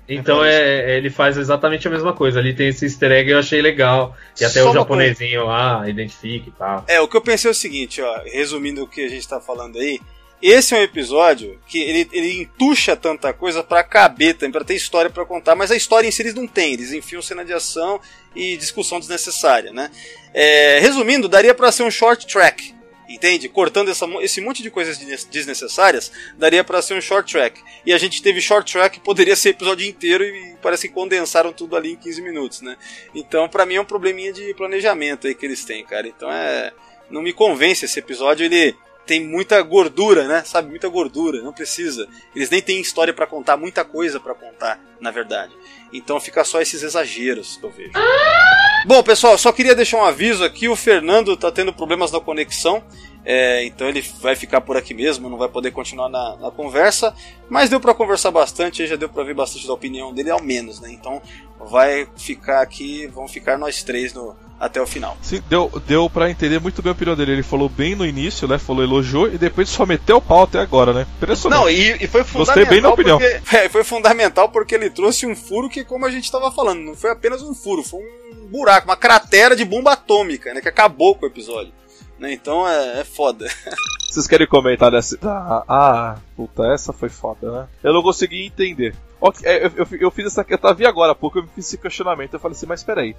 [0.08, 2.40] Então é, ele faz exatamente a mesma coisa.
[2.40, 4.16] Ali tem esse easter egg eu achei legal.
[4.40, 6.86] E até Só o japonesinho lá identifica e tal.
[6.88, 9.40] É, o que eu pensei é o seguinte, ó, resumindo o que a gente tá
[9.40, 10.00] falando aí,
[10.42, 14.76] esse é um episódio que ele, ele entuxa tanta coisa pra caber também, pra ter
[14.76, 17.54] história pra contar, mas a história em si eles não têm, eles enfiam cena de
[17.54, 18.00] ação
[18.36, 19.90] e discussão desnecessária, né?
[20.34, 22.76] É, resumindo, daria pra ser um short track,
[23.10, 23.48] entende?
[23.50, 27.62] Cortando essa, esse monte de coisas desne- desnecessárias, daria pra ser um short track.
[27.86, 31.76] E a gente teve short track, poderia ser episódio inteiro e parece que condensaram tudo
[31.76, 32.76] ali em 15 minutos, né?
[33.14, 36.08] Então, pra mim é um probleminha de planejamento aí que eles têm, cara.
[36.08, 36.72] Então é
[37.10, 38.76] não me convence esse episódio, ele
[39.06, 40.44] tem muita gordura, né?
[40.44, 42.08] Sabe, muita gordura, não precisa.
[42.36, 45.54] Eles nem têm história pra contar, muita coisa pra contar, na verdade.
[45.94, 47.92] Então fica só esses exageros que eu vejo.
[48.86, 52.84] Bom, pessoal, só queria deixar um aviso aqui, o Fernando tá tendo problemas na conexão.
[53.26, 57.14] é, então ele vai ficar por aqui mesmo, não vai poder continuar na, na conversa.
[57.50, 60.80] Mas deu pra conversar bastante, já deu pra ver bastante da opinião dele, ao menos,
[60.80, 60.92] né?
[60.92, 61.22] Então
[61.60, 65.18] vai ficar aqui, vão ficar nós três no, até o final.
[65.22, 67.34] Sim, deu, deu pra entender muito bem a opinião dele.
[67.34, 68.58] Ele falou bem no início, né?
[68.58, 71.06] Falou, elogiou e depois só meteu o pau até agora, né?
[71.18, 71.60] Impressionante.
[71.60, 72.56] Não, e, e foi fundamental.
[72.56, 73.20] Gostei bem da opinião.
[73.20, 76.82] Porque, é, foi fundamental porque ele trouxe um furo que, como a gente estava falando,
[76.82, 80.62] não foi apenas um furo, foi um buraco, uma cratera de bomba atômica, né?
[80.62, 81.74] Que acabou com o episódio.
[82.18, 83.46] Né, então é, é foda.
[84.10, 85.18] Vocês querem comentar dessa.
[85.22, 87.68] Ah, ah, puta, essa foi foda, né?
[87.84, 88.96] Eu não consegui entender.
[89.20, 90.46] Ok, é, eu, eu, eu fiz essa.
[90.48, 92.34] Eu tava agora há pouco, eu fiz esse questionamento.
[92.34, 93.14] Eu falei assim, mas peraí.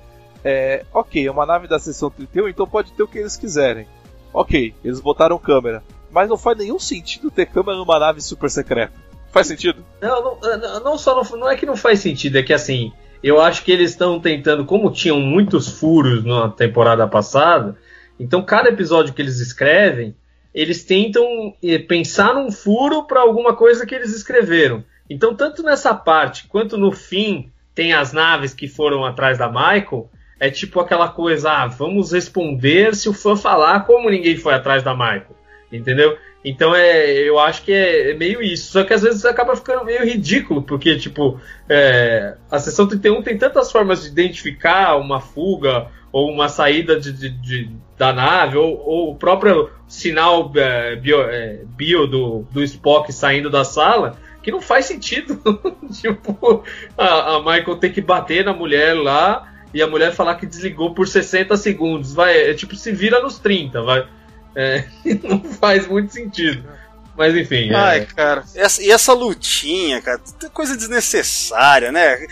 [0.49, 3.85] É, ok, é uma nave da seção 31, então pode ter o que eles quiserem.
[4.33, 5.83] Ok, eles botaram câmera.
[6.09, 8.93] Mas não faz nenhum sentido ter câmera numa nave super secreta.
[9.33, 9.85] Faz sentido?
[10.01, 12.93] Não, não, não só não, não é que não faz sentido, é que assim,
[13.25, 17.77] eu acho que eles estão tentando, como tinham muitos furos na temporada passada,
[18.21, 20.15] então cada episódio que eles escrevem,
[20.55, 21.27] eles tentam
[21.61, 24.85] eh, pensar num furo para alguma coisa que eles escreveram.
[25.11, 30.09] Então, tanto nessa parte quanto no fim, tem as naves que foram atrás da Michael.
[30.39, 34.83] É tipo aquela coisa, ah, vamos responder se o fã falar como ninguém foi atrás
[34.83, 35.37] da Michael.
[35.73, 36.17] Entendeu?
[36.45, 38.71] Então é, eu acho que é, é meio isso.
[38.71, 43.37] Só que às vezes acaba ficando meio ridículo, porque, tipo, é, a sessão 31 tem
[43.37, 48.79] tantas formas de identificar uma fuga ou uma saída de, de, de da nave, ou,
[48.79, 54.53] ou, o próprio sinal é, bio, é, bio do, do Spock saindo da sala, que
[54.53, 55.41] não faz sentido.
[56.01, 56.63] tipo,
[56.97, 60.95] a, a, Michael tem que bater na mulher lá e a mulher falar que desligou
[60.95, 62.15] por 60 segundos.
[62.15, 64.09] Vai, é, tipo, se vira nos 30, vai.
[64.55, 64.87] É,
[65.23, 66.67] não faz muito sentido.
[67.15, 67.71] Mas enfim.
[67.71, 67.75] É.
[67.75, 68.05] Ai, é...
[68.07, 68.43] cara.
[68.55, 70.19] Essa, e essa lutinha, cara,
[70.55, 72.27] coisa desnecessária, né?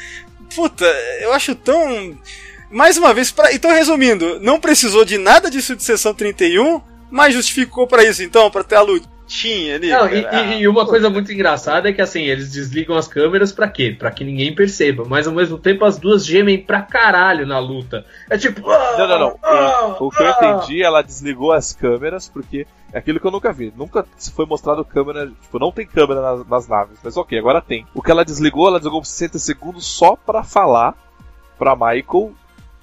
[0.55, 0.87] Puta,
[1.21, 2.19] eu acho tão.
[2.71, 3.53] Mais uma vez, pra...
[3.53, 6.81] então resumindo, não precisou de nada disso de sessão 31,
[7.11, 9.14] mas justificou para isso então, para ter a luta
[9.73, 9.91] ali.
[9.91, 13.69] Não, e, e, uma coisa muito engraçada é que assim, eles desligam as câmeras para
[13.69, 13.95] quê?
[13.99, 15.05] Para que ninguém perceba.
[15.07, 18.05] Mas ao mesmo tempo as duas gemem pra caralho na luta.
[18.31, 18.69] É tipo.
[18.71, 19.39] Ah, não, não, não.
[19.43, 23.31] Ah, o, o, que eu entendi, ela desligou as câmeras porque é aquilo que eu
[23.31, 23.73] nunca vi.
[23.77, 25.27] Nunca se foi mostrado câmera.
[25.27, 26.99] Tipo, não tem câmera nas, nas naves.
[27.03, 27.87] Mas ok, agora tem.
[27.95, 30.95] O que ela desligou, ela desligou por 60 segundos só para falar
[31.59, 32.33] pra Michael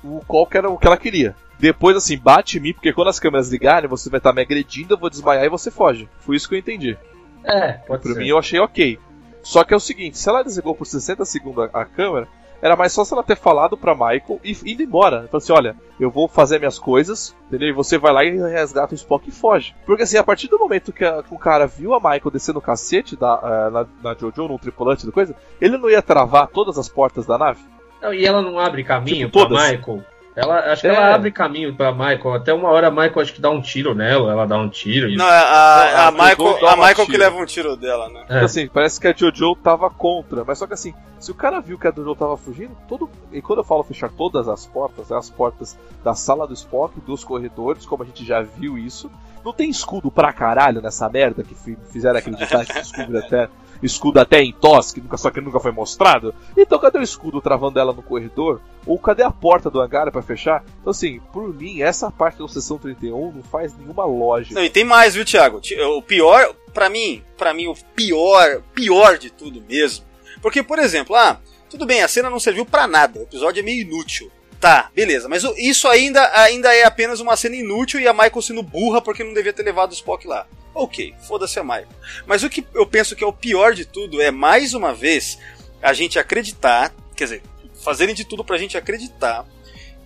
[0.04, 1.36] o qual que era o que ela queria.
[1.62, 4.96] Depois, assim, bate em mim, porque quando as câmeras ligarem, você vai estar me agredindo,
[4.96, 6.10] eu vou desmaiar e você foge.
[6.20, 6.98] Foi isso que eu entendi.
[7.44, 8.20] É, pode Pra ser.
[8.20, 9.00] mim eu achei ok.
[9.44, 12.28] Só que é o seguinte, se ela desligou por 60 segundos a, a câmera,
[12.62, 15.28] era mais só se ela ter falado pra Michael e indo embora.
[15.28, 17.70] Falou assim, olha, eu vou fazer minhas coisas, entendeu?
[17.70, 19.76] E você vai lá e resgata o Spock e foge.
[19.86, 22.60] Porque assim, a partir do momento que, a, que o cara viu a Michael descendo
[22.60, 26.48] o cacete da, uh, na, na Jojo, num tripulante da coisa, ele não ia travar
[26.48, 27.62] todas as portas da nave?
[28.00, 30.04] Não, e ela não abre caminho tipo, pra Michael?
[30.36, 30.94] Ela, acho que é.
[30.94, 32.34] ela abre caminho pra Michael.
[32.34, 35.10] Até uma hora a Michael acho que dá um tiro nela, ela dá um tiro.
[35.10, 35.16] E...
[35.18, 38.26] Não, a, a, a Michael, a Michael que leva um tiro dela, né?
[38.30, 38.40] É.
[38.40, 41.78] Assim, parece que a Jojo tava contra, mas só que assim, se o cara viu
[41.78, 43.10] que a Jojo tava fugindo, todo.
[43.32, 47.00] E quando eu falo fechar todas as portas, é as portas da sala do Spock,
[47.02, 49.12] dos corredores, como a gente já viu isso.
[49.44, 51.56] Não tem escudo pra caralho nessa merda que
[51.92, 53.50] fizeram acreditar que escudo até
[53.86, 56.34] escudo até em tos, que nunca, só que nunca foi mostrado.
[56.58, 58.62] Então cadê o escudo travando ela no corredor?
[58.86, 60.64] Ou cadê a porta do hangar para fechar?
[60.80, 64.56] Então assim, por mim, essa parte da sessão 31 não faz nenhuma lógica.
[64.56, 65.62] Não, e tem mais, viu, Thiago?
[65.98, 70.06] O pior, para mim, para mim o pior, pior de tudo mesmo.
[70.42, 71.40] Porque, por exemplo, ah,
[71.70, 74.32] tudo bem, a cena não serviu para nada, o episódio é meio inútil.
[74.60, 78.62] Tá, beleza, mas isso ainda, ainda é apenas uma cena inútil e a Michael sendo
[78.62, 80.46] burra porque não devia ter levado o Spock lá.
[80.74, 81.88] Ok, foda-se a Michael.
[82.26, 85.38] Mas o que eu penso que é o pior de tudo é, mais uma vez,
[85.82, 87.44] a gente acreditar, quer dizer,
[87.84, 89.46] fazerem de tudo pra gente acreditar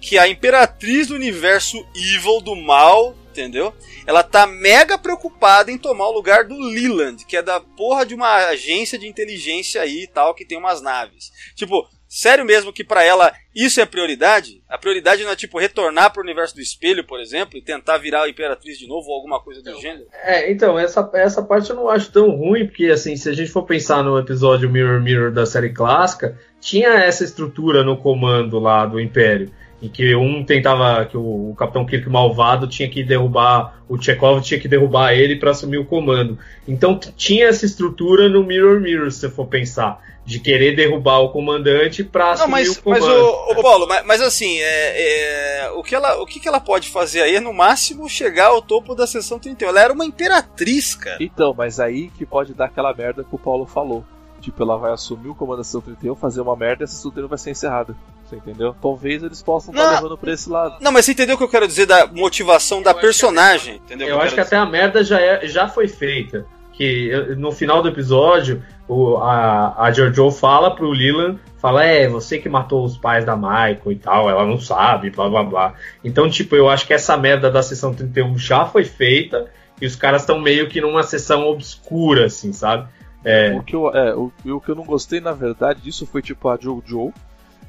[0.02, 3.74] que a imperatriz do universo evil, do mal, entendeu?
[4.06, 8.14] Ela tá mega preocupada em tomar o lugar do Leland, que é da porra de
[8.14, 11.32] uma agência de inteligência aí e tal, que tem umas naves.
[11.56, 14.62] Tipo, Sério mesmo que para ela isso é prioridade?
[14.70, 18.24] A prioridade não é tipo retornar pro universo do espelho, por exemplo, e tentar virar
[18.24, 20.06] a imperatriz de novo ou alguma coisa do gênero?
[20.24, 23.52] É, então, essa, essa parte eu não acho tão ruim, porque assim, se a gente
[23.52, 28.86] for pensar no episódio Mirror Mirror da série clássica, tinha essa estrutura no comando lá
[28.86, 29.52] do Império.
[29.82, 34.42] Em que um tentava, que o, o Capitão Kirk malvado tinha que derrubar, o Chekhov
[34.42, 36.40] tinha que derrubar ele para assumir o comando.
[36.68, 41.30] Então tinha essa estrutura no Mirror Mirror, se você for pensar de querer derrubar o
[41.30, 43.06] comandante para assumir mas, o comando.
[43.06, 46.48] Mas, o, o Paulo, mas, mas assim, é, é, o, que ela, o que, que
[46.48, 49.70] ela pode fazer aí é, no máximo, chegar ao topo da sessão 31.
[49.70, 51.18] Ela era uma imperatriz, cara.
[51.20, 54.04] Então, mas aí que pode dar aquela merda que o Paulo falou.
[54.46, 57.10] Tipo, ela vai assumir o comando da sessão 31, fazer uma merda e a sessão
[57.10, 57.96] 31 vai ser encerrada.
[58.24, 58.76] Você entendeu?
[58.80, 60.78] Talvez eles possam estar tá levando pra esse lado.
[60.82, 64.08] Não, mas você entendeu o que eu quero dizer da motivação da personagem, entendeu?
[64.08, 64.56] Eu, eu acho que dizer.
[64.56, 69.18] até a merda já, é, já foi feita que eu- no final do episódio o,
[69.18, 73.92] a, a Jojo fala pro Leland, fala, é, você que matou os pais da Michael
[73.92, 75.74] e tal, ela não sabe, blá blá blá.
[76.04, 79.48] Então, tipo, eu acho que essa merda da sessão 31 já foi feita
[79.82, 82.88] e os caras estão meio que numa sessão obscura, assim, sabe?
[83.26, 86.22] É, O que, eu, é, o, o que eu não gostei, na verdade, disso foi
[86.22, 87.12] tipo a Jojo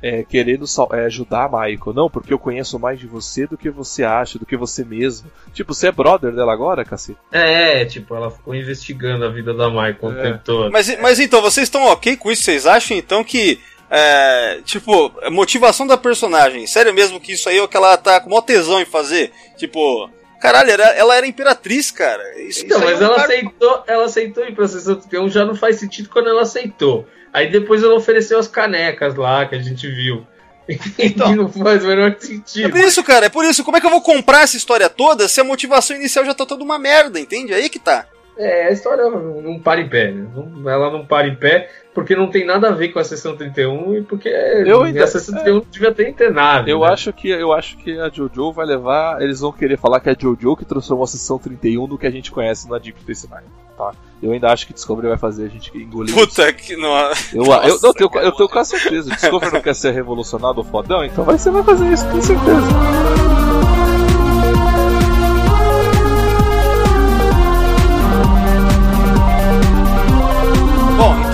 [0.02, 1.94] é, querendo sal- é, ajudar a Michael.
[1.94, 5.30] Não, porque eu conheço mais de você do que você acha, do que você mesmo.
[5.54, 7.18] Tipo, você é brother dela agora, cacete?
[7.32, 10.22] é, tipo, ela ficou investigando a vida da Michael o É.
[10.22, 10.70] tempo todo.
[10.70, 12.42] Mas, mas então, vocês estão ok com isso?
[12.42, 13.58] Vocês acham então que.
[13.88, 18.20] É, tipo, motivação da personagem, sério mesmo que isso aí é o que ela tá
[18.20, 19.30] com maior tesão em fazer?
[19.56, 20.10] Tipo,
[20.52, 22.22] caralho, era- ela era imperatriz, cara.
[22.40, 25.44] Isso, Então, isso mas é ela cara- aceitou, ela aceitou ir pra sessão 31, já
[25.44, 27.06] não faz sentido quando ela aceitou.
[27.32, 30.26] Aí depois ela ofereceu as canecas lá que a gente viu.
[30.98, 31.34] Então.
[31.36, 32.70] Não faz o menor É sentido.
[32.70, 33.62] por isso, cara, é por isso.
[33.62, 36.44] Como é que eu vou comprar essa história toda se a motivação inicial já tá
[36.44, 37.54] toda uma merda, entende?
[37.54, 38.06] Aí que tá.
[38.38, 40.26] É, a história não não para em pé, né?
[40.34, 43.34] Não- ela não para em pé porque não tem nada a ver com a sessão
[43.34, 46.68] 31 e porque Eu ainda- a sessão 31 não devia ter internado.
[46.68, 46.88] Eu né?
[46.88, 49.22] acho que eu acho que a Jojo vai levar.
[49.22, 52.06] Eles vão querer falar que é a Jojo que transformou a sessão 31 no que
[52.06, 53.46] a gente conhece na Deep Space Nine.
[53.78, 53.92] Tá?
[54.22, 56.14] Eu ainda acho que Discovery vai fazer a gente engolir.
[56.14, 56.26] isso.
[56.28, 56.76] Puta que.
[56.76, 56.94] Não...
[57.32, 59.10] Eu, eu, eu, tenho, eu tenho quase certeza.
[59.10, 62.66] Discovery não quer ser revolucionado ou fodão, então vai ser, vai fazer isso, com certeza.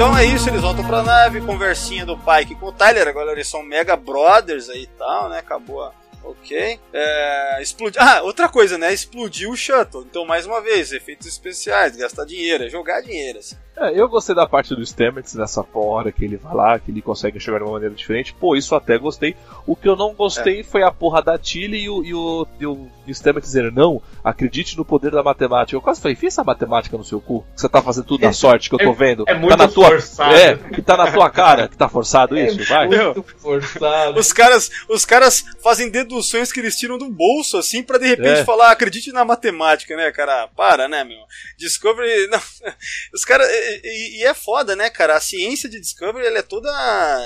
[0.02, 3.46] Então é isso, eles voltam pra nave, conversinha do Pike com o Tyler, agora eles
[3.46, 5.38] são mega brothers aí e tal, né?
[5.38, 5.92] Acabou a.
[6.24, 6.80] Ok.
[6.92, 7.98] É, explodi...
[8.00, 8.92] Ah, outra coisa, né?
[8.92, 10.04] Explodiu o shuttle.
[10.08, 13.38] Então, mais uma vez, efeitos especiais, gastar dinheiro, é jogar dinheiro.
[13.38, 13.56] Assim.
[13.82, 17.02] É, eu gostei da parte do Stamets nessa hora que ele vai lá, que ele
[17.02, 18.32] consegue enxergar de uma maneira diferente.
[18.34, 19.34] Pô, isso até gostei.
[19.66, 22.66] O que eu não gostei foi a porra da Tilly e o, e o, e
[22.66, 25.76] o, Stamets dizendo, não, acredite no poder da matemática.
[25.76, 27.44] Eu quase falei, fiz essa matemática no seu cu?
[27.54, 29.24] Que você tá fazendo tudo na sorte que eu tô vendo.
[29.26, 30.34] é muito tá na tua, forçado.
[30.34, 32.86] É, que tá na tua cara, que tá forçado isso, vai.
[32.88, 34.18] Muito forçado.
[34.18, 38.40] Os caras, os caras fazem deduções que eles tiram do bolso, assim, pra de repente
[38.40, 38.44] É.
[38.44, 40.48] falar, acredite na matemática, né, cara?
[40.48, 41.18] Para, né, meu?
[41.58, 42.28] Discovery.
[42.30, 42.40] Não.
[43.12, 43.48] Os caras.
[43.84, 45.16] E, é foda, né, cara?
[45.16, 46.70] A ciência de Discovery ela é toda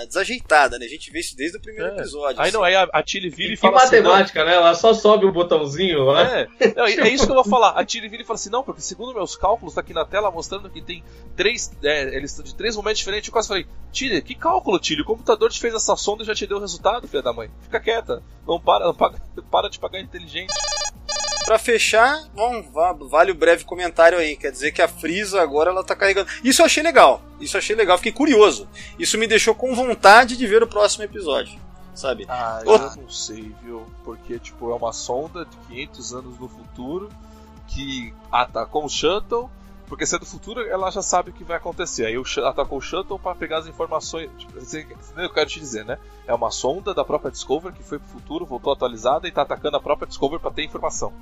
[0.07, 0.87] desajeitada, né?
[0.87, 1.97] A gente vê isso desde o primeiro É.
[1.99, 2.41] episódio.
[2.41, 2.57] Aí assim.
[2.57, 4.55] não, aí a, a Tilly vira e E fala assim, não, matemática, né?
[4.55, 6.23] Ela só sobe o botãozinho lá.
[6.23, 7.71] É, não, é isso que eu vou falar.
[7.71, 10.31] A Tilly vira e fala assim: não, porque segundo meus cálculos, tá aqui na tela
[10.31, 11.03] mostrando que tem
[11.37, 11.71] três.
[11.83, 13.29] É, eles estão de três momentos diferentes.
[13.29, 15.03] Eu quase falei: Tilly, que cálculo, Tilly?
[15.03, 17.51] O computador te fez essa sonda e já te deu o resultado, filha da mãe.
[17.63, 18.23] Fica quieta.
[18.47, 19.21] Não para, não paga-
[19.51, 20.53] para de pagar inteligente.
[21.47, 24.37] Pra fechar, bom, va- vale o breve comentário aí.
[24.37, 26.29] Quer dizer que a Frieza agora ela tá carregando.
[26.43, 27.23] Isso eu achei legal.
[27.41, 28.69] Isso eu achei legal, fiquei curioso.
[28.99, 31.59] Isso me deixou com vontade de ver o próximo episódio.
[31.95, 32.27] Sabe?
[32.29, 32.73] Ah, Oh.
[32.73, 33.87] eu não sei, viu?
[34.05, 37.09] Porque, tipo, é uma sonda de 500 anos no futuro
[37.69, 39.51] que atacou o shuttle.
[39.89, 42.07] Porque se é do futuro, ela já sabe o que vai acontecer.
[42.07, 42.15] Aí
[42.45, 44.29] atacou o shuttle para pegar as informações.
[44.37, 45.97] Tipo, você- entendeu o que eu quero te dizer, né?
[46.27, 49.77] É uma sonda da própria Discovery que foi pro futuro, voltou atualizada e tá atacando
[49.77, 51.13] a própria Discovery para ter informação.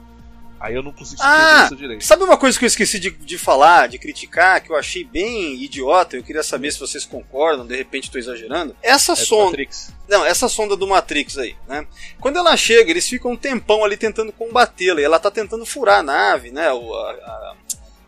[0.58, 2.02] Aí eu não consigo Ah, isso direito.
[2.04, 5.62] Sabe uma coisa que eu esqueci de, de falar, de criticar, que eu achei bem
[5.62, 6.16] idiota?
[6.16, 8.74] Eu queria saber se vocês concordam, de repente estou exagerando.
[8.80, 9.44] Essa É sonda.
[9.50, 9.92] Matrix.
[10.08, 11.86] Não, essa sonda do Matrix aí, né?
[12.18, 15.00] Quando ela chega, eles ficam um tempão ali tentando combatê-la.
[15.02, 16.72] E ela tá tentando furar a nave, né?
[16.72, 17.54] O, a, a-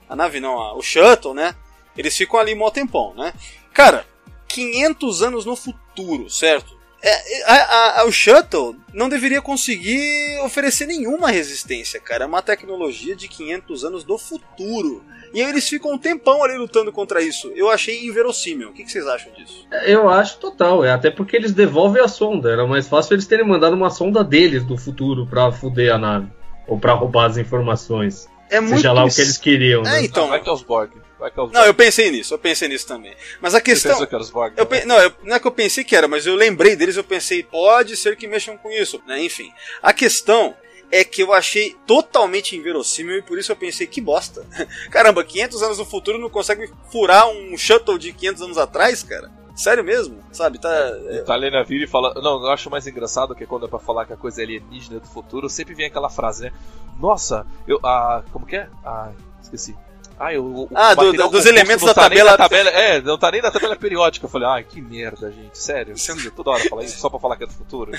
[0.09, 1.55] a nave não, a- o shuttle, né?
[1.97, 3.33] Eles ficam ali mó tempão, né?
[3.73, 4.05] Cara,
[4.49, 6.77] 500 anos no futuro, certo?
[7.03, 12.25] É, a- a- a- o shuttle não deveria conseguir oferecer nenhuma resistência, cara.
[12.25, 15.05] É uma tecnologia de 500 anos do futuro.
[15.35, 17.53] E aí eles ficam um tempão ali lutando contra isso.
[17.55, 18.71] Eu achei inverossímil.
[18.71, 19.67] O que que vocês acham disso?
[19.85, 22.51] Eu acho total, é até porque eles devolvem a sonda.
[22.51, 26.29] Era mais fácil eles terem mandado uma sonda deles do futuro pra fuder a nave.
[26.67, 28.27] Ou pra roubar as informações.
[28.51, 30.03] É Seja lá o que eles queriam, É, né?
[30.05, 30.25] então.
[30.25, 30.91] Não, vai que é os Borg.
[31.19, 31.67] Vai que é os Não, Borg.
[31.69, 33.15] eu pensei nisso, eu pensei nisso também.
[33.41, 33.93] Mas a Você questão.
[33.93, 34.55] pensou que era os Borg?
[34.57, 36.97] Eu pe- Não, eu- não é que eu pensei que era, mas eu lembrei deles,
[36.97, 39.21] eu pensei, pode ser que mexam com isso, né?
[39.23, 39.51] Enfim.
[39.83, 40.55] A questão
[40.93, 44.47] é que eu achei totalmente inverossímil e por isso eu pensei, que bosta.
[44.93, 49.29] Caramba, 500 anos no futuro não consegue furar um shuttle de 500 anos atrás, cara?
[49.57, 50.19] Sério mesmo?
[50.33, 50.69] Sabe, tá.
[50.71, 52.13] é- Tá lendo a vira e fala.
[52.23, 55.01] Não, eu acho mais engraçado que quando é pra falar que a coisa é alienígena
[55.01, 56.53] do futuro, sempre vem aquela frase, né?
[57.01, 57.81] Nossa, eu.
[57.83, 58.69] Ah, como que é?
[58.85, 59.11] Ah,
[59.43, 59.75] esqueci.
[60.19, 62.71] Ah, eu, o Ah, do- do- dos elementos não da tá nem tabela- tabela.
[62.71, 64.25] É, não tá nem na tabela periódica.
[64.25, 65.59] Eu falei, ai, que merda, gente.
[65.59, 67.93] Sério, precisa toda hora falar isso só pra falar que é do futuro.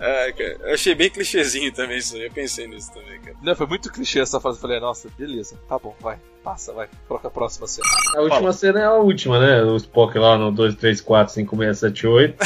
[0.00, 3.36] é, cara, eu achei bem clichêzinho também isso aí, eu pensei nisso também, cara.
[3.42, 4.56] Não, foi muito clichê essa frase.
[4.56, 6.88] Eu falei, nossa, beleza, tá bom, vai, passa, vai.
[7.06, 7.86] Troca a próxima cena.
[8.16, 9.62] A última cena é a última, né?
[9.64, 12.36] O Spock lá no 2, 3, 4, 5, 6, 7, 8.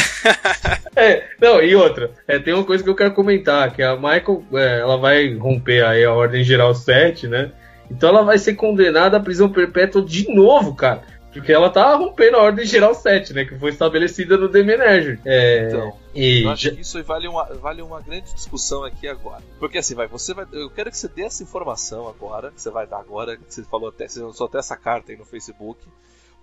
[0.96, 2.10] é, não, e outra.
[2.26, 5.84] É, tem uma coisa que eu quero comentar, que a Michael, é, ela vai romper
[5.84, 7.52] aí a ordem geral 7, né?
[7.92, 11.02] Então ela vai ser condenada à prisão perpétua de novo, cara.
[11.32, 13.46] Porque ela tá rompendo a ordem geral 7, né?
[13.46, 15.18] Que foi estabelecida no The Manager.
[15.24, 19.42] É, Então, e Eu acho que isso vale uma, vale uma grande discussão aqui agora.
[19.58, 20.46] Porque assim, vai, você vai.
[20.52, 23.64] Eu quero que você dê essa informação agora, que você vai dar agora, que você
[23.64, 25.80] falou até, você lançou até essa carta aí no Facebook.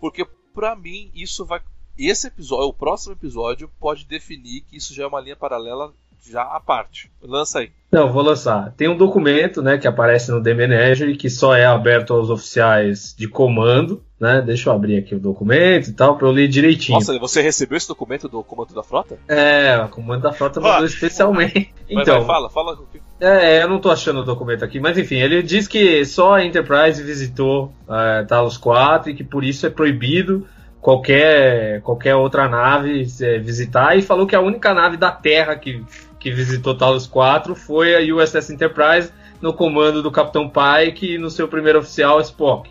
[0.01, 1.61] Porque pra mim isso vai.
[1.95, 5.93] Esse episódio, o próximo episódio, pode definir que isso já é uma linha paralela
[6.25, 7.11] já à parte.
[7.21, 7.71] Lança aí.
[7.91, 8.71] Não, vou lançar.
[8.77, 13.15] Tem um documento, né, que aparece no The Manager que só é aberto aos oficiais
[13.17, 14.43] de comando, né?
[14.45, 16.99] Deixa eu abrir aqui o documento e tal para eu ler direitinho.
[16.99, 19.17] Nossa, você recebeu esse documento do comando da frota?
[19.27, 20.85] É, o comando da frota mandou Ó.
[20.85, 21.73] especialmente.
[21.91, 22.77] Vai, Então, vai, fala, fala.
[22.91, 26.35] que- É, eu não tô achando o documento aqui, mas enfim, ele diz que só
[26.35, 30.45] a Enterprise visitou é, Talos 4 e que por isso é proibido
[30.79, 35.83] qualquer, qualquer outra nave é, visitar e falou que a única nave da Terra que,
[36.19, 41.29] que visitou Talos 4 foi a USS Enterprise no comando do Capitão Pike e no
[41.29, 42.69] seu primeiro oficial Spock.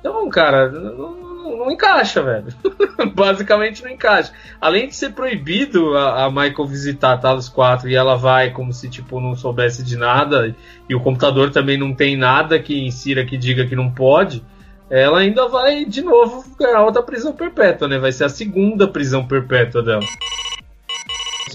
[0.00, 2.46] Então, cara, não, não- não encaixa, velho.
[3.14, 4.32] Basicamente não encaixa.
[4.60, 8.88] Além de ser proibido a, a Michael visitar Talos 4 e ela vai como se
[8.88, 10.54] tipo não soubesse de nada
[10.88, 14.44] e o computador também não tem nada que insira que diga que não pode,
[14.90, 17.98] ela ainda vai de novo ganhar outra prisão perpétua, né?
[17.98, 20.02] Vai ser a segunda prisão perpétua dela.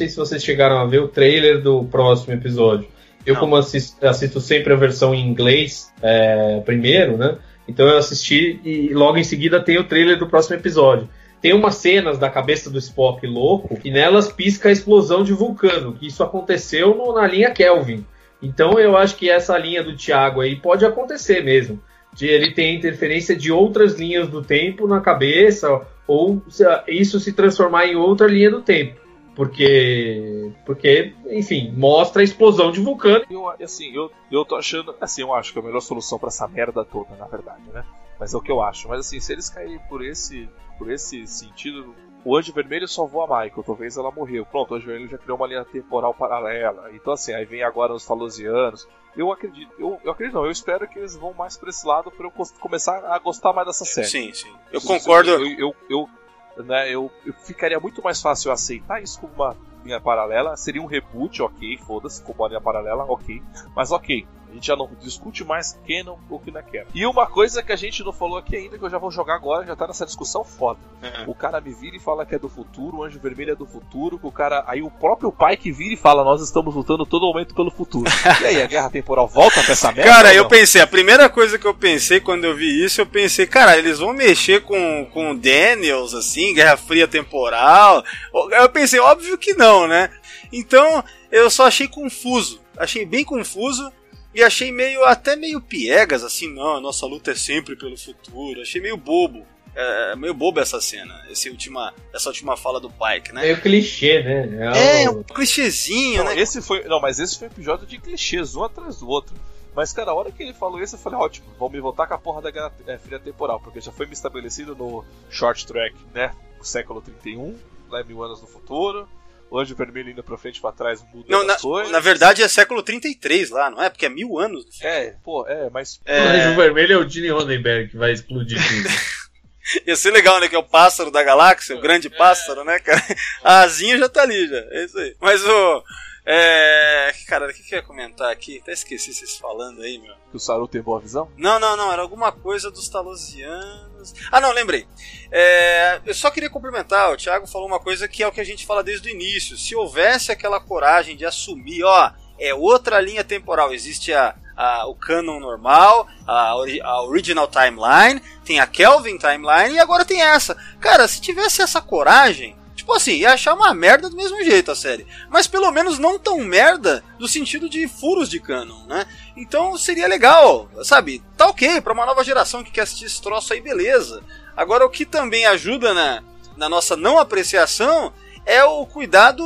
[0.04, 2.88] Sei se vocês chegaram a ver o trailer do próximo episódio.
[3.26, 3.40] Eu, Não.
[3.40, 7.38] como assisto, assisto sempre a versão em inglês é, primeiro, né?
[7.66, 11.08] Então eu assisti e logo em seguida tem o trailer do próximo episódio.
[11.42, 15.94] Tem umas cenas da cabeça do Spock louco e nelas pisca a explosão de vulcano,
[15.94, 18.06] que isso aconteceu no- na linha Kelvin.
[18.42, 21.80] Então eu acho que essa linha do Thiago aí pode acontecer mesmo.
[22.14, 27.32] De ele ter interferência de outras linhas do tempo na cabeça, ou se- isso se
[27.32, 29.02] transformar em outra linha do tempo.
[29.36, 33.26] Porque, porque, enfim, mostra a explosão de vulcano.
[33.30, 34.96] Eu, assim, eu, eu tô achando.
[35.02, 37.84] Assim, eu acho que é a melhor solução pra essa merda toda, na verdade, né?
[38.20, 38.88] Mas é o que eu acho.
[38.88, 40.48] Mas assim, se eles caírem por esse,
[40.78, 43.64] por esse sentido, o Anjo Vermelho salvou a Michael.
[43.66, 44.46] Talvez ela morreu.
[44.46, 46.92] Pronto, o Anjo Vermelho já criou uma linha temporal paralela.
[46.94, 48.88] Então, assim, aí vem agora os Talosianos.
[49.16, 52.10] Eu acredito, eu, eu acredito não, eu espero que eles vão mais pra esse lado
[52.10, 54.08] pra eu começar a gostar mais dessa série.
[54.08, 54.52] Sim, sim.
[54.72, 55.30] Eu Isso- concordo.
[55.30, 56.10] Eu, eu, eu,
[56.58, 60.56] né, eu, eu ficaria muito mais fácil aceitar isso como uma linha paralela.
[60.56, 63.42] Seria um reboot, ok, foda-se, como uma linha paralela, ok.
[63.76, 66.86] Mas ok, a gente já não discute mais canon ou que não é canon.
[66.94, 69.34] E uma coisa que a gente não falou aqui ainda, que eu já vou jogar
[69.34, 70.80] agora, já tá nessa discussão foda.
[71.02, 71.24] É.
[71.28, 73.66] O cara me vira e fala que é do futuro, o Anjo Vermelho é do
[73.66, 74.64] futuro, o cara.
[74.68, 78.10] Aí o próprio pai que vira e fala, nós estamos lutando todo momento pelo futuro.
[78.44, 80.12] E aí, a guerra temporal volta pra essa merda?
[80.12, 83.48] Cara, eu pensei, a primeira coisa que eu pensei quando eu vi isso, eu pensei,
[83.48, 88.04] cara, eles vão mexer com, com o Daniels, assim, Guerra Fria temporal.
[88.52, 90.10] Eu pensei, óbvio que não, né?
[90.52, 92.62] Então, eu só achei confuso.
[92.78, 93.92] Achei bem confuso
[94.34, 98.62] e achei meio, até meio piegas, assim, não, a nossa luta é sempre pelo futuro.
[98.62, 99.46] Achei meio bobo.
[99.76, 103.42] É, meio bobo essa cena, esse última, essa última fala do Pike, né?
[103.42, 105.02] Meio clichê, né?
[105.04, 106.40] É, o- um clichêzinho, Não, né?
[106.40, 109.34] esse foi, não, mas esse foi um episódio de clichês, um atrás do outro.
[109.76, 112.14] Mas, cara, a hora que ele falou isso, eu falei, ótimo, vão me voltar com
[112.14, 115.96] a porra da Guerra é, Fria Temporal, porque já foi me estabelecido no short track,
[116.14, 116.32] né?
[116.60, 117.58] O século 31,
[117.90, 119.10] lá mil anos no futuro.
[119.54, 121.92] O Anjo Vermelho indo pra frente e pra trás muda Não, na, coisas.
[121.92, 123.88] na verdade é século 33 lá, não é?
[123.88, 124.66] Porque é mil anos.
[124.82, 126.02] É, pô, é, mas.
[126.08, 128.90] O Anjo Vermelho é o Gene Roddenberry que vai explodir tudo.
[129.86, 130.48] Ia ser legal, né?
[130.48, 133.00] Que é o pássaro da galáxia, o grande pássaro, né, cara?
[133.44, 134.58] A asinha já tá ali, já.
[134.72, 135.16] É isso aí.
[135.22, 135.84] Mas o.
[136.26, 137.14] É.
[137.28, 138.60] Cara, o que, que eu ia comentar aqui?
[138.62, 140.14] Até esqueci vocês falando aí, meu.
[140.32, 141.30] Que o Saru tem boa visão?
[141.38, 141.92] Não, não, não.
[141.92, 144.14] Era alguma coisa dos Talosianos.
[144.32, 144.88] Ah, não, lembrei.
[145.32, 147.12] É, eu só queria complementar.
[147.12, 149.58] O Thiago falou uma coisa que é o que a gente fala desde o início.
[149.58, 153.74] Se houvesse aquela coragem de assumir, ó, é outra linha temporal.
[153.74, 156.50] Existe a, a- o canon normal, a,
[156.84, 160.56] a original timeline, tem a Kelvin timeline e agora tem essa.
[160.80, 162.56] Cara, se tivesse essa coragem.
[162.84, 165.08] Tipo assim, ia achar uma merda do mesmo jeito a série.
[165.30, 169.08] Mas pelo menos não tão merda no sentido de furos de canon, né?
[169.38, 171.24] Então seria legal, sabe?
[171.38, 174.22] Tá ok, pra uma nova geração que quer assistir esse troço aí, beleza.
[174.54, 176.22] Agora o que também ajuda na,
[176.58, 178.12] na nossa não apreciação
[178.46, 179.46] é o cuidado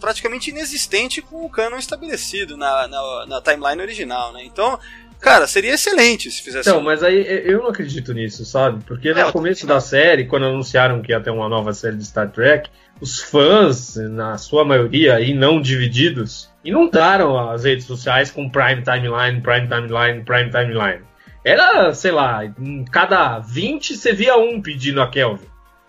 [0.00, 4.44] praticamente inexistente com o canon estabelecido na, na, na timeline original, né?
[4.44, 4.76] Então,
[5.26, 8.82] cara, seria excelente se fizesse Então, mas aí eu não acredito nisso, sabe?
[8.84, 12.04] Porque É, no começo da série, quando anunciaram que ia ter uma nova série de
[12.04, 12.70] Star Trek,
[13.00, 19.40] os fãs, na sua maioria, e não divididos, inundaram as redes sociais com Prime Timeline,
[19.40, 21.04] Prime Timeline, Prime Timeline.
[21.44, 25.46] Era, sei lá, em cada 20 você via um pedindo a Kelvin.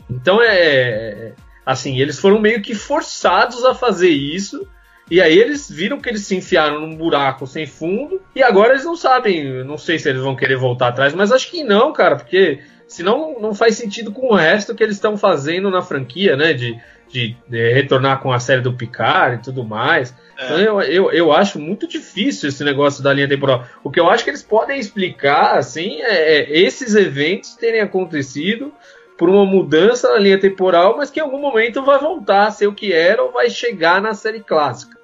[0.09, 1.34] Então é.
[1.65, 4.65] Assim, eles foram meio que forçados a fazer isso.
[5.09, 8.84] E aí eles viram que eles se enfiaram num buraco sem fundo e agora eles
[8.84, 12.17] não sabem, não sei se eles vão querer voltar atrás, mas acho que não, cara,
[12.17, 16.53] porque senão não faz sentido com o resto que eles estão fazendo na franquia, né?
[16.53, 16.79] De,
[17.09, 20.13] de, de, retornar com a série do Picard e tudo mais.
[20.38, 20.45] É.
[20.45, 23.65] Então eu, eu, eu acho muito difícil esse negócio da linha temporal.
[23.84, 28.73] O que eu acho que eles podem explicar, assim, é, é esses eventos terem acontecido
[29.17, 32.67] por uma mudança na linha temporal, mas que em algum momento vai voltar a ser
[32.67, 34.96] o que era ou vai chegar na série clássica.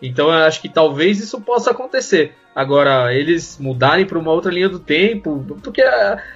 [0.00, 2.34] Então eu acho que talvez isso possa acontecer.
[2.54, 5.82] Agora, eles mudarem para uma outra linha do tempo, porque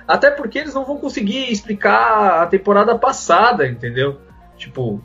[0.06, 4.20] até porque eles não vão conseguir explicar a temporada passada, entendeu?
[4.56, 5.02] Tipo,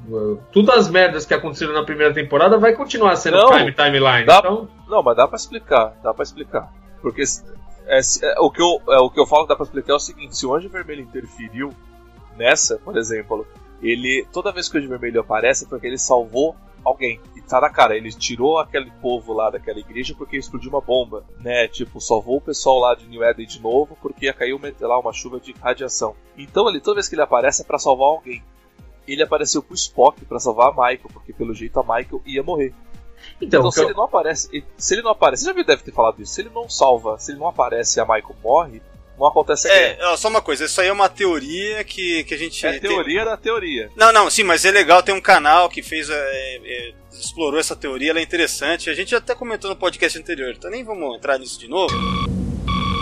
[0.51, 4.25] todas as merdas que aconteceram na primeira temporada vai continuar sendo não, time timeline.
[4.25, 4.69] Dá, então...
[4.87, 6.71] Não, mas dá para explicar, dá para explicar.
[7.01, 7.23] Porque
[7.87, 9.95] é, é, o, que eu, é, o que eu falo que dá pra explicar é
[9.95, 11.73] o seguinte: se o Anjo Vermelho interferiu
[12.37, 13.47] nessa, por exemplo,
[13.81, 17.19] ele toda vez que o Anjo Vermelho aparece é porque ele salvou alguém.
[17.35, 21.25] E tá na cara, ele tirou aquele povo lá daquela igreja porque explodiu uma bomba,
[21.39, 21.67] né?
[21.67, 25.13] Tipo, salvou o pessoal lá de New Eden de novo porque ia cair lá uma
[25.13, 26.15] chuva de radiação.
[26.37, 28.43] Então ele, toda vez que ele aparece é pra salvar alguém.
[29.07, 32.73] Ele apareceu pro Spock para salvar a Michael, porque pelo jeito a Michael ia morrer.
[33.41, 33.85] Então, então se eu...
[33.85, 36.49] ele não aparece, se ele não aparece, você já deve ter falado isso, se ele
[36.53, 38.81] não salva, se ele não aparece e a Michael morre,
[39.17, 42.65] não acontece É, só uma coisa, isso aí é uma teoria que, que a gente.
[42.65, 43.25] É teoria tem...
[43.25, 43.91] da teoria.
[43.95, 46.09] Não, não, sim, mas é legal, tem um canal que fez.
[46.09, 46.15] É,
[46.63, 48.89] é, explorou essa teoria, ela é interessante.
[48.89, 51.95] A gente até comentou no podcast anterior, então nem vamos entrar nisso de novo.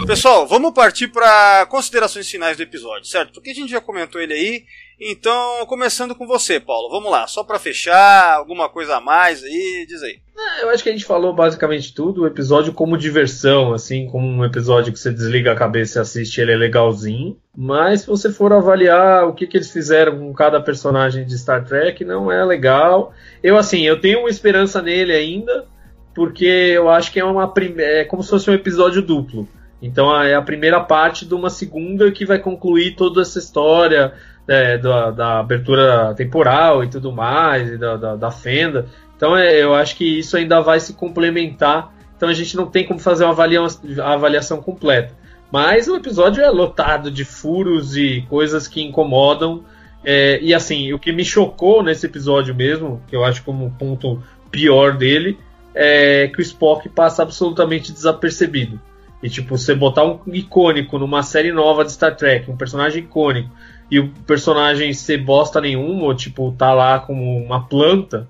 [0.08, 3.34] Pessoal, vamos partir para considerações finais do episódio, certo?
[3.34, 4.66] Porque a gente já comentou ele aí.
[5.00, 6.90] Então, começando com você, Paulo.
[6.90, 10.20] Vamos lá, só para fechar, alguma coisa a mais aí, diz aí.
[10.38, 12.22] É, eu acho que a gente falou basicamente tudo.
[12.22, 16.40] O episódio como diversão, assim, como um episódio que você desliga a cabeça e assiste,
[16.40, 17.38] ele é legalzinho.
[17.56, 21.66] Mas se você for avaliar o que, que eles fizeram com cada personagem de Star
[21.66, 23.14] Trek, não é legal.
[23.44, 25.66] Eu, assim, eu tenho uma esperança nele ainda,
[26.14, 29.48] porque eu acho que é uma é como se fosse um episódio duplo.
[29.82, 34.14] Então é a primeira parte de uma segunda que vai concluir toda essa história
[34.48, 38.88] é, da, da, abertura temporal e tudo mais, e da, da, da fenda.
[39.16, 41.94] Então é, eu acho que isso ainda vai se complementar.
[42.16, 45.14] Então a gente não tem como fazer uma avaliação, avaliação completa.
[45.52, 49.64] Mas o episódio é lotado de furos e coisas que incomodam.
[50.04, 54.22] É, e assim, o que me chocou nesse episódio mesmo, que eu acho como ponto
[54.52, 55.40] pior dele,
[55.74, 58.80] é que o Spock passa absolutamente desapercebido.
[59.22, 63.50] E tipo, você botar um icônico numa série nova de Star Trek, um personagem icônico,
[63.90, 68.28] e o personagem ser bosta nenhuma, ou tipo, tá lá como uma planta,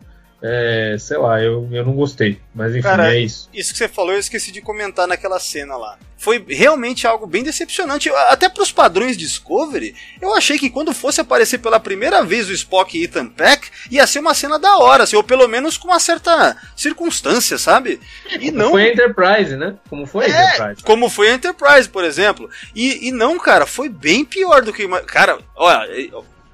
[0.48, 2.40] é, sei lá, eu, eu não gostei.
[2.54, 3.50] Mas enfim, Cara, é isso.
[3.52, 5.98] Isso que você falou, eu esqueci de comentar naquela cena lá.
[6.18, 8.10] Foi realmente algo bem decepcionante.
[8.30, 12.96] Até pros padrões Discovery, eu achei que quando fosse aparecer pela primeira vez o Spock
[12.96, 16.00] e Ethan Peck, ia ser uma cena da hora, assim, ou pelo menos com uma
[16.00, 18.00] certa circunstância, sabe?
[18.40, 18.70] E não.
[18.72, 19.76] Foi a Enterprise, né?
[19.90, 20.84] Como foi a é, Enterprise?
[20.84, 22.50] Como foi a Enterprise, por exemplo.
[22.76, 24.88] E, e não, cara, foi bem pior do que.
[25.06, 25.88] Cara, olha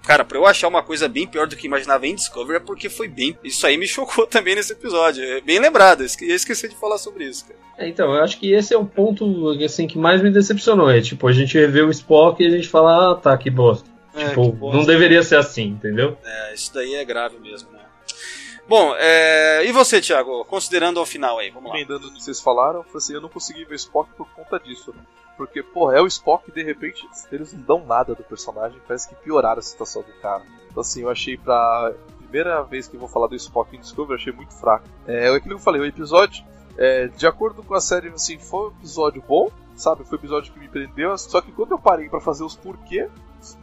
[0.04, 2.90] Cara, pra eu achar uma coisa bem pior do que imaginava em Discovery é porque
[2.90, 3.38] foi bem.
[3.44, 5.24] Isso aí me chocou também nesse episódio.
[5.24, 7.60] É bem lembrado, eu esqueci de falar sobre isso, cara.
[7.78, 10.90] É, então, eu acho que esse é o ponto assim, que mais me decepcionou.
[10.90, 13.90] É tipo, a gente revê o Spock e a gente fala, ah, tá, que bosta.
[14.14, 14.78] É, tipo, que bosta.
[14.78, 16.18] não deveria ser assim, entendeu?
[16.24, 17.80] É, isso daí é grave mesmo, né?
[18.68, 19.66] Bom, é...
[19.66, 21.78] e você, Thiago, considerando ao final aí, vamos lá.
[21.78, 24.94] Emendando o que vocês falaram, assim, eu não consegui ver o Spock por conta disso.
[25.42, 29.10] Porque, porra, é o Spock e de repente eles não dão nada do personagem, parece
[29.10, 30.44] que pioraram a situação do cara.
[30.70, 31.92] Então, assim, eu achei pra.
[32.20, 34.86] Primeira vez que eu vou falar do Spock em Discovery, eu achei muito fraco.
[35.08, 36.46] É, é aquilo que eu falei, o episódio,
[36.78, 40.04] é, de acordo com a série, assim, foi um episódio bom, sabe?
[40.04, 43.10] Foi um episódio que me prendeu, só que quando eu parei para fazer os porquê,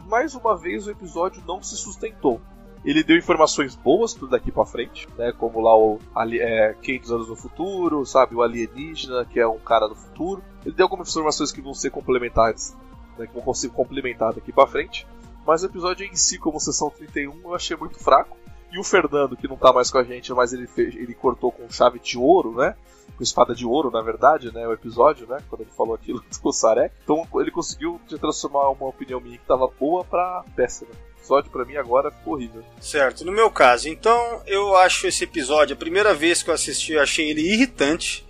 [0.05, 2.41] mais uma vez o episódio não se sustentou.
[2.83, 5.33] Ele deu informações boas tudo daqui para frente, né?
[5.33, 5.99] Como lá o
[6.33, 8.35] é, 500 anos no futuro, sabe?
[8.35, 10.41] O alienígena, que é um cara do futuro.
[10.65, 12.75] Ele deu algumas informações que vão ser complementares,
[13.17, 13.27] né?
[13.27, 15.05] Que vão conseguir complementar daqui para frente.
[15.45, 18.37] Mas o episódio em si, como sessão 31, eu achei muito fraco.
[18.71, 21.51] E o Fernando, que não tá mais com a gente, mas ele, fez, ele cortou
[21.51, 22.75] com chave de ouro, né?
[23.17, 24.65] Com espada de ouro, na verdade, né?
[24.65, 25.39] O episódio, né?
[25.49, 26.95] Quando ele falou aquilo do Sarek.
[27.03, 30.91] Então ele conseguiu transformar uma opinião minha que tava boa pra péssima
[31.29, 32.63] episódio para mim agora ficou horrível.
[32.81, 36.93] Certo, no meu caso, então eu acho esse episódio, a primeira vez que eu assisti,
[36.93, 38.27] eu achei ele irritante.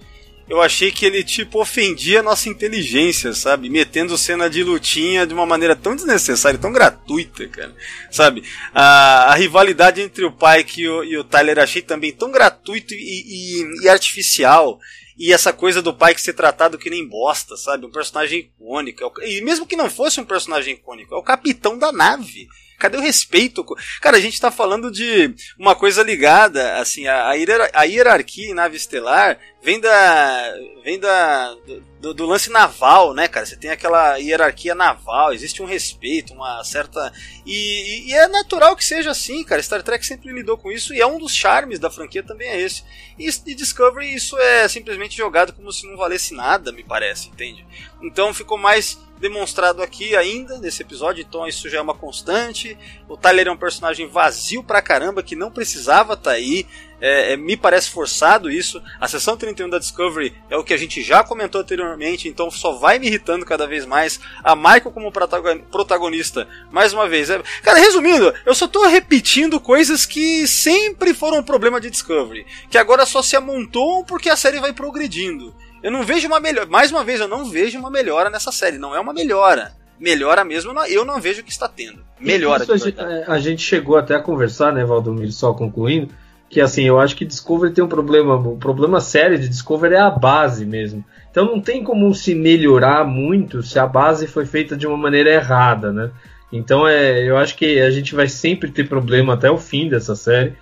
[0.50, 3.70] Eu achei que ele, tipo, ofendia a nossa inteligência, sabe?
[3.70, 7.76] Metendo cena de lutinha de uma maneira tão desnecessária, tão gratuita, cara.
[8.10, 8.44] Sabe?
[8.74, 12.96] A, a rivalidade entre o Pike e o, e o Tyler achei também tão gratuito
[12.96, 14.80] e, e, e artificial
[15.20, 17.86] e essa coisa do pai que ser tratado que nem bosta, sabe?
[17.86, 19.04] Um personagem icônico.
[19.22, 22.48] É e mesmo que não fosse um personagem icônico, é o capitão da nave
[22.80, 23.66] Cadê o respeito?
[24.00, 27.30] Cara, a gente tá falando de uma coisa ligada, assim, a,
[27.74, 30.54] a hierarquia em nave estelar vem da.
[30.84, 31.56] vem da.
[32.00, 33.46] Do, do, lance naval, né, cara?
[33.46, 37.12] Você tem aquela hierarquia naval, existe um respeito, uma certa.
[37.46, 39.62] E, e, e, é natural que seja assim, cara.
[39.62, 42.62] Star Trek sempre lidou com isso e é um dos charmes da franquia também é
[42.62, 42.84] esse.
[43.18, 47.66] E, e Discovery, isso é simplesmente jogado como se não valesse nada, me parece, entende?
[48.02, 52.78] Então ficou mais demonstrado aqui ainda nesse episódio, então isso já é uma constante.
[53.08, 56.66] O Tyler é um personagem vazio pra caramba que não precisava estar tá aí.
[57.02, 58.82] É, é, me parece forçado isso.
[59.00, 62.74] A sessão 31 da Discovery é o que a gente já comentou anteriormente, então só
[62.74, 64.20] vai me irritando cada vez mais.
[64.44, 67.30] A Michael como protagonista, mais uma vez.
[67.30, 67.42] É...
[67.64, 72.78] Cara, resumindo, eu só tô repetindo coisas que sempre foram um problema de Discovery, que
[72.78, 75.54] agora só se amontoam porque a série vai progredindo.
[75.82, 76.68] Eu não vejo uma melhora.
[76.68, 78.78] Mais uma vez, eu não vejo uma melhora nessa série.
[78.78, 79.72] Não é uma melhora.
[80.00, 82.00] Melhora mesmo, eu não vejo que está tendo.
[82.20, 82.64] Melhora.
[82.64, 86.10] Isso a, gente, é, a gente chegou até a conversar, né, Valdomiro, só concluindo,
[86.50, 88.36] que assim, eu acho que Discovery tem um problema.
[88.36, 91.04] O problema sério de Discovery é a base mesmo.
[91.30, 95.32] Então não tem como se melhorar muito se a base foi feita de uma maneira
[95.32, 96.10] errada, né?
[96.52, 100.16] Então é, eu acho que a gente vai sempre ter problema até o fim dessa
[100.16, 100.54] série,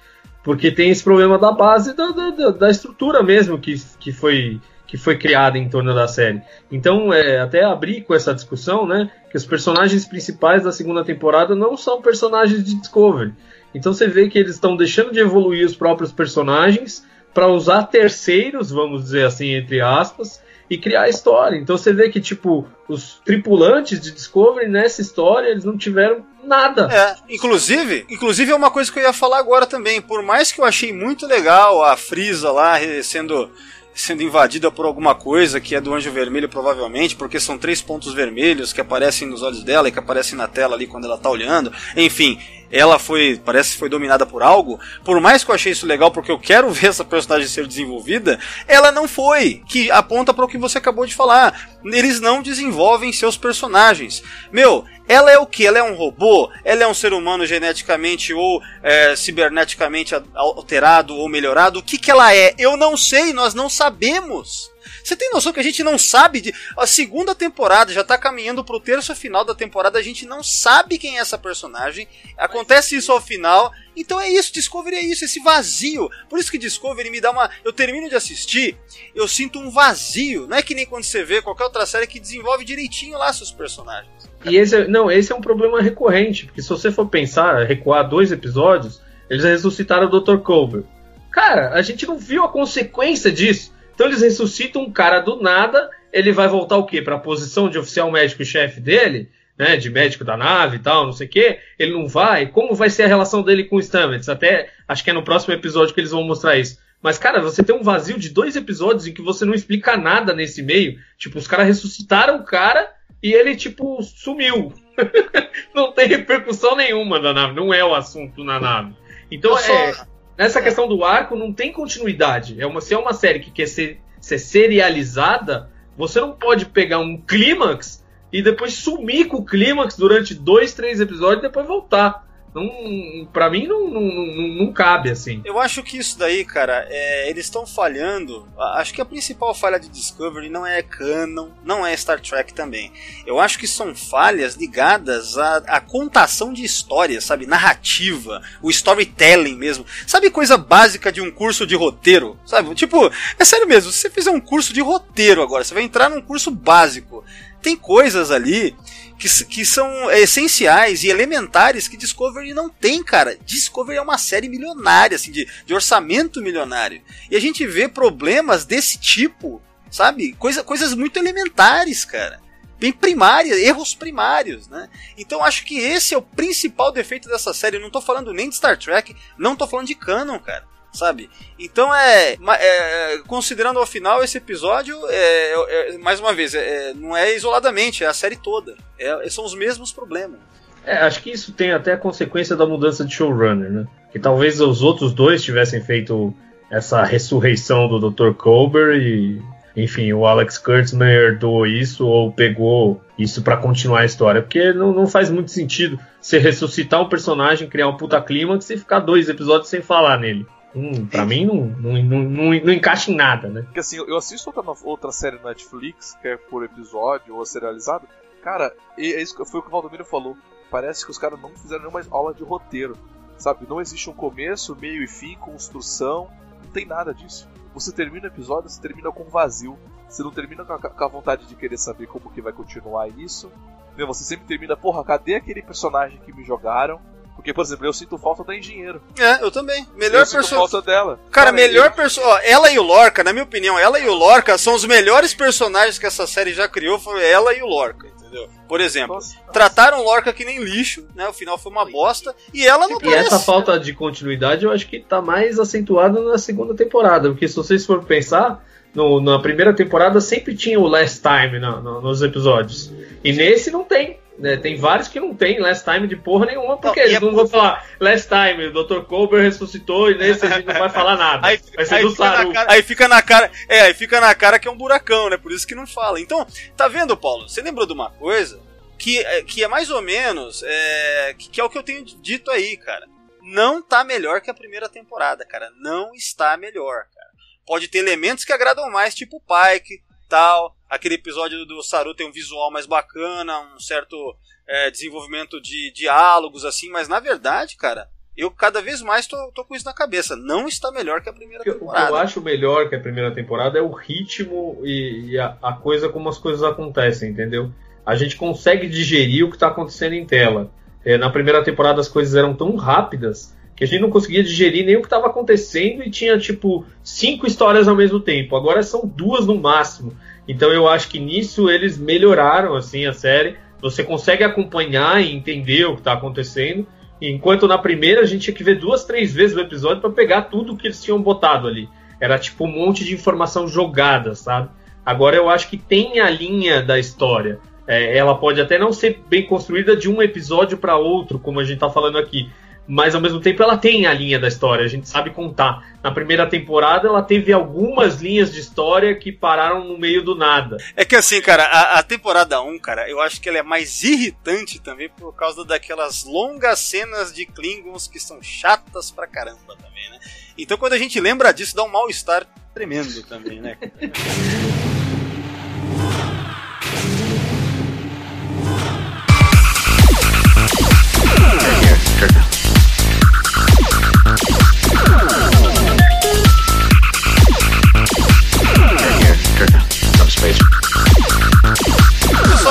[0.44, 4.98] porque tem esse problema da base da, da, da estrutura mesmo que, que foi que
[4.98, 6.42] foi criada em torno da série.
[6.72, 11.54] Então, é, até abrir com essa discussão, né, que os personagens principais da segunda temporada
[11.54, 13.34] não são personagens de Discovery.
[13.76, 18.72] Então você vê que eles estão deixando de evoluir os próprios personagens para usar terceiros,
[18.72, 21.58] vamos dizer assim, entre aspas, e criar a história.
[21.58, 26.88] Então você vê que, tipo, os tripulantes de Discovery nessa história, eles não tiveram nada.
[26.92, 30.02] É, inclusive, inclusive é uma coisa que eu ia falar agora também.
[30.02, 33.52] Por mais que eu achei muito legal a Frisa lá sendo
[33.98, 38.14] sendo invadida por alguma coisa que é do Anjo Vermelho, provavelmente, porque são três pontos
[38.14, 41.28] vermelhos que aparecem nos olhos dela e que aparecem na tela ali quando ela tá
[41.30, 41.74] olhando.
[41.96, 42.40] Enfim,
[42.72, 44.80] ela foi, parece que foi dominada por algo.
[45.04, 48.40] Por mais que eu achei isso legal, porque eu quero ver essa personagem ser desenvolvida,
[48.68, 49.62] ela não foi.
[49.68, 51.78] Que aponta para o que você acabou de falar.
[51.86, 54.24] Eles não desenvolvem seus personagens.
[54.52, 55.66] Meu, ela é o que?
[55.66, 56.50] Ela é um robô?
[56.66, 61.80] Ela é um ser humano geneticamente ou é, ciberneticamente alterado ou melhorado?
[61.80, 62.54] O que, que ela é?
[62.58, 64.70] Eu não sei, nós não sabemos.
[65.08, 66.54] Você tem noção que a gente não sabe de.
[66.76, 70.98] A segunda temporada já tá caminhando pro terço final da temporada, a gente não sabe
[70.98, 72.10] quem é essa personagem.
[72.38, 73.72] Acontece isso ao final.
[73.96, 76.10] Então é isso, Discovery é isso, esse vazio.
[76.30, 77.50] Por isso que Discovery me dá uma.
[77.64, 78.78] Eu termino de assistir,
[79.16, 80.46] eu sinto um vazio.
[80.46, 83.50] Não é que nem quando você vê qualquer outra série que desenvolve direitinho lá seus
[83.50, 84.30] personagens.
[84.44, 88.10] E esse, é, não, esse é um problema recorrente, porque se você for pensar, recuar
[88.10, 90.40] dois episódios, eles ressuscitaram o Dr.
[90.40, 90.84] Colbert.
[91.32, 93.77] Cara, a gente não viu a consequência disso.
[93.98, 97.02] Então eles ressuscitam um cara do nada, ele vai voltar o quê?
[97.02, 100.80] Para a posição de oficial médico e chefe dele, né, de médico da nave e
[100.80, 101.58] tal, não sei o quê.
[101.80, 102.46] Ele não vai.
[102.46, 104.30] Como vai ser a relação dele com o Stamets?
[104.30, 106.78] Até acho que é no próximo episódio que eles vão mostrar isso.
[107.02, 110.32] Mas, cara, você tem um vazio de dois episódios em que você não explica nada
[110.32, 111.00] nesse meio.
[111.18, 112.92] Tipo, os caras ressuscitaram o cara
[113.24, 114.76] e ele, tipo, sumiu.
[115.74, 118.94] não tem repercussão nenhuma da nave, não é o assunto na nave.
[119.32, 119.94] Então, é,
[120.38, 122.62] nessa questão do arco não tem continuidade.
[122.62, 127.00] É uma, se é uma série que quer ser, ser serializada, você não pode pegar
[127.00, 132.27] um clímax e depois sumir com o clímax durante dois, três episódios e depois voltar.
[132.58, 135.42] Não, pra mim não, não, não, não, cabe assim.
[135.46, 138.48] Eu acho que isso daí, cara, é, eles estão falhando.
[138.58, 142.92] Acho que a principal falha de Discovery não é canon, não é Star Trek também.
[143.28, 147.46] Eu acho que são falhas ligadas à, à contação de histórias, sabe?
[147.46, 149.86] Narrativa, o storytelling mesmo.
[150.08, 152.40] Sabe coisa básica de um curso de roteiro?
[152.44, 152.74] Sabe?
[152.74, 156.10] Tipo, é sério mesmo, se você fizer um curso de roteiro agora, você vai entrar
[156.10, 157.24] num curso básico.
[157.62, 158.76] Tem coisas ali
[159.18, 163.38] que, que são essenciais e elementares que Discovery não tem, cara.
[163.46, 167.02] Discovery é uma série milionária, assim, de, de orçamento milionário.
[167.30, 170.34] E a gente vê problemas desse tipo, sabe?
[170.34, 172.40] Coisa, coisas muito elementares, cara.
[172.80, 174.88] Bem primárias, erros primários, né?
[175.18, 177.78] Então acho que esse é o principal defeito dessa série.
[177.78, 181.30] Eu não tô falando nem de Star Trek, não tô falando de canon, cara sabe?
[181.60, 187.16] Então é, é, considerando ao final esse episódio, é, é mais uma vez, é, não
[187.16, 188.76] é isoladamente, é a série toda.
[189.00, 190.40] É, são os mesmos problemas.
[190.86, 193.86] É, acho que isso tem até a consequência da mudança de showrunner, né?
[194.12, 196.34] Que talvez os outros dois tivessem feito
[196.72, 198.32] essa ressurreição do Dr.
[198.32, 199.42] Colbert e,
[199.76, 204.94] enfim, o Alex Kurtzman herdou isso ou pegou isso para continuar a história, porque não,
[204.94, 209.28] não faz muito sentido você ressuscitar um personagem, criar um puta clímax e ficar dois
[209.28, 210.46] episódios sem falar nele.
[210.78, 213.64] Hum, pra mim não, não, não, não, encaixa em nada, né?
[213.64, 218.08] Porque assim, eu assisto outra, outra série na Netflix, que é por episódio ou serializado.
[218.44, 220.38] Cara, é isso foi o que o Valdomiro falou.
[220.70, 222.96] parece que os caras não fizeram nenhuma aula de roteiro.
[223.40, 223.66] Sabe?
[223.68, 226.30] Não existe um começo, meio e fim, construção.
[226.64, 227.50] Não tem nada disso.
[227.74, 229.80] Você termina o episódio, você termina com vazio.
[230.08, 233.08] Você não termina com a, com a vontade de querer saber como que vai continuar
[233.10, 233.52] isso.
[233.98, 237.02] Você sempre termina, porra, cadê aquele personagem que me jogaram?
[237.38, 239.00] Porque, por exemplo, eu sinto falta da engenheiro.
[239.18, 239.88] É, eu também.
[239.96, 241.20] Melhor eu sinto falta dela.
[241.32, 242.50] Cara, melhor personagem.
[242.50, 246.00] Ela e o Lorca, na minha opinião, ela e o Lorca são os melhores personagens
[246.00, 247.00] que essa série já criou.
[247.00, 248.50] Foi ela e o Lorca, entendeu?
[248.68, 250.10] Por exemplo, nossa, trataram nossa.
[250.10, 251.28] Lorca que nem lixo, né?
[251.30, 252.36] O final foi uma bosta.
[252.52, 256.40] E ela não E essa falta de continuidade eu acho que tá mais acentuada na
[256.40, 257.30] segunda temporada.
[257.30, 258.66] Porque se vocês forem pensar.
[258.96, 262.92] No, na primeira temporada sempre tinha o last time no, no, nos episódios.
[263.24, 264.18] E nesse não tem.
[264.38, 267.34] Né, tem vários que não tem last time de porra nenhuma, porque não, eles não
[267.34, 269.02] vão falar last time, o Dr.
[269.02, 271.42] Colbert ressuscitou e nesse a gente não vai falar nada.
[271.48, 272.54] aí, vai ser aí do Saru.
[272.54, 275.38] Cara, aí fica na cara, é, aí fica na cara que é um buracão, né?
[275.38, 276.22] Por isso que não fala.
[276.22, 276.46] Então,
[276.76, 277.50] tá vendo, Paulo?
[277.50, 278.62] Você lembrou de uma coisa
[278.98, 282.52] que, que é mais ou menos, é, que, que é o que eu tenho dito
[282.52, 283.08] aí, cara.
[283.42, 285.72] Não tá melhor que a primeira temporada, cara.
[285.80, 287.30] Não está melhor, cara.
[287.66, 290.77] Pode ter elementos que agradam mais, tipo Pike, tal.
[290.90, 294.36] Aquele episódio do Saru tem um visual mais bacana, um certo
[294.68, 298.08] é, desenvolvimento de diálogos, assim, mas na verdade, cara,
[298.38, 300.36] eu cada vez mais tô, tô com isso na cabeça.
[300.36, 302.06] Não está melhor que a primeira temporada.
[302.06, 305.58] O que eu acho melhor que a primeira temporada é o ritmo e, e a,
[305.62, 307.72] a, coisa como as coisas acontecem, entendeu?
[308.06, 310.72] A gente consegue digerir o que está acontecendo em tela.
[311.04, 314.86] É, na primeira temporada as coisas eram tão rápidas que a gente não conseguia digerir
[314.86, 318.56] nem o que estava acontecendo e tinha tipo cinco histórias ao mesmo tempo.
[318.56, 320.16] Agora são duas no máximo.
[320.48, 323.58] Então eu acho que nisso eles melhoraram assim a série.
[323.82, 326.88] Você consegue acompanhar e entender o que está acontecendo.
[327.22, 330.44] Enquanto na primeira a gente tinha que ver duas, três vezes o episódio para pegar
[330.44, 331.90] tudo que eles tinham botado ali.
[332.20, 334.70] Era tipo um monte de informação jogada, sabe?
[335.06, 337.60] Agora eu acho que tem a linha da história.
[337.88, 341.64] É, ela pode até não ser bem construída de um episódio para outro, como a
[341.64, 342.50] gente está falando aqui,
[342.88, 345.96] mas ao mesmo tempo ela tem a linha da história, a gente sabe contar.
[346.02, 350.78] Na primeira temporada ela teve algumas linhas de história que pararam no meio do nada.
[350.96, 354.04] É que assim, cara, a, a temporada 1, cara, eu acho que ela é mais
[354.04, 360.10] irritante também por causa daquelas longas cenas de Klingons que são chatas pra caramba também,
[360.10, 360.20] né?
[360.58, 363.78] Então quando a gente lembra disso, dá um mal-estar tremendo também, né?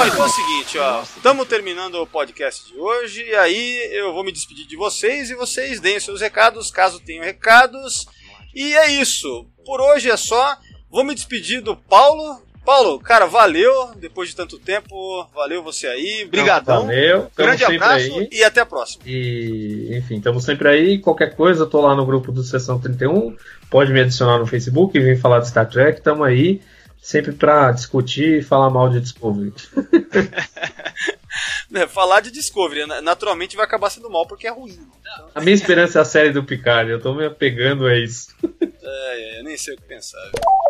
[0.07, 1.03] Então é o seguinte, ó.
[1.03, 3.25] Estamos terminando o podcast de hoje.
[3.25, 7.25] E aí eu vou me despedir de vocês e vocês deem seus recados, caso tenham
[7.25, 8.07] recados.
[8.55, 9.47] E é isso.
[9.65, 10.57] Por hoje é só.
[10.89, 12.41] Vou me despedir do Paulo.
[12.65, 15.27] Paulo, cara, valeu depois de tanto tempo.
[15.35, 16.25] Valeu você aí.
[16.31, 16.83] Brigadão.
[16.83, 17.29] Valeu.
[17.37, 18.29] Grande abraço aí.
[18.31, 19.03] e até a próxima.
[19.07, 20.99] E, enfim, estamos sempre aí.
[21.01, 23.37] Qualquer coisa, tô lá no grupo do Sessão 31.
[23.69, 26.01] Pode me adicionar no Facebook e vir falar de Star Trek.
[26.01, 26.61] Tamo aí.
[27.07, 29.55] Sempre pra discutir e falar mal de Discovery.
[31.75, 34.79] É, falar de Discovery, naturalmente vai acabar sendo mal porque é ruim.
[35.35, 38.35] A minha esperança é a série do Picard, eu tô me apegando a isso.
[38.83, 40.19] É, eu nem sei o que pensar.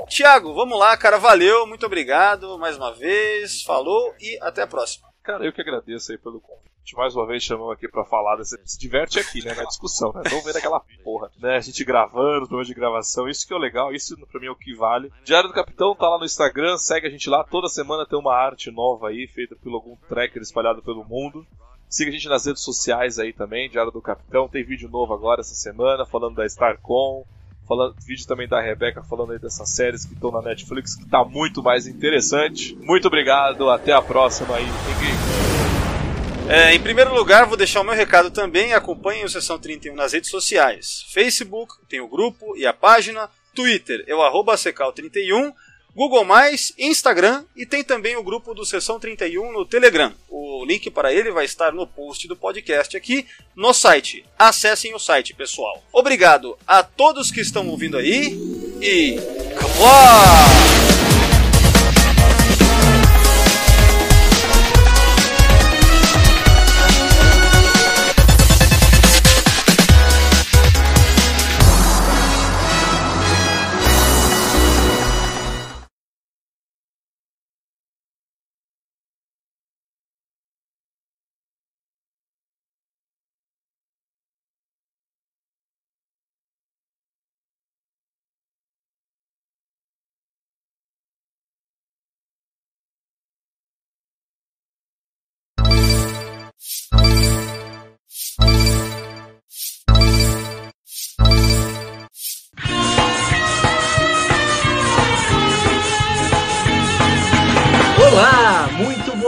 [0.09, 5.07] Tiago, vamos lá, cara, valeu, muito obrigado mais uma vez, falou e até a próxima.
[5.23, 6.76] Cara, eu que agradeço aí pelo convite.
[6.95, 8.61] Mais uma vez chamamos aqui pra falar, desse...
[8.65, 10.23] se diverte aqui, né, na discussão, né?
[10.31, 11.57] Não vendo aquela porra, né?
[11.57, 14.51] A gente gravando, problemas de gravação, isso que é o legal, isso pra mim é
[14.51, 15.11] o que vale.
[15.25, 18.35] Diário do Capitão tá lá no Instagram, segue a gente lá, toda semana tem uma
[18.35, 21.47] arte nova aí, feita por algum tracker espalhado pelo mundo.
[21.89, 24.49] Siga a gente nas redes sociais aí também, Diário do Capitão.
[24.49, 27.25] Tem vídeo novo agora essa semana, falando da StarCon.
[27.67, 31.25] Falando, vídeo também da Rebeca falando aí dessas séries que estão na Netflix, que tá
[31.25, 32.77] muito mais interessante.
[32.77, 35.66] Muito obrigado, até a próxima aí.
[36.49, 38.73] É, em primeiro lugar, vou deixar o meu recado também.
[38.73, 41.05] Acompanhem o Sessão 31 nas redes sociais.
[41.13, 43.29] Facebook, tem o grupo e a página.
[43.53, 45.53] Twitter, eu arroba secal31.
[45.95, 46.27] Google+,
[46.79, 50.13] Instagram e tem também o grupo do Sessão 31 no Telegram.
[50.29, 54.23] O link para ele vai estar no post do podcast aqui no site.
[54.39, 55.83] Acessem o site, pessoal.
[55.91, 58.39] Obrigado a todos que estão ouvindo aí
[58.81, 59.17] e...
[59.59, 60.96] Come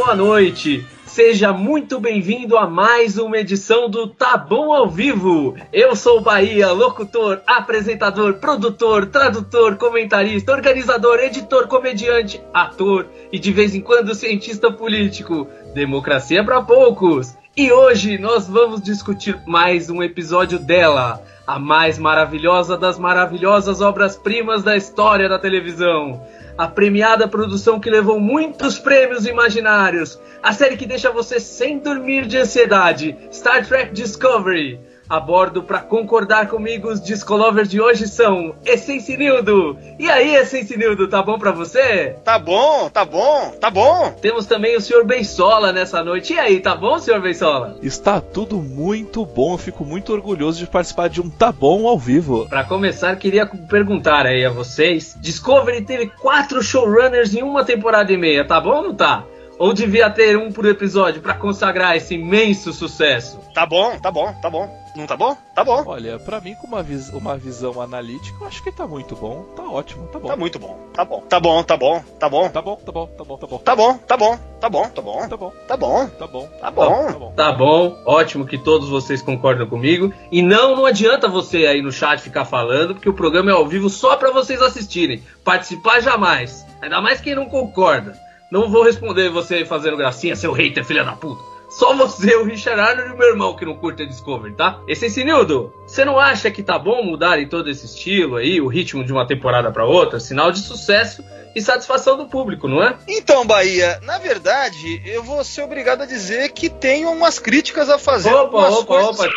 [0.09, 0.87] boa noite.
[1.05, 5.55] Seja muito bem-vindo a mais uma edição do Tá Bom ao Vivo.
[5.71, 13.53] Eu sou o Bahia, locutor, apresentador, produtor, tradutor, comentarista, organizador, editor, comediante, ator e de
[13.53, 15.47] vez em quando cientista político.
[15.75, 17.37] Democracia para poucos.
[17.55, 24.63] E hoje nós vamos discutir mais um episódio dela, a mais maravilhosa das maravilhosas obras-primas
[24.63, 26.19] da história da televisão.
[26.59, 30.21] A premiada produção que levou muitos prêmios imaginários.
[30.43, 33.17] A série que deixa você sem dormir de ansiedade.
[33.31, 34.81] Star Trek Discovery.
[35.09, 39.79] A bordo para concordar comigo, os Discolovers de hoje são Essencinildo.
[39.99, 42.17] E aí, Essencinildo, tá bom pra você?
[42.23, 44.13] Tá bom, tá bom, tá bom.
[44.21, 45.05] Temos também o Sr.
[45.07, 46.35] Bensola nessa noite.
[46.35, 47.23] E aí, tá bom, Sr.
[47.23, 47.79] Bensola?
[47.83, 51.99] Está tudo muito bom, eu fico muito orgulhoso de participar de um Tá Bom ao
[51.99, 52.47] vivo.
[52.47, 58.17] Para começar, queria perguntar aí a vocês: Discovery teve quatro showrunners em uma temporada e
[58.19, 59.25] meia, tá bom ou não tá?
[59.59, 63.41] Ou devia ter um por episódio para consagrar esse imenso sucesso?
[63.53, 64.89] Tá bom, tá bom, tá bom.
[64.97, 65.37] Não tá bom?
[65.55, 65.85] Tá bom.
[65.87, 69.45] Olha, pra mim, com uma, vis uma visão analítica, eu acho que tá muito bom.
[69.55, 70.29] Tá ótimo, tá bom.
[70.29, 70.77] Tá muito bom.
[70.93, 71.21] Tá bom.
[71.29, 72.49] Tá bom, tá bom, tá bom.
[72.49, 73.59] Tá bom, tá bom, tá bom, tá bom.
[73.59, 75.29] Tá bom, tá bom, tá bom, tá bom.
[75.29, 76.09] Tá bom, Tá bom.
[76.09, 76.49] tá bom.
[76.61, 76.89] Tá bom.
[77.07, 77.33] Tá bom.
[77.37, 80.13] Tá bom, ótimo que todos vocês concordam comigo.
[80.33, 83.67] E não, não adianta você aí no chat ficar falando, porque o programa é ao
[83.67, 85.23] vivo só para vocês assistirem.
[85.45, 86.67] Participar jamais.
[86.81, 88.17] Ainda mais quem não concorda.
[88.51, 91.43] Não vou responder você fazendo gracinha, seu hater, filha da puta.
[91.69, 94.81] Só você, o Richard Arnold e o meu irmão que não curte a Discovery, tá?
[94.89, 99.05] Essencinildo, você não acha que tá bom mudar em todo esse estilo aí, o ritmo
[99.05, 100.19] de uma temporada para outra?
[100.19, 101.23] Sinal de sucesso
[101.55, 102.97] e satisfação do público, não é?
[103.07, 107.99] Então, Bahia, na verdade, eu vou ser obrigado a dizer que tenho umas críticas a
[107.99, 108.33] fazer.
[108.33, 109.29] Opa, opa, coisas- opa.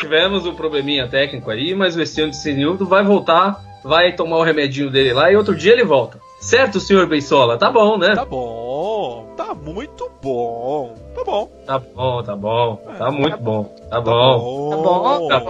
[0.00, 5.12] Tivemos um probleminha técnico aí, mas o Essencinildo vai voltar, vai tomar o remedinho dele
[5.12, 6.18] lá e outro dia ele volta.
[6.40, 7.58] Certo, senhor Bensola?
[7.58, 8.14] Tá bom, né?
[8.14, 10.94] Tá bom, tá muito bom.
[11.14, 11.50] Tá bom.
[11.66, 12.80] Tá bom, tá bom.
[12.86, 13.64] É, Tá muito bom.
[13.90, 14.70] Tá bom.
[14.70, 15.28] Tá bom.
[15.28, 15.40] Tá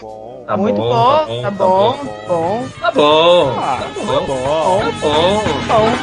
[0.00, 0.27] bom.
[0.48, 0.64] Tá bom.
[0.64, 2.66] Tá Muito bom, bom, tá bom, bom.
[2.80, 3.54] Tá bom.
[3.54, 4.06] Tá tá bom.
[4.06, 4.82] Tá bom.
[5.02, 5.42] Bom.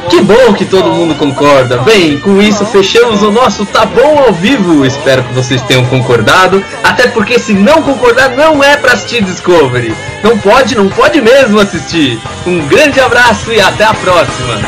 [0.08, 1.80] Que bom que todo mundo concorda.
[1.80, 4.86] Bem, com isso fechamos o nosso Tá Bom ao vivo.
[4.86, 6.64] Espero que vocês tenham concordado.
[6.84, 9.96] Até porque se não concordar, não é pra assistir Discovery.
[10.24, 12.22] Não pode, não pode mesmo assistir.
[12.46, 14.60] Um grande abraço e até a próxima.